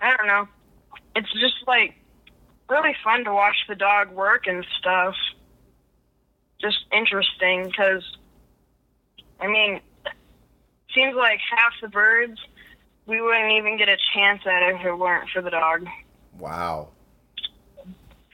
I 0.00 0.16
don't 0.16 0.26
know. 0.26 0.48
It's 1.14 1.32
just 1.34 1.62
like 1.68 1.94
really 2.68 2.96
fun 3.04 3.24
to 3.24 3.32
watch 3.32 3.56
the 3.68 3.76
dog 3.76 4.10
work 4.10 4.48
and 4.48 4.66
stuff. 4.80 5.14
Just 6.60 6.78
interesting 6.90 7.66
because, 7.66 8.02
I 9.40 9.46
mean, 9.46 9.80
seems 10.92 11.14
like 11.14 11.38
half 11.56 11.72
the 11.80 11.88
birds 11.88 12.40
we 13.06 13.20
wouldn't 13.20 13.52
even 13.52 13.78
get 13.78 13.88
a 13.88 13.96
chance 14.14 14.42
at 14.46 14.62
it 14.62 14.76
if 14.76 14.86
it 14.86 14.94
weren't 14.94 15.30
for 15.30 15.40
the 15.42 15.50
dog. 15.50 15.86
wow 16.38 16.88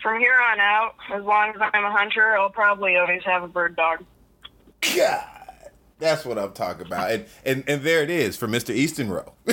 From 0.02 0.18
here 0.18 0.38
on 0.50 0.60
out, 0.60 0.94
as 1.12 1.22
long 1.24 1.50
as 1.50 1.56
I'm 1.60 1.84
a 1.84 1.90
hunter, 1.92 2.36
I'll 2.36 2.50
probably 2.50 2.96
always 2.96 3.22
have 3.24 3.42
a 3.42 3.48
bird 3.48 3.76
dog. 3.76 4.04
God, 4.96 5.70
that's 5.98 6.24
what 6.24 6.38
I'm 6.38 6.52
talking 6.52 6.86
about. 6.86 7.10
And 7.12 7.26
and 7.44 7.64
and 7.68 7.82
there 7.82 8.02
it 8.02 8.10
is 8.10 8.36
for 8.36 8.48
Mr. 8.48 8.74
Easton 8.74 9.10
Rowe. 9.10 9.32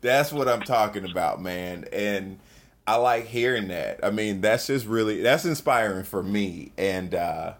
that's 0.00 0.32
what 0.32 0.48
I'm 0.48 0.62
talking 0.62 1.08
about, 1.08 1.40
man. 1.40 1.86
And 1.92 2.38
I 2.86 2.96
like 2.96 3.26
hearing 3.26 3.68
that. 3.68 4.00
I 4.02 4.10
mean, 4.10 4.40
that's 4.40 4.66
just 4.66 4.86
really 4.86 5.22
that's 5.22 5.44
inspiring 5.44 6.04
for 6.04 6.22
me. 6.22 6.72
And 6.76 7.14
uh 7.14 7.54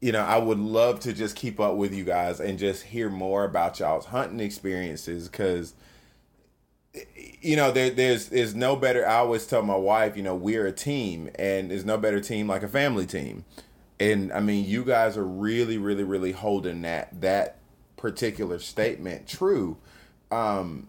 you 0.00 0.12
know, 0.12 0.20
I 0.20 0.38
would 0.38 0.58
love 0.58 1.00
to 1.00 1.12
just 1.12 1.36
keep 1.36 1.60
up 1.60 1.76
with 1.76 1.92
you 1.94 2.04
guys 2.04 2.40
and 2.40 2.58
just 2.58 2.84
hear 2.84 3.10
more 3.10 3.44
about 3.44 3.78
y'all's 3.78 4.06
hunting 4.06 4.40
experiences 4.40 5.28
because 5.28 5.74
you 7.40 7.56
know 7.56 7.70
there, 7.70 7.90
there's 7.90 8.30
there's 8.30 8.52
no 8.52 8.74
better 8.74 9.06
i 9.06 9.14
always 9.14 9.46
tell 9.46 9.62
my 9.62 9.76
wife 9.76 10.16
you 10.16 10.24
know 10.24 10.34
we're 10.34 10.66
a 10.66 10.72
team 10.72 11.30
and 11.36 11.70
there's 11.70 11.84
no 11.84 11.96
better 11.96 12.20
team 12.20 12.48
like 12.48 12.64
a 12.64 12.68
family 12.68 13.06
team. 13.06 13.44
And 14.00 14.32
i 14.32 14.40
mean 14.40 14.64
you 14.64 14.84
guys 14.84 15.16
are 15.16 15.26
really 15.26 15.78
really 15.78 16.02
really 16.02 16.32
holding 16.32 16.82
that 16.82 17.20
that 17.20 17.58
particular 17.96 18.58
statement 18.58 19.28
true. 19.28 19.76
Um 20.32 20.88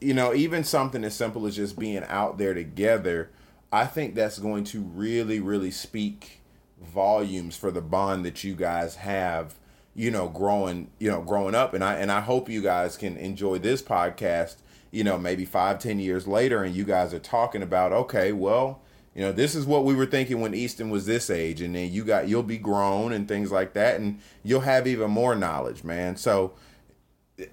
you 0.00 0.14
know 0.14 0.34
even 0.34 0.62
something 0.62 1.02
as 1.02 1.14
simple 1.14 1.46
as 1.46 1.56
just 1.56 1.78
being 1.78 2.04
out 2.04 2.36
there 2.36 2.52
together 2.52 3.30
i 3.72 3.86
think 3.86 4.14
that's 4.14 4.38
going 4.38 4.64
to 4.64 4.80
really 4.82 5.40
really 5.40 5.70
speak 5.70 6.40
volumes 6.82 7.56
for 7.56 7.70
the 7.70 7.80
bond 7.80 8.24
that 8.24 8.44
you 8.44 8.54
guys 8.54 8.96
have 8.96 9.54
you 9.94 10.10
know 10.10 10.28
growing 10.28 10.90
you 10.98 11.10
know 11.10 11.22
growing 11.22 11.54
up. 11.54 11.74
And 11.74 11.84
i 11.84 11.94
and 11.94 12.10
i 12.10 12.20
hope 12.20 12.48
you 12.48 12.62
guys 12.62 12.96
can 12.96 13.16
enjoy 13.16 13.58
this 13.58 13.80
podcast 13.82 14.56
you 14.90 15.04
know 15.04 15.18
maybe 15.18 15.44
five 15.44 15.78
ten 15.78 15.98
years 15.98 16.26
later 16.26 16.62
and 16.64 16.74
you 16.74 16.84
guys 16.84 17.14
are 17.14 17.18
talking 17.20 17.62
about 17.62 17.92
okay 17.92 18.32
well 18.32 18.80
you 19.14 19.22
know 19.22 19.32
this 19.32 19.54
is 19.54 19.64
what 19.64 19.84
we 19.84 19.94
were 19.94 20.06
thinking 20.06 20.40
when 20.40 20.54
easton 20.54 20.90
was 20.90 21.06
this 21.06 21.30
age. 21.30 21.60
And 21.60 21.74
then 21.74 21.92
you 21.92 22.04
got 22.04 22.28
you'll 22.28 22.42
be 22.42 22.58
grown 22.58 23.12
and 23.12 23.28
things 23.28 23.52
like 23.52 23.72
that. 23.74 24.00
And 24.00 24.20
you'll 24.42 24.60
have 24.60 24.86
even 24.86 25.10
more 25.10 25.34
knowledge 25.34 25.84
man. 25.84 26.16
So 26.16 26.54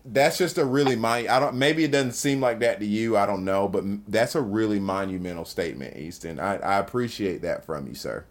that's 0.05 0.38
just 0.38 0.57
a 0.57 0.65
really 0.65 0.95
mon- 0.95 1.28
I 1.28 1.39
don't 1.39 1.55
maybe 1.55 1.84
it 1.84 1.91
doesn't 1.91 2.13
seem 2.13 2.41
like 2.41 2.59
that 2.59 2.80
to 2.80 2.86
you. 2.86 3.15
I 3.15 3.28
don't 3.28 3.45
know. 3.45 3.67
But 3.67 3.84
that's 4.11 4.34
a 4.34 4.41
really 4.41 4.80
monumental 4.80 5.45
statement 5.45 5.97
Easton. 5.97 6.39
I, 6.39 6.57
I 6.57 6.80
appreciate 6.80 7.43
that 7.43 7.63
from 7.63 7.88
you 7.88 7.93
sir 7.93 8.26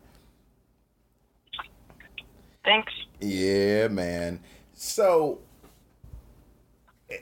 Thanks. 2.64 2.92
yeah 3.20 3.88
man 3.88 4.40
so 4.74 5.38
eh, 7.10 7.16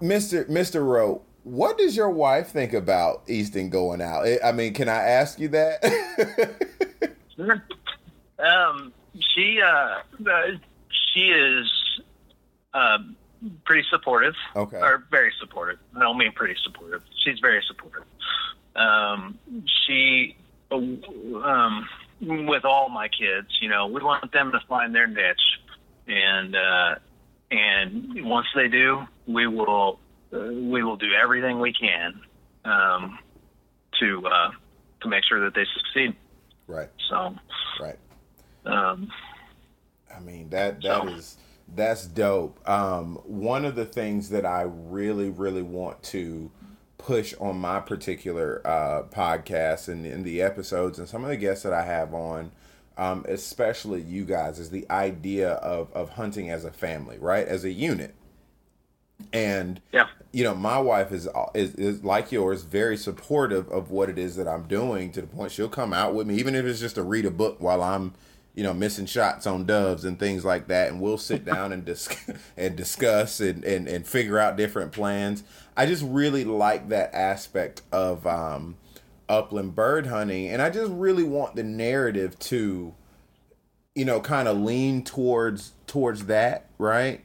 Mr. 0.00 0.48
Mr. 0.48 0.84
Rowe 0.84 1.22
what 1.44 1.76
does 1.78 1.96
your 1.96 2.10
wife 2.10 2.48
think 2.48 2.72
about 2.72 3.22
Easton 3.28 3.68
going 3.70 4.00
out 4.00 4.24
I- 4.26 4.38
I 4.44 4.52
mean 4.52 4.72
can 4.74 4.88
I 4.88 4.96
ask 5.02 5.38
you 5.38 5.48
that 5.48 5.82
um, 8.38 8.92
she 9.34 9.60
uh, 9.60 10.00
uh, 10.28 10.42
she 11.14 11.28
is 11.30 11.70
um, 12.74 13.16
pretty 13.64 13.86
supportive. 13.90 14.34
Okay. 14.56 14.78
Or 14.78 15.04
very 15.10 15.32
supportive. 15.40 15.78
I 15.96 16.00
don't 16.00 16.16
mean 16.18 16.32
pretty 16.32 16.56
supportive. 16.62 17.02
She's 17.24 17.38
very 17.40 17.62
supportive. 17.66 18.04
Um, 18.76 19.38
she, 19.86 20.36
uh, 20.70 20.76
um, 20.76 21.88
with 22.22 22.64
all 22.64 22.88
my 22.88 23.08
kids, 23.08 23.48
you 23.60 23.68
know, 23.68 23.86
we 23.86 24.00
want 24.02 24.30
them 24.32 24.52
to 24.52 24.60
find 24.68 24.94
their 24.94 25.06
niche, 25.06 25.60
and 26.06 26.54
uh, 26.56 26.94
and 27.50 28.24
once 28.24 28.46
they 28.54 28.68
do, 28.68 29.02
we 29.26 29.46
will 29.46 29.98
uh, 30.32 30.38
we 30.38 30.82
will 30.82 30.96
do 30.96 31.12
everything 31.20 31.60
we 31.60 31.72
can 31.72 32.20
um, 32.64 33.18
to 34.00 34.26
uh, 34.26 34.50
to 35.00 35.08
make 35.08 35.24
sure 35.24 35.40
that 35.44 35.54
they 35.54 35.64
succeed. 35.76 36.14
right 36.66 36.88
So. 37.08 37.34
right 37.80 37.98
Um, 38.64 39.10
I 40.14 40.20
mean 40.20 40.48
that 40.50 40.80
that 40.82 41.02
So- 41.02 41.08
is 41.08 41.36
that's 41.74 42.06
dope. 42.06 42.68
Um, 42.68 43.16
one 43.24 43.64
of 43.64 43.74
the 43.76 43.84
things 43.86 44.28
that 44.30 44.44
I 44.46 44.62
really 44.62 45.30
really 45.30 45.62
want 45.62 46.02
to 46.04 46.50
push 47.02 47.34
on 47.40 47.58
my 47.58 47.80
particular 47.80 48.60
uh, 48.64 49.02
podcast 49.04 49.88
and 49.88 50.06
in 50.06 50.22
the 50.22 50.40
episodes 50.40 50.98
and 50.98 51.08
some 51.08 51.24
of 51.24 51.30
the 51.30 51.36
guests 51.36 51.64
that 51.64 51.72
I 51.72 51.82
have 51.84 52.14
on, 52.14 52.52
um, 52.96 53.24
especially 53.28 54.00
you 54.00 54.24
guys, 54.24 54.58
is 54.58 54.70
the 54.70 54.88
idea 54.90 55.50
of 55.54 55.92
of 55.92 56.10
hunting 56.10 56.50
as 56.50 56.64
a 56.64 56.70
family, 56.70 57.18
right? 57.18 57.46
As 57.46 57.64
a 57.64 57.70
unit. 57.72 58.14
And 59.32 59.80
Yeah. 59.92 60.06
you 60.32 60.44
know, 60.44 60.54
my 60.54 60.78
wife 60.78 61.12
is, 61.12 61.28
is 61.54 61.74
is 61.74 62.04
like 62.04 62.32
yours, 62.32 62.62
very 62.62 62.96
supportive 62.96 63.68
of 63.70 63.90
what 63.90 64.08
it 64.08 64.18
is 64.18 64.36
that 64.36 64.48
I'm 64.48 64.64
doing. 64.64 65.12
To 65.12 65.20
the 65.20 65.26
point 65.26 65.52
she'll 65.52 65.68
come 65.68 65.92
out 65.92 66.14
with 66.14 66.26
me, 66.26 66.36
even 66.36 66.54
if 66.54 66.64
it's 66.64 66.80
just 66.80 66.96
to 66.96 67.02
read 67.02 67.24
a 67.26 67.30
book 67.30 67.56
while 67.60 67.82
I'm, 67.82 68.14
you 68.54 68.62
know, 68.62 68.74
missing 68.74 69.06
shots 69.06 69.46
on 69.46 69.64
doves 69.64 70.04
and 70.04 70.18
things 70.18 70.44
like 70.44 70.68
that, 70.68 70.90
and 70.90 71.00
we'll 71.00 71.18
sit 71.18 71.44
down 71.44 71.72
and 71.72 71.84
dis- 71.84 72.08
and 72.56 72.76
discuss 72.76 73.40
and, 73.40 73.64
and 73.64 73.88
and 73.88 74.06
figure 74.06 74.38
out 74.38 74.56
different 74.56 74.92
plans. 74.92 75.42
I 75.76 75.86
just 75.86 76.04
really 76.06 76.44
like 76.44 76.88
that 76.90 77.14
aspect 77.14 77.82
of 77.92 78.26
um, 78.26 78.76
upland 79.28 79.74
bird 79.74 80.06
hunting, 80.06 80.48
and 80.48 80.60
I 80.60 80.68
just 80.70 80.92
really 80.92 81.24
want 81.24 81.56
the 81.56 81.62
narrative 81.62 82.38
to, 82.40 82.94
you 83.94 84.04
know, 84.04 84.20
kind 84.20 84.48
of 84.48 84.58
lean 84.58 85.02
towards 85.04 85.72
towards 85.86 86.26
that, 86.26 86.66
right? 86.78 87.22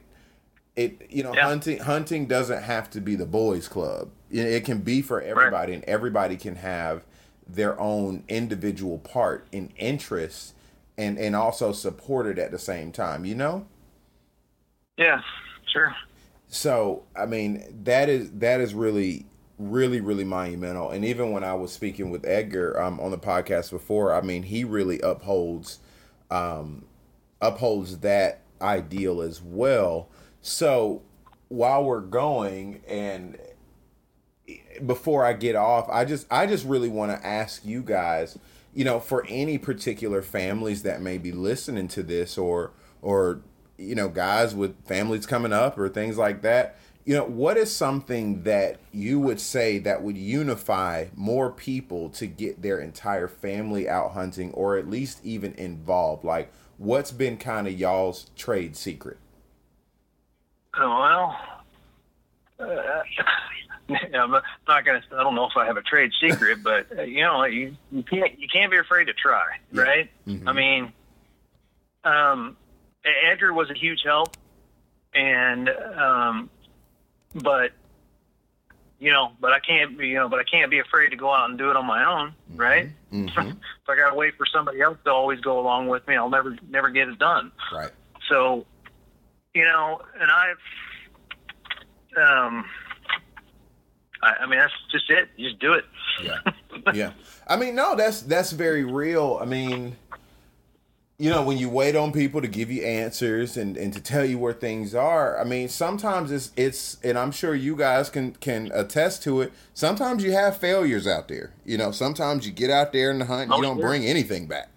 it 0.76 1.10
you 1.10 1.24
know 1.24 1.34
Yeah. 1.34 1.48
hunting 1.48 1.78
hunting 1.78 2.26
doesn't 2.26 2.62
have 2.62 2.88
to 2.90 3.00
be 3.00 3.16
the 3.16 3.26
boys 3.26 3.66
club 3.66 4.10
it, 4.30 4.46
it 4.46 4.64
can 4.64 4.78
be 4.78 5.02
for 5.02 5.20
everybody 5.20 5.72
and 5.74 5.82
everybody 5.84 6.36
can 6.36 6.54
have 6.54 7.02
their 7.48 7.76
own 7.80 8.22
individual 8.28 8.98
part 8.98 9.48
in 9.50 9.72
interest 9.76 10.54
and 10.98 11.18
and 11.18 11.34
also 11.34 11.72
support 11.72 12.26
it 12.26 12.38
at 12.38 12.50
the 12.50 12.58
same 12.58 12.92
time 12.92 13.24
you 13.24 13.34
know 13.34 13.66
Yeah. 14.98 15.22
Sure. 15.72 15.94
so 16.48 17.04
i 17.16 17.24
mean 17.24 17.82
that 17.84 18.08
is 18.08 18.30
that 18.32 18.60
is 18.60 18.74
really 18.74 19.26
really 19.58 20.00
really 20.00 20.24
monumental 20.24 20.90
and 20.90 21.04
even 21.04 21.30
when 21.32 21.44
i 21.44 21.54
was 21.54 21.72
speaking 21.72 22.10
with 22.10 22.26
edgar 22.26 22.80
um, 22.80 23.00
on 23.00 23.10
the 23.10 23.18
podcast 23.18 23.70
before 23.70 24.12
i 24.14 24.20
mean 24.20 24.42
he 24.42 24.64
really 24.64 25.00
upholds 25.00 25.78
um, 26.30 26.84
upholds 27.40 27.98
that 27.98 28.40
ideal 28.60 29.22
as 29.22 29.40
well 29.42 30.08
so 30.42 31.02
while 31.48 31.84
we're 31.84 32.00
going 32.00 32.80
and 32.86 33.38
before 34.86 35.24
I 35.24 35.32
get 35.32 35.56
off, 35.56 35.88
I 35.90 36.04
just 36.04 36.26
I 36.30 36.46
just 36.46 36.64
really 36.64 36.88
want 36.88 37.12
to 37.12 37.26
ask 37.26 37.64
you 37.64 37.82
guys, 37.82 38.38
you 38.78 38.84
know, 38.84 39.00
for 39.00 39.26
any 39.28 39.58
particular 39.58 40.22
families 40.22 40.84
that 40.84 41.02
may 41.02 41.18
be 41.18 41.32
listening 41.32 41.88
to 41.88 42.00
this 42.00 42.38
or 42.38 42.70
or 43.02 43.40
you 43.76 43.96
know, 43.96 44.08
guys 44.08 44.54
with 44.54 44.86
families 44.86 45.26
coming 45.26 45.52
up 45.52 45.76
or 45.76 45.88
things 45.88 46.16
like 46.16 46.42
that, 46.42 46.78
you 47.04 47.12
know, 47.12 47.24
what 47.24 47.56
is 47.56 47.74
something 47.74 48.44
that 48.44 48.78
you 48.92 49.18
would 49.18 49.40
say 49.40 49.80
that 49.80 50.04
would 50.04 50.16
unify 50.16 51.06
more 51.16 51.50
people 51.50 52.08
to 52.10 52.28
get 52.28 52.62
their 52.62 52.78
entire 52.78 53.26
family 53.26 53.88
out 53.88 54.12
hunting 54.12 54.52
or 54.52 54.76
at 54.76 54.88
least 54.88 55.18
even 55.24 55.54
involved? 55.54 56.22
Like 56.22 56.52
what's 56.76 57.10
been 57.10 57.36
kind 57.36 57.66
of 57.66 57.76
y'all's 57.76 58.30
trade 58.36 58.76
secret? 58.76 59.18
Oh, 60.78 61.34
well, 62.60 62.68
uh, 62.70 63.02
I'm 64.14 64.30
not 64.30 64.84
gonna. 64.84 65.02
I 65.12 65.22
don't 65.22 65.34
know 65.34 65.46
if 65.46 65.56
I 65.56 65.66
have 65.66 65.76
a 65.76 65.82
trade 65.82 66.10
secret, 66.20 66.62
but 66.62 66.86
uh, 66.98 67.02
you 67.02 67.22
know, 67.22 67.44
you, 67.44 67.76
you 67.90 68.02
can't 68.02 68.38
you 68.38 68.46
can't 68.52 68.70
be 68.70 68.76
afraid 68.78 69.06
to 69.06 69.14
try, 69.14 69.44
Yeah. 69.72 69.82
right? 69.82 70.10
Mhm. 70.26 70.46
I 70.48 70.52
mean, 70.52 70.92
um, 72.04 72.56
Edgar 73.30 73.52
was 73.52 73.70
a 73.70 73.74
huge 73.74 74.02
help, 74.04 74.36
and 75.14 75.68
um, 75.70 76.50
but 77.34 77.72
you 79.00 79.12
know, 79.12 79.32
but 79.40 79.52
I 79.52 79.60
can't 79.60 79.96
be, 79.96 80.08
you 80.08 80.16
know, 80.16 80.28
but 80.28 80.40
I 80.40 80.44
can't 80.44 80.70
be 80.70 80.80
afraid 80.80 81.10
to 81.10 81.16
go 81.16 81.32
out 81.32 81.48
and 81.48 81.56
do 81.58 81.70
it 81.70 81.76
on 81.76 81.86
my 81.86 82.04
own, 82.04 82.34
right? 82.56 82.90
Mhm. 83.12 83.28
if 83.38 83.88
I 83.88 83.96
gotta 83.96 84.16
wait 84.16 84.36
for 84.36 84.44
somebody 84.44 84.80
else 84.80 84.98
to 85.04 85.10
always 85.12 85.40
go 85.40 85.60
along 85.60 85.88
with 85.88 86.06
me, 86.06 86.16
I'll 86.16 86.28
never 86.30 86.56
never 86.68 86.90
get 86.90 87.08
it 87.08 87.18
done. 87.18 87.52
Right. 87.72 87.90
So, 88.28 88.66
you 89.54 89.64
know, 89.64 90.02
and 90.20 90.30
I've, 90.30 90.58
um, 92.22 92.64
I, 94.22 94.42
I 94.42 94.46
mean, 94.46 94.58
that's 94.58 94.72
just 94.90 95.08
it. 95.10 95.28
You 95.36 95.48
just 95.50 95.60
do 95.60 95.72
it. 95.74 95.84
Yeah. 96.22 96.92
yeah. 96.94 97.12
I 97.46 97.56
mean, 97.56 97.74
no, 97.74 97.94
that's 97.94 98.22
that's 98.22 98.52
very 98.52 98.84
real. 98.84 99.38
I 99.40 99.44
mean, 99.44 99.96
you 101.18 101.30
know, 101.30 101.42
when 101.42 101.58
you 101.58 101.68
wait 101.68 101.96
on 101.96 102.12
people 102.12 102.40
to 102.40 102.48
give 102.48 102.70
you 102.70 102.82
answers 102.82 103.56
and, 103.56 103.76
and 103.76 103.92
to 103.92 104.00
tell 104.00 104.24
you 104.24 104.38
where 104.38 104.52
things 104.52 104.94
are, 104.94 105.40
I 105.40 105.44
mean, 105.44 105.68
sometimes 105.68 106.30
it's 106.30 106.50
it's 106.56 106.98
and 107.02 107.18
I'm 107.18 107.30
sure 107.32 107.54
you 107.54 107.76
guys 107.76 108.10
can 108.10 108.32
can 108.34 108.70
attest 108.74 109.22
to 109.24 109.40
it. 109.40 109.52
Sometimes 109.74 110.22
you 110.24 110.32
have 110.32 110.56
failures 110.56 111.06
out 111.06 111.28
there. 111.28 111.52
You 111.64 111.78
know, 111.78 111.90
sometimes 111.92 112.46
you 112.46 112.52
get 112.52 112.70
out 112.70 112.92
there 112.92 113.10
in 113.10 113.18
the 113.18 113.24
hunt 113.26 113.42
and 113.44 113.52
Oh, 113.52 113.56
you 113.56 113.62
don't 113.62 113.78
sure. 113.78 113.88
bring 113.88 114.04
anything 114.04 114.46
back. 114.46 114.68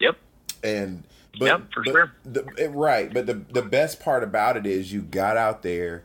Yep. 0.00 0.16
And 0.64 1.04
but, 1.38 1.46
Yep, 1.46 1.62
for 1.72 1.82
but 1.84 1.92
sure. 1.92 2.12
The, 2.24 2.70
right, 2.70 3.12
but 3.12 3.26
the 3.26 3.34
the 3.34 3.62
best 3.62 4.00
part 4.00 4.22
about 4.22 4.56
it 4.56 4.66
is 4.66 4.92
you 4.92 5.02
got 5.02 5.36
out 5.36 5.62
there 5.62 6.04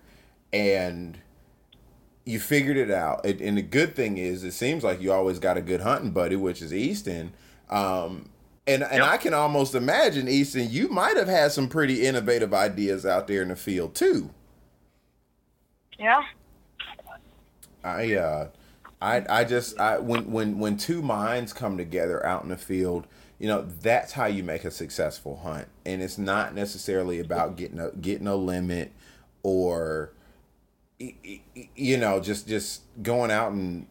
and 0.53 1.19
you 2.25 2.39
figured 2.39 2.77
it 2.77 2.91
out. 2.91 3.25
And, 3.25 3.41
and 3.41 3.57
the 3.57 3.61
good 3.61 3.95
thing 3.95 4.17
is, 4.17 4.43
it 4.43 4.53
seems 4.53 4.83
like 4.83 5.01
you 5.01 5.11
always 5.11 5.39
got 5.39 5.57
a 5.57 5.61
good 5.61 5.81
hunting 5.81 6.11
buddy, 6.11 6.35
which 6.35 6.61
is 6.61 6.73
Easton. 6.73 7.33
Um, 7.69 8.29
and 8.67 8.83
and 8.83 9.01
Yep. 9.01 9.03
I 9.03 9.17
can 9.17 9.33
almost 9.33 9.75
imagine 9.75 10.27
Easton, 10.27 10.69
you 10.69 10.89
might 10.89 11.17
have 11.17 11.27
had 11.29 11.51
some 11.53 11.69
pretty 11.69 12.05
innovative 12.05 12.53
ideas 12.53 13.05
out 13.05 13.27
there 13.27 13.41
in 13.41 13.49
the 13.49 13.55
field 13.55 13.95
too. 13.95 14.31
Yeah. 15.99 16.21
I 17.83 18.15
uh 18.15 18.49
I 19.01 19.25
I 19.29 19.43
just 19.45 19.79
I 19.79 19.99
when 19.99 20.31
when 20.31 20.59
when 20.59 20.77
two 20.77 21.01
minds 21.01 21.53
come 21.53 21.77
together 21.77 22.25
out 22.25 22.43
in 22.43 22.49
the 22.49 22.57
field, 22.57 23.07
you 23.39 23.47
know, 23.47 23.63
that's 23.63 24.13
how 24.13 24.25
you 24.25 24.43
make 24.43 24.65
a 24.65 24.71
successful 24.71 25.37
hunt. 25.37 25.67
And 25.85 26.01
it's 26.01 26.17
not 26.17 26.55
necessarily 26.55 27.19
about 27.19 27.57
getting 27.57 27.79
a 27.79 27.91
getting 27.91 28.27
a 28.27 28.35
limit 28.35 28.91
or 29.43 30.11
y- 30.11 30.11
y- 30.11 30.16
you 30.99 31.97
know, 31.97 32.19
just 32.19 32.47
just 32.47 32.81
going 33.03 33.31
out 33.31 33.51
and 33.51 33.87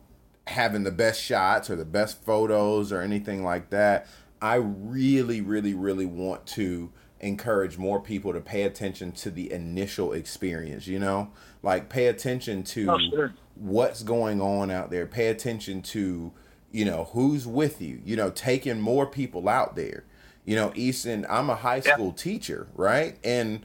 having 0.47 0.85
the 0.85 0.91
best 0.91 1.21
shots 1.23 1.69
or 1.71 1.77
the 1.77 1.85
best 1.85 2.23
photos 2.25 2.93
or 2.93 3.01
anything 3.01 3.43
like 3.45 3.71
that. 3.71 4.07
I 4.41 4.57
really 4.57 5.41
really 5.41 5.75
really 5.75 6.07
want 6.07 6.47
to 6.49 6.93
encourage 7.21 7.79
more 7.79 8.01
people 8.01 8.33
to 8.33 8.41
pay 8.41 8.63
attention 8.63 9.11
to 9.11 9.31
the 9.31 9.51
initial 9.51 10.13
experience, 10.13 10.87
you 10.87 10.99
know? 10.99 11.31
Like 11.63 11.89
pay 11.89 12.07
attention 12.09 12.63
to 12.65 12.91
Oh, 12.91 12.99
sure. 13.11 13.33
what's 13.55 14.03
going 14.03 14.41
on 14.41 14.71
out 14.71 14.91
there. 14.91 15.07
Pay 15.07 15.29
attention 15.29 15.81
to, 15.83 16.33
you 16.71 16.85
know, 16.85 17.05
who's 17.13 17.47
with 17.47 17.81
you. 17.81 18.01
You 18.05 18.17
know, 18.17 18.31
taking 18.31 18.81
more 18.81 19.07
people 19.07 19.49
out 19.49 19.77
there. 19.77 20.05
You 20.45 20.57
know, 20.57 20.73
Easton, 20.77 21.25
I'm 21.29 21.49
a 21.51 21.57
high 21.57 21.83
Yeah. 21.85 21.95
school 21.95 22.13
teacher, 22.13 22.69
right? 22.75 23.17
And 23.25 23.65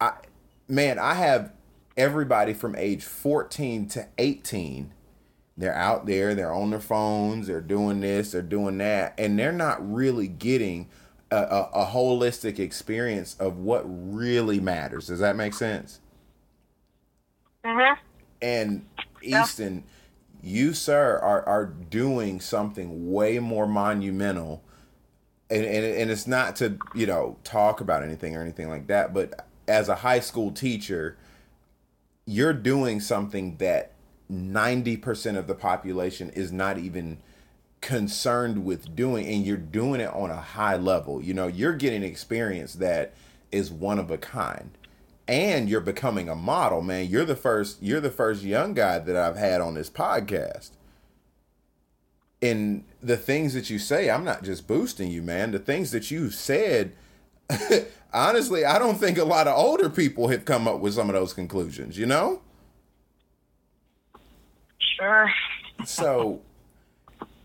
I 0.00 0.12
man, 0.68 0.98
I 0.98 1.14
have 1.14 1.52
everybody 1.96 2.54
from 2.54 2.76
age 2.76 3.04
14 3.04 3.88
to 3.90 4.08
18. 4.18 4.92
They're 5.56 5.74
out 5.74 6.06
there, 6.06 6.34
they're 6.34 6.54
on 6.54 6.70
their 6.70 6.80
phones, 6.80 7.46
they're 7.48 7.60
doing 7.62 8.00
this, 8.00 8.32
they're 8.32 8.42
doing 8.42 8.78
that, 8.78 9.14
and 9.18 9.38
they're 9.38 9.52
not 9.52 9.92
really 9.92 10.28
getting 10.28 10.88
a, 11.30 11.36
a, 11.36 11.62
a 11.74 11.86
holistic 11.86 12.58
experience 12.58 13.36
of 13.40 13.58
what 13.58 13.84
really 13.86 14.60
matters. 14.60 15.08
Does 15.08 15.20
that 15.20 15.36
make 15.36 15.54
sense? 15.54 16.00
Mhm. 17.64 17.96
And 18.42 18.86
Yeah. 19.32 19.46
Easton, 19.46 19.84
you 20.42 20.74
sir 20.74 21.18
are 21.22 21.42
are 21.48 21.66
doing 21.66 22.40
something 22.40 23.12
way 23.12 23.38
more 23.40 23.66
monumental. 23.68 24.62
And, 25.50 25.64
and 25.64 25.84
and 25.84 26.10
it's 26.10 26.26
not 26.26 26.56
to, 26.56 26.78
you 26.94 27.06
know, 27.06 27.38
talk 27.44 27.80
about 27.80 28.02
anything 28.02 28.36
or 28.36 28.42
anything 28.42 28.68
like 28.70 28.88
that, 28.88 29.14
but 29.14 29.46
as 29.68 29.88
a 29.88 29.96
high 29.96 30.20
school 30.20 30.52
teacher, 30.52 31.16
you're 32.26 32.52
doing 32.52 33.00
something 33.00 33.56
that 33.58 33.92
90% 34.30 35.38
of 35.38 35.46
the 35.46 35.54
population 35.54 36.30
is 36.30 36.50
not 36.50 36.78
even 36.78 37.18
concerned 37.80 38.64
with 38.64 38.96
doing 38.96 39.26
and 39.26 39.46
you're 39.46 39.56
doing 39.56 40.00
it 40.00 40.12
on 40.12 40.30
a 40.30 40.40
high 40.40 40.76
level. 40.76 41.22
You 41.22 41.34
know, 41.34 41.46
you're 41.46 41.74
getting 41.74 42.02
experience 42.02 42.74
that 42.74 43.14
is 43.52 43.70
one 43.70 43.98
of 43.98 44.10
a 44.10 44.18
kind. 44.18 44.70
And 45.28 45.68
you're 45.68 45.80
becoming 45.80 46.28
a 46.28 46.34
model, 46.34 46.82
man. 46.82 47.06
You're 47.06 47.24
the 47.24 47.36
first 47.36 47.82
you're 47.82 48.00
the 48.00 48.10
first 48.10 48.42
young 48.42 48.74
guy 48.74 49.00
that 49.00 49.16
I've 49.16 49.36
had 49.36 49.60
on 49.60 49.74
this 49.74 49.90
podcast. 49.90 50.70
And 52.42 52.84
the 53.02 53.16
things 53.16 53.54
that 53.54 53.70
you 53.70 53.78
say, 53.78 54.10
I'm 54.10 54.24
not 54.24 54.44
just 54.44 54.68
boosting 54.68 55.10
you, 55.10 55.22
man. 55.22 55.50
The 55.50 55.58
things 55.58 55.90
that 55.90 56.10
you 56.10 56.30
said 56.30 56.92
honestly, 58.16 58.64
I 58.64 58.78
don't 58.78 58.98
think 58.98 59.18
a 59.18 59.24
lot 59.24 59.46
of 59.46 59.56
older 59.56 59.90
people 59.90 60.28
have 60.28 60.44
come 60.44 60.66
up 60.66 60.80
with 60.80 60.94
some 60.94 61.08
of 61.08 61.14
those 61.14 61.32
conclusions, 61.32 61.98
you 61.98 62.06
know? 62.06 62.40
Sure. 64.78 65.30
so 65.84 66.40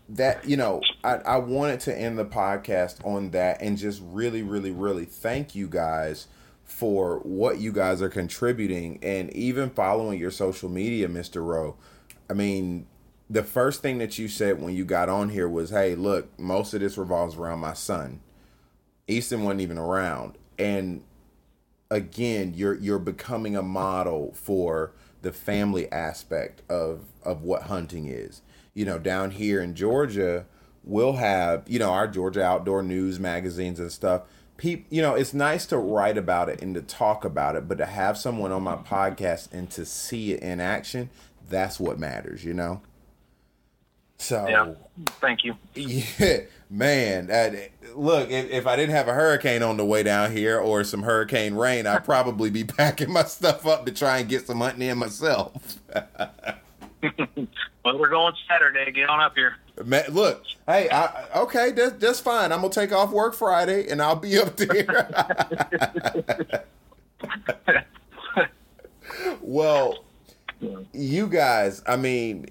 that 0.08 0.46
you 0.48 0.56
know 0.56 0.80
I, 1.04 1.16
I 1.16 1.36
wanted 1.36 1.80
to 1.80 1.98
end 1.98 2.18
the 2.18 2.24
podcast 2.24 3.04
on 3.06 3.30
that 3.30 3.60
and 3.60 3.76
just 3.76 4.02
really 4.04 4.42
really 4.42 4.70
really 4.70 5.04
thank 5.04 5.54
you 5.54 5.68
guys 5.68 6.28
for 6.64 7.18
what 7.20 7.58
you 7.58 7.72
guys 7.72 8.00
are 8.00 8.08
contributing 8.08 8.98
and 9.02 9.30
even 9.34 9.70
following 9.70 10.18
your 10.18 10.30
social 10.30 10.68
media 10.70 11.08
mr 11.08 11.44
rowe 11.44 11.76
i 12.30 12.32
mean 12.32 12.86
the 13.28 13.42
first 13.42 13.82
thing 13.82 13.98
that 13.98 14.18
you 14.18 14.28
said 14.28 14.60
when 14.62 14.74
you 14.74 14.84
got 14.84 15.08
on 15.08 15.28
here 15.28 15.48
was 15.48 15.70
hey 15.70 15.94
look 15.94 16.38
most 16.38 16.72
of 16.74 16.80
this 16.80 16.96
revolves 16.96 17.36
around 17.36 17.58
my 17.60 17.74
son 17.74 18.20
easton 19.06 19.44
wasn't 19.44 19.60
even 19.60 19.78
around 19.78 20.36
and 20.58 21.02
again, 21.90 22.54
you're 22.56 22.74
you're 22.74 22.98
becoming 22.98 23.54
a 23.56 23.62
model 23.62 24.32
for 24.34 24.92
the 25.20 25.32
family 25.32 25.90
aspect 25.92 26.62
of 26.70 27.04
of 27.22 27.42
what 27.42 27.64
hunting 27.64 28.06
is. 28.06 28.42
You 28.74 28.84
know, 28.84 28.98
down 28.98 29.32
here 29.32 29.60
in 29.60 29.74
Georgia, 29.74 30.46
we'll 30.82 31.14
have 31.14 31.64
you 31.66 31.78
know 31.78 31.90
our 31.90 32.08
Georgia 32.08 32.42
Outdoor 32.42 32.82
News 32.82 33.20
magazines 33.20 33.78
and 33.78 33.92
stuff. 33.92 34.22
People, 34.56 34.86
you 34.90 35.02
know, 35.02 35.14
it's 35.14 35.34
nice 35.34 35.66
to 35.66 35.78
write 35.78 36.18
about 36.18 36.48
it 36.48 36.62
and 36.62 36.74
to 36.74 36.82
talk 36.82 37.24
about 37.24 37.56
it, 37.56 37.66
but 37.68 37.78
to 37.78 37.86
have 37.86 38.16
someone 38.16 38.52
on 38.52 38.62
my 38.62 38.76
podcast 38.76 39.48
and 39.52 39.70
to 39.70 39.84
see 39.84 40.32
it 40.32 40.40
in 40.40 40.60
action, 40.60 41.10
that's 41.48 41.78
what 41.78 41.98
matters. 41.98 42.44
You 42.44 42.54
know. 42.54 42.82
So 44.22 44.46
yeah, 44.48 44.72
thank 45.20 45.42
you. 45.42 45.56
Yeah, 45.74 46.42
man. 46.70 47.28
Uh, 47.28 47.56
look, 47.96 48.30
if, 48.30 48.50
if, 48.50 48.66
I 48.68 48.76
didn't 48.76 48.94
have 48.94 49.08
a 49.08 49.12
hurricane 49.12 49.64
on 49.64 49.76
the 49.76 49.84
way 49.84 50.04
down 50.04 50.30
here 50.30 50.60
or 50.60 50.84
some 50.84 51.02
hurricane 51.02 51.54
rain, 51.54 51.88
I'd 51.88 52.04
probably 52.04 52.48
be 52.48 52.62
packing 52.78 53.12
my 53.12 53.24
stuff 53.24 53.66
up 53.66 53.84
to 53.86 53.92
try 53.92 54.18
and 54.18 54.28
get 54.28 54.46
some 54.46 54.60
hunting 54.60 54.88
in 54.88 54.96
myself. 54.96 55.80
well, 57.02 57.98
we're 57.98 58.10
going 58.10 58.32
Saturday. 58.48 58.92
Get 58.92 59.10
on 59.10 59.18
up 59.18 59.34
here. 59.34 59.56
Man, 59.84 60.04
look, 60.10 60.44
hey, 60.68 60.88
I, 60.88 61.40
okay, 61.40 61.72
that's, 61.72 61.94
that's 61.94 62.20
fine. 62.20 62.52
I'm 62.52 62.60
gonna 62.60 62.72
take 62.72 62.92
off 62.92 63.10
work 63.10 63.34
Friday, 63.34 63.88
and 63.88 64.00
I'll 64.00 64.14
be 64.14 64.38
up 64.38 64.56
there. 64.56 65.14
well, 69.40 70.04
you 70.92 71.26
guys, 71.26 71.82
I 71.88 71.96
mean 71.96 72.46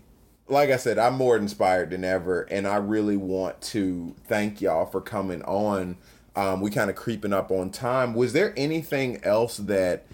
like 0.51 0.69
I 0.69 0.75
said, 0.75 0.99
I'm 0.99 1.15
more 1.15 1.37
inspired 1.37 1.91
than 1.91 2.03
ever, 2.03 2.41
and 2.43 2.67
I 2.67 2.75
really 2.75 3.17
want 3.17 3.61
to 3.61 4.13
thank 4.27 4.61
y'all 4.61 4.85
for 4.85 4.99
coming 4.99 5.41
on. 5.43 5.97
Um, 6.35 6.61
we 6.61 6.69
kind 6.69 6.89
of 6.89 6.95
creeping 6.95 7.33
up 7.33 7.51
on 7.51 7.71
time. 7.71 8.13
Was 8.13 8.33
there 8.33 8.53
anything 8.57 9.23
else 9.23 9.57
that 9.57 10.05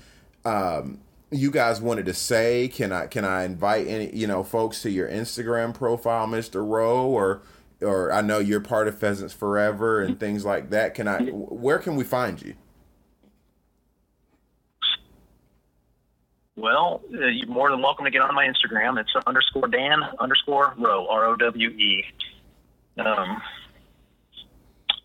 um, 0.46 1.00
you 1.32 1.50
guys 1.52 1.82
wanted 1.82 2.06
to 2.06 2.14
say? 2.14 2.68
Can 2.68 2.92
I 2.92 3.08
can 3.08 3.26
I 3.26 3.44
invite 3.46 3.88
any 3.88 4.16
you 4.16 4.28
know 4.28 4.44
folks 4.44 4.82
to 4.84 4.92
your 4.92 5.10
Instagram 5.10 5.74
profile, 5.74 6.28
Mister 6.28 6.64
Rowe, 6.64 7.08
or 7.08 7.42
or 7.82 8.12
I 8.12 8.22
know 8.22 8.40
you're 8.40 8.62
part 8.62 8.88
of 8.88 8.98
Pheasants 8.98 9.34
Forever 9.34 10.02
and 10.02 10.20
things 10.20 10.46
like 10.46 10.70
that. 10.70 10.94
Can 10.94 11.08
I? 11.08 11.24
Where 11.30 11.80
can 11.80 11.96
we 11.96 12.04
find 12.04 12.42
you? 12.42 12.56
Well, 16.58 17.02
uh, 17.14 17.28
you're 17.28 17.48
more 17.48 17.70
than 17.70 17.84
welcome 17.84 18.06
to 18.06 18.12
get 18.12 18.22
on 18.22 18.34
my 18.34 18.48
Instagram. 18.48 19.00
It's 19.00 19.16
underscore 19.28 19.68
Dan 19.68 20.02
underscore 20.20 20.74
Rowe 20.76 21.08
R 21.08 21.26
O 21.26 21.36
W 21.36 21.70
E. 21.70 22.04
Um, 22.98 23.40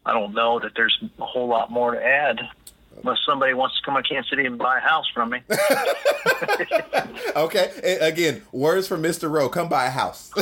I 0.06 0.14
don't 0.14 0.34
know 0.34 0.58
that 0.60 0.72
there's 0.74 0.98
a 1.18 1.26
whole 1.26 1.46
lot 1.46 1.70
more 1.70 1.92
to 1.92 2.02
add 2.02 2.40
unless 2.96 3.18
somebody 3.26 3.52
wants 3.52 3.78
to 3.78 3.84
come 3.84 4.02
to 4.02 4.08
Kansas 4.08 4.30
City 4.30 4.46
and 4.46 4.56
buy 4.56 4.78
a 4.78 4.80
house 4.80 5.06
from 5.12 5.28
me. 5.28 5.42
okay. 7.36 7.98
Again, 8.00 8.40
words 8.50 8.88
from 8.88 9.02
Mr. 9.02 9.30
Rowe. 9.30 9.50
Come 9.50 9.68
buy 9.68 9.84
a 9.86 9.90
house. 9.90 10.30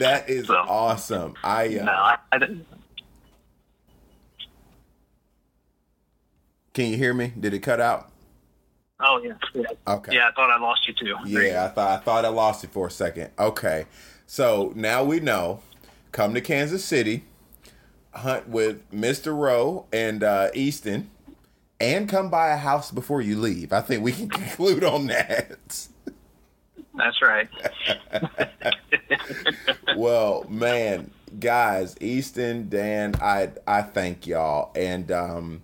that 0.00 0.24
is 0.28 0.46
so, 0.46 0.54
awesome. 0.54 1.34
I, 1.44 1.76
uh, 1.76 1.84
no, 1.84 1.92
I, 1.92 2.16
I 2.32 2.38
Can 6.78 6.92
you 6.92 6.96
hear 6.96 7.12
me? 7.12 7.32
Did 7.36 7.54
it 7.54 7.58
cut 7.58 7.80
out? 7.80 8.08
Oh 9.00 9.20
yeah. 9.20 9.32
yeah. 9.52 9.66
Okay. 9.88 10.14
Yeah, 10.14 10.28
I 10.28 10.30
thought 10.30 10.48
I 10.48 10.60
lost 10.60 10.86
you 10.86 10.94
too. 10.94 11.16
Yeah, 11.26 11.64
I 11.64 11.68
thought 11.70 11.90
I 11.90 12.00
thought 12.04 12.24
I 12.24 12.28
lost 12.28 12.62
you 12.62 12.68
for 12.68 12.86
a 12.86 12.90
second. 12.92 13.30
Okay. 13.36 13.86
So 14.28 14.72
now 14.76 15.02
we 15.02 15.18
know. 15.18 15.58
Come 16.12 16.34
to 16.34 16.40
Kansas 16.40 16.84
City, 16.84 17.24
hunt 18.12 18.48
with 18.48 18.88
Mr. 18.92 19.36
Rowe 19.36 19.86
and 19.92 20.22
uh, 20.22 20.50
Easton, 20.54 21.10
and 21.80 22.08
come 22.08 22.30
buy 22.30 22.50
a 22.50 22.56
house 22.56 22.92
before 22.92 23.22
you 23.22 23.40
leave. 23.40 23.72
I 23.72 23.80
think 23.80 24.04
we 24.04 24.12
can 24.12 24.28
conclude 24.28 24.84
on 24.84 25.08
that. 25.08 25.88
That's 26.94 27.20
right. 27.20 27.48
well, 29.96 30.46
man, 30.48 31.10
guys, 31.40 31.96
Easton, 32.00 32.68
Dan, 32.68 33.16
I 33.20 33.50
I 33.66 33.82
thank 33.82 34.28
y'all, 34.28 34.70
and 34.76 35.10
um, 35.10 35.62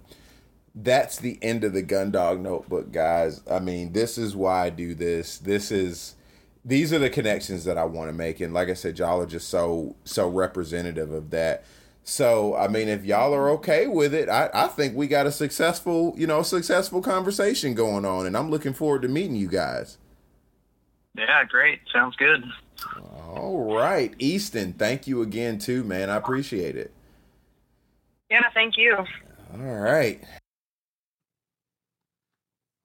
that's 0.74 1.18
the 1.18 1.38
end 1.40 1.64
of 1.64 1.72
the 1.72 1.82
Gundog 1.82 2.40
Notebook, 2.40 2.90
guys. 2.90 3.42
I 3.50 3.60
mean, 3.60 3.92
this 3.92 4.18
is 4.18 4.34
why 4.34 4.66
I 4.66 4.70
do 4.70 4.94
this. 4.94 5.38
This 5.38 5.70
is 5.70 6.16
these 6.64 6.92
are 6.92 6.98
the 6.98 7.10
connections 7.10 7.64
that 7.64 7.78
I 7.78 7.84
want 7.84 8.08
to 8.08 8.16
make, 8.16 8.40
and 8.40 8.52
like 8.52 8.68
I 8.68 8.74
said, 8.74 8.98
y'all 8.98 9.20
are 9.20 9.26
just 9.26 9.48
so 9.48 9.96
so 10.04 10.28
representative 10.28 11.12
of 11.12 11.30
that. 11.30 11.64
So, 12.06 12.54
I 12.54 12.68
mean, 12.68 12.88
if 12.88 13.04
y'all 13.04 13.34
are 13.34 13.48
okay 13.50 13.86
with 13.86 14.12
it, 14.12 14.28
I, 14.28 14.50
I 14.52 14.66
think 14.68 14.94
we 14.94 15.06
got 15.06 15.26
a 15.26 15.32
successful, 15.32 16.14
you 16.18 16.26
know, 16.26 16.42
successful 16.42 17.00
conversation 17.00 17.72
going 17.72 18.04
on, 18.04 18.26
and 18.26 18.36
I'm 18.36 18.50
looking 18.50 18.74
forward 18.74 19.02
to 19.02 19.08
meeting 19.08 19.36
you 19.36 19.48
guys. 19.48 19.96
Yeah, 21.16 21.44
great. 21.44 21.80
Sounds 21.90 22.14
good. 22.16 22.44
All 23.34 23.72
right, 23.74 24.12
Easton. 24.18 24.74
Thank 24.74 25.06
you 25.06 25.22
again, 25.22 25.58
too, 25.58 25.82
man. 25.82 26.10
I 26.10 26.16
appreciate 26.16 26.76
it. 26.76 26.92
Yeah, 28.30 28.50
thank 28.52 28.76
you. 28.76 28.96
All 29.54 29.60
right. 29.60 30.22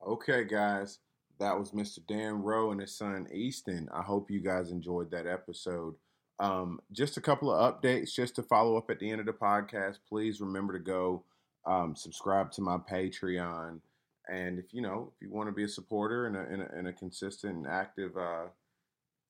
Okay, 0.06 0.46
guys, 0.46 1.00
that 1.40 1.60
was 1.60 1.72
Mr. 1.72 2.00
Dan 2.08 2.42
Rowe 2.42 2.72
and 2.72 2.80
his 2.80 2.96
son 2.96 3.28
Easton. 3.34 3.90
I 3.94 4.02
hope 4.02 4.32
you 4.32 4.40
guys 4.40 4.72
enjoyed 4.72 5.12
that 5.12 5.28
episode. 5.28 5.96
Um, 6.40 6.80
just 6.94 7.18
a 7.18 7.22
couple 7.22 7.54
of 7.54 7.82
updates, 7.82 8.14
just 8.14 8.36
to 8.36 8.44
follow 8.44 8.78
up 8.78 8.90
at 8.90 9.00
the 9.00 9.10
end 9.10 9.20
of 9.20 9.26
the 9.26 9.34
podcast. 9.34 9.98
Please 10.08 10.40
remember 10.40 10.74
to 10.74 10.80
go 10.80 11.26
um, 11.66 11.98
subscribe 11.98 12.50
to 12.54 12.62
my 12.62 12.78
Patreon, 12.78 13.82
and 14.30 14.58
if 14.58 14.74
you 14.74 14.82
know 14.82 15.12
if 15.14 15.22
you 15.22 15.30
want 15.34 15.50
to 15.50 15.54
be 15.54 15.66
a 15.66 15.68
supporter 15.68 16.28
and 16.28 16.38
a, 16.38 16.42
and 16.42 16.62
a, 16.62 16.78
and 16.78 16.88
a 16.88 16.94
consistent 16.94 17.58
and 17.58 17.68
active, 17.68 18.16
uh, 18.16 18.46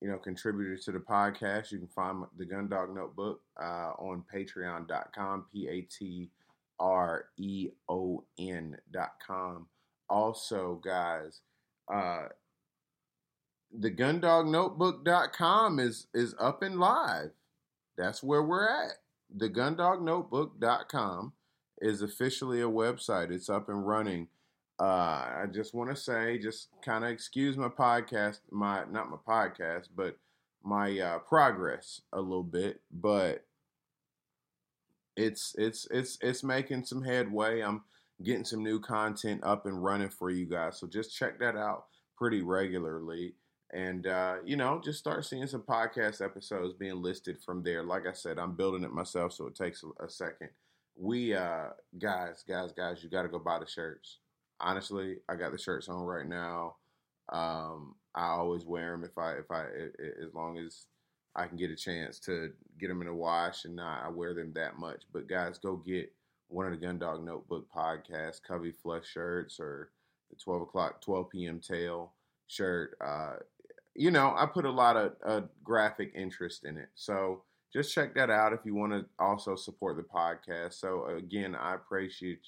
you 0.00 0.08
know, 0.08 0.18
contributor 0.18 0.76
to 0.76 0.92
the 0.92 1.00
podcast, 1.00 1.72
you 1.72 1.78
can 1.78 1.88
find 1.88 2.24
the 2.38 2.46
Gundog 2.46 2.94
Notebook 2.94 3.40
uh, 3.60 3.92
on 3.98 4.22
Patreon.com, 4.32 5.46
P 5.52 5.66
A 5.66 5.80
T 5.80 6.30
R 6.78 7.24
E 7.38 7.70
O 7.88 8.22
N.com 8.38 9.66
also, 10.10 10.80
guys, 10.84 11.40
uh, 11.92 12.26
the 13.72 13.90
gundognotebook.com 13.90 15.78
is 15.78 16.08
is 16.12 16.34
up 16.40 16.62
and 16.62 16.78
live. 16.80 17.30
That's 17.96 18.22
where 18.22 18.42
we're 18.42 18.68
at. 18.68 18.94
The 19.34 19.48
gundognotebook.com 19.48 21.32
is 21.80 22.02
officially 22.02 22.60
a 22.60 22.68
website. 22.68 23.30
It's 23.30 23.48
up 23.48 23.68
and 23.68 23.86
running. 23.86 24.28
Uh, 24.80 25.42
I 25.42 25.44
just 25.52 25.74
want 25.74 25.90
to 25.90 25.96
say, 25.96 26.38
just 26.38 26.68
kind 26.84 27.04
of 27.04 27.10
excuse 27.10 27.56
my 27.56 27.68
podcast, 27.68 28.40
my 28.50 28.84
not 28.90 29.10
my 29.10 29.18
podcast, 29.26 29.88
but 29.94 30.16
my 30.64 30.98
uh, 30.98 31.18
progress 31.20 32.00
a 32.12 32.20
little 32.20 32.42
bit. 32.42 32.80
But 32.90 33.44
it's 35.16 35.54
it's 35.58 35.86
it's 35.90 36.18
it's 36.20 36.42
making 36.42 36.84
some 36.84 37.04
headway. 37.04 37.60
I'm 37.60 37.82
getting 38.22 38.44
some 38.44 38.62
new 38.62 38.80
content 38.80 39.40
up 39.44 39.66
and 39.66 39.82
running 39.82 40.10
for 40.10 40.30
you 40.30 40.46
guys. 40.46 40.78
So 40.78 40.86
just 40.86 41.16
check 41.16 41.38
that 41.40 41.56
out 41.56 41.86
pretty 42.16 42.42
regularly. 42.42 43.34
And, 43.72 44.06
uh, 44.06 44.36
you 44.44 44.56
know, 44.56 44.80
just 44.84 44.98
start 44.98 45.24
seeing 45.24 45.46
some 45.46 45.62
podcast 45.62 46.24
episodes 46.24 46.74
being 46.74 47.00
listed 47.00 47.38
from 47.40 47.62
there. 47.62 47.84
Like 47.84 48.06
I 48.06 48.12
said, 48.12 48.38
I'm 48.38 48.56
building 48.56 48.82
it 48.82 48.92
myself, 48.92 49.32
so 49.32 49.46
it 49.46 49.54
takes 49.54 49.84
a, 49.84 50.04
a 50.04 50.10
second. 50.10 50.50
We, 50.96 51.34
uh, 51.34 51.68
guys, 51.98 52.44
guys, 52.46 52.72
guys, 52.72 53.02
you 53.02 53.08
got 53.08 53.22
to 53.22 53.28
go 53.28 53.38
buy 53.38 53.60
the 53.60 53.66
shirts. 53.66 54.18
Honestly, 54.60 55.18
I 55.28 55.36
got 55.36 55.52
the 55.52 55.58
shirts 55.58 55.88
on 55.88 56.02
right 56.02 56.26
now. 56.26 56.76
Um, 57.32 57.94
I 58.14 58.26
always 58.26 58.64
wear 58.64 58.90
them 58.90 59.04
if 59.04 59.16
I, 59.16 59.34
if 59.34 59.50
I, 59.50 59.66
as 60.20 60.34
long 60.34 60.58
as 60.58 60.86
I 61.36 61.46
can 61.46 61.56
get 61.56 61.70
a 61.70 61.76
chance 61.76 62.18
to 62.20 62.50
get 62.78 62.88
them 62.88 63.02
in 63.02 63.08
a 63.08 63.14
wash 63.14 63.64
and 63.64 63.76
not 63.76 64.04
I 64.04 64.08
wear 64.08 64.34
them 64.34 64.52
that 64.56 64.78
much. 64.78 65.04
But 65.12 65.28
guys, 65.28 65.58
go 65.58 65.76
get 65.76 66.12
one 66.50 66.66
of 66.70 66.78
the 66.78 66.86
Gundog 66.86 67.24
Notebook 67.24 67.66
podcast, 67.74 68.42
Covey 68.46 68.72
Flush 68.72 69.06
shirts 69.06 69.58
or 69.60 69.90
the 70.30 70.36
12 70.36 70.62
o'clock, 70.62 71.00
12 71.00 71.30
p.m. 71.30 71.60
tail 71.60 72.12
shirt. 72.46 72.96
Uh, 73.00 73.36
you 73.94 74.10
know, 74.10 74.34
I 74.36 74.46
put 74.46 74.64
a 74.64 74.70
lot 74.70 74.96
of 74.96 75.12
uh, 75.24 75.40
graphic 75.62 76.12
interest 76.14 76.64
in 76.64 76.76
it. 76.76 76.88
So 76.94 77.42
just 77.72 77.94
check 77.94 78.14
that 78.14 78.30
out 78.30 78.52
if 78.52 78.60
you 78.64 78.74
want 78.74 78.92
to 78.92 79.04
also 79.18 79.56
support 79.56 79.96
the 79.96 80.02
podcast. 80.02 80.74
So 80.74 81.06
again, 81.06 81.54
I 81.54 81.74
appreciate. 81.74 82.40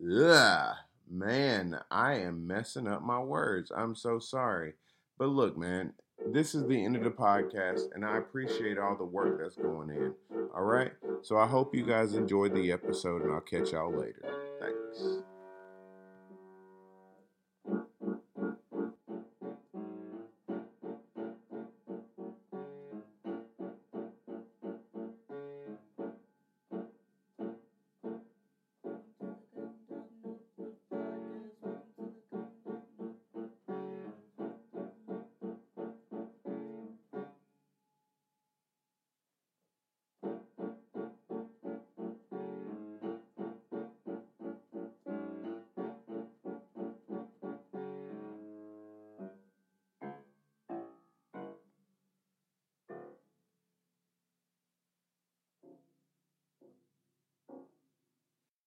Ugh, 0.00 0.74
man, 1.10 1.78
I 1.90 2.14
am 2.14 2.46
messing 2.46 2.86
up 2.86 3.02
my 3.02 3.18
words. 3.18 3.72
I'm 3.74 3.94
so 3.94 4.18
sorry. 4.18 4.74
But 5.18 5.28
look, 5.28 5.56
man, 5.56 5.92
this 6.26 6.54
is 6.54 6.66
the 6.66 6.84
end 6.84 6.96
of 6.96 7.04
the 7.04 7.10
podcast, 7.10 7.94
and 7.94 8.04
I 8.04 8.18
appreciate 8.18 8.78
all 8.78 8.96
the 8.96 9.04
work 9.04 9.40
that's 9.40 9.56
going 9.56 9.90
in. 9.90 10.14
All 10.54 10.64
right. 10.64 10.92
So 11.22 11.36
I 11.38 11.46
hope 11.46 11.74
you 11.74 11.84
guys 11.84 12.14
enjoyed 12.14 12.54
the 12.54 12.72
episode, 12.72 13.22
and 13.22 13.32
I'll 13.32 13.40
catch 13.40 13.72
y'all 13.72 13.92
later. 13.92 14.22
Thanks. 14.60 15.22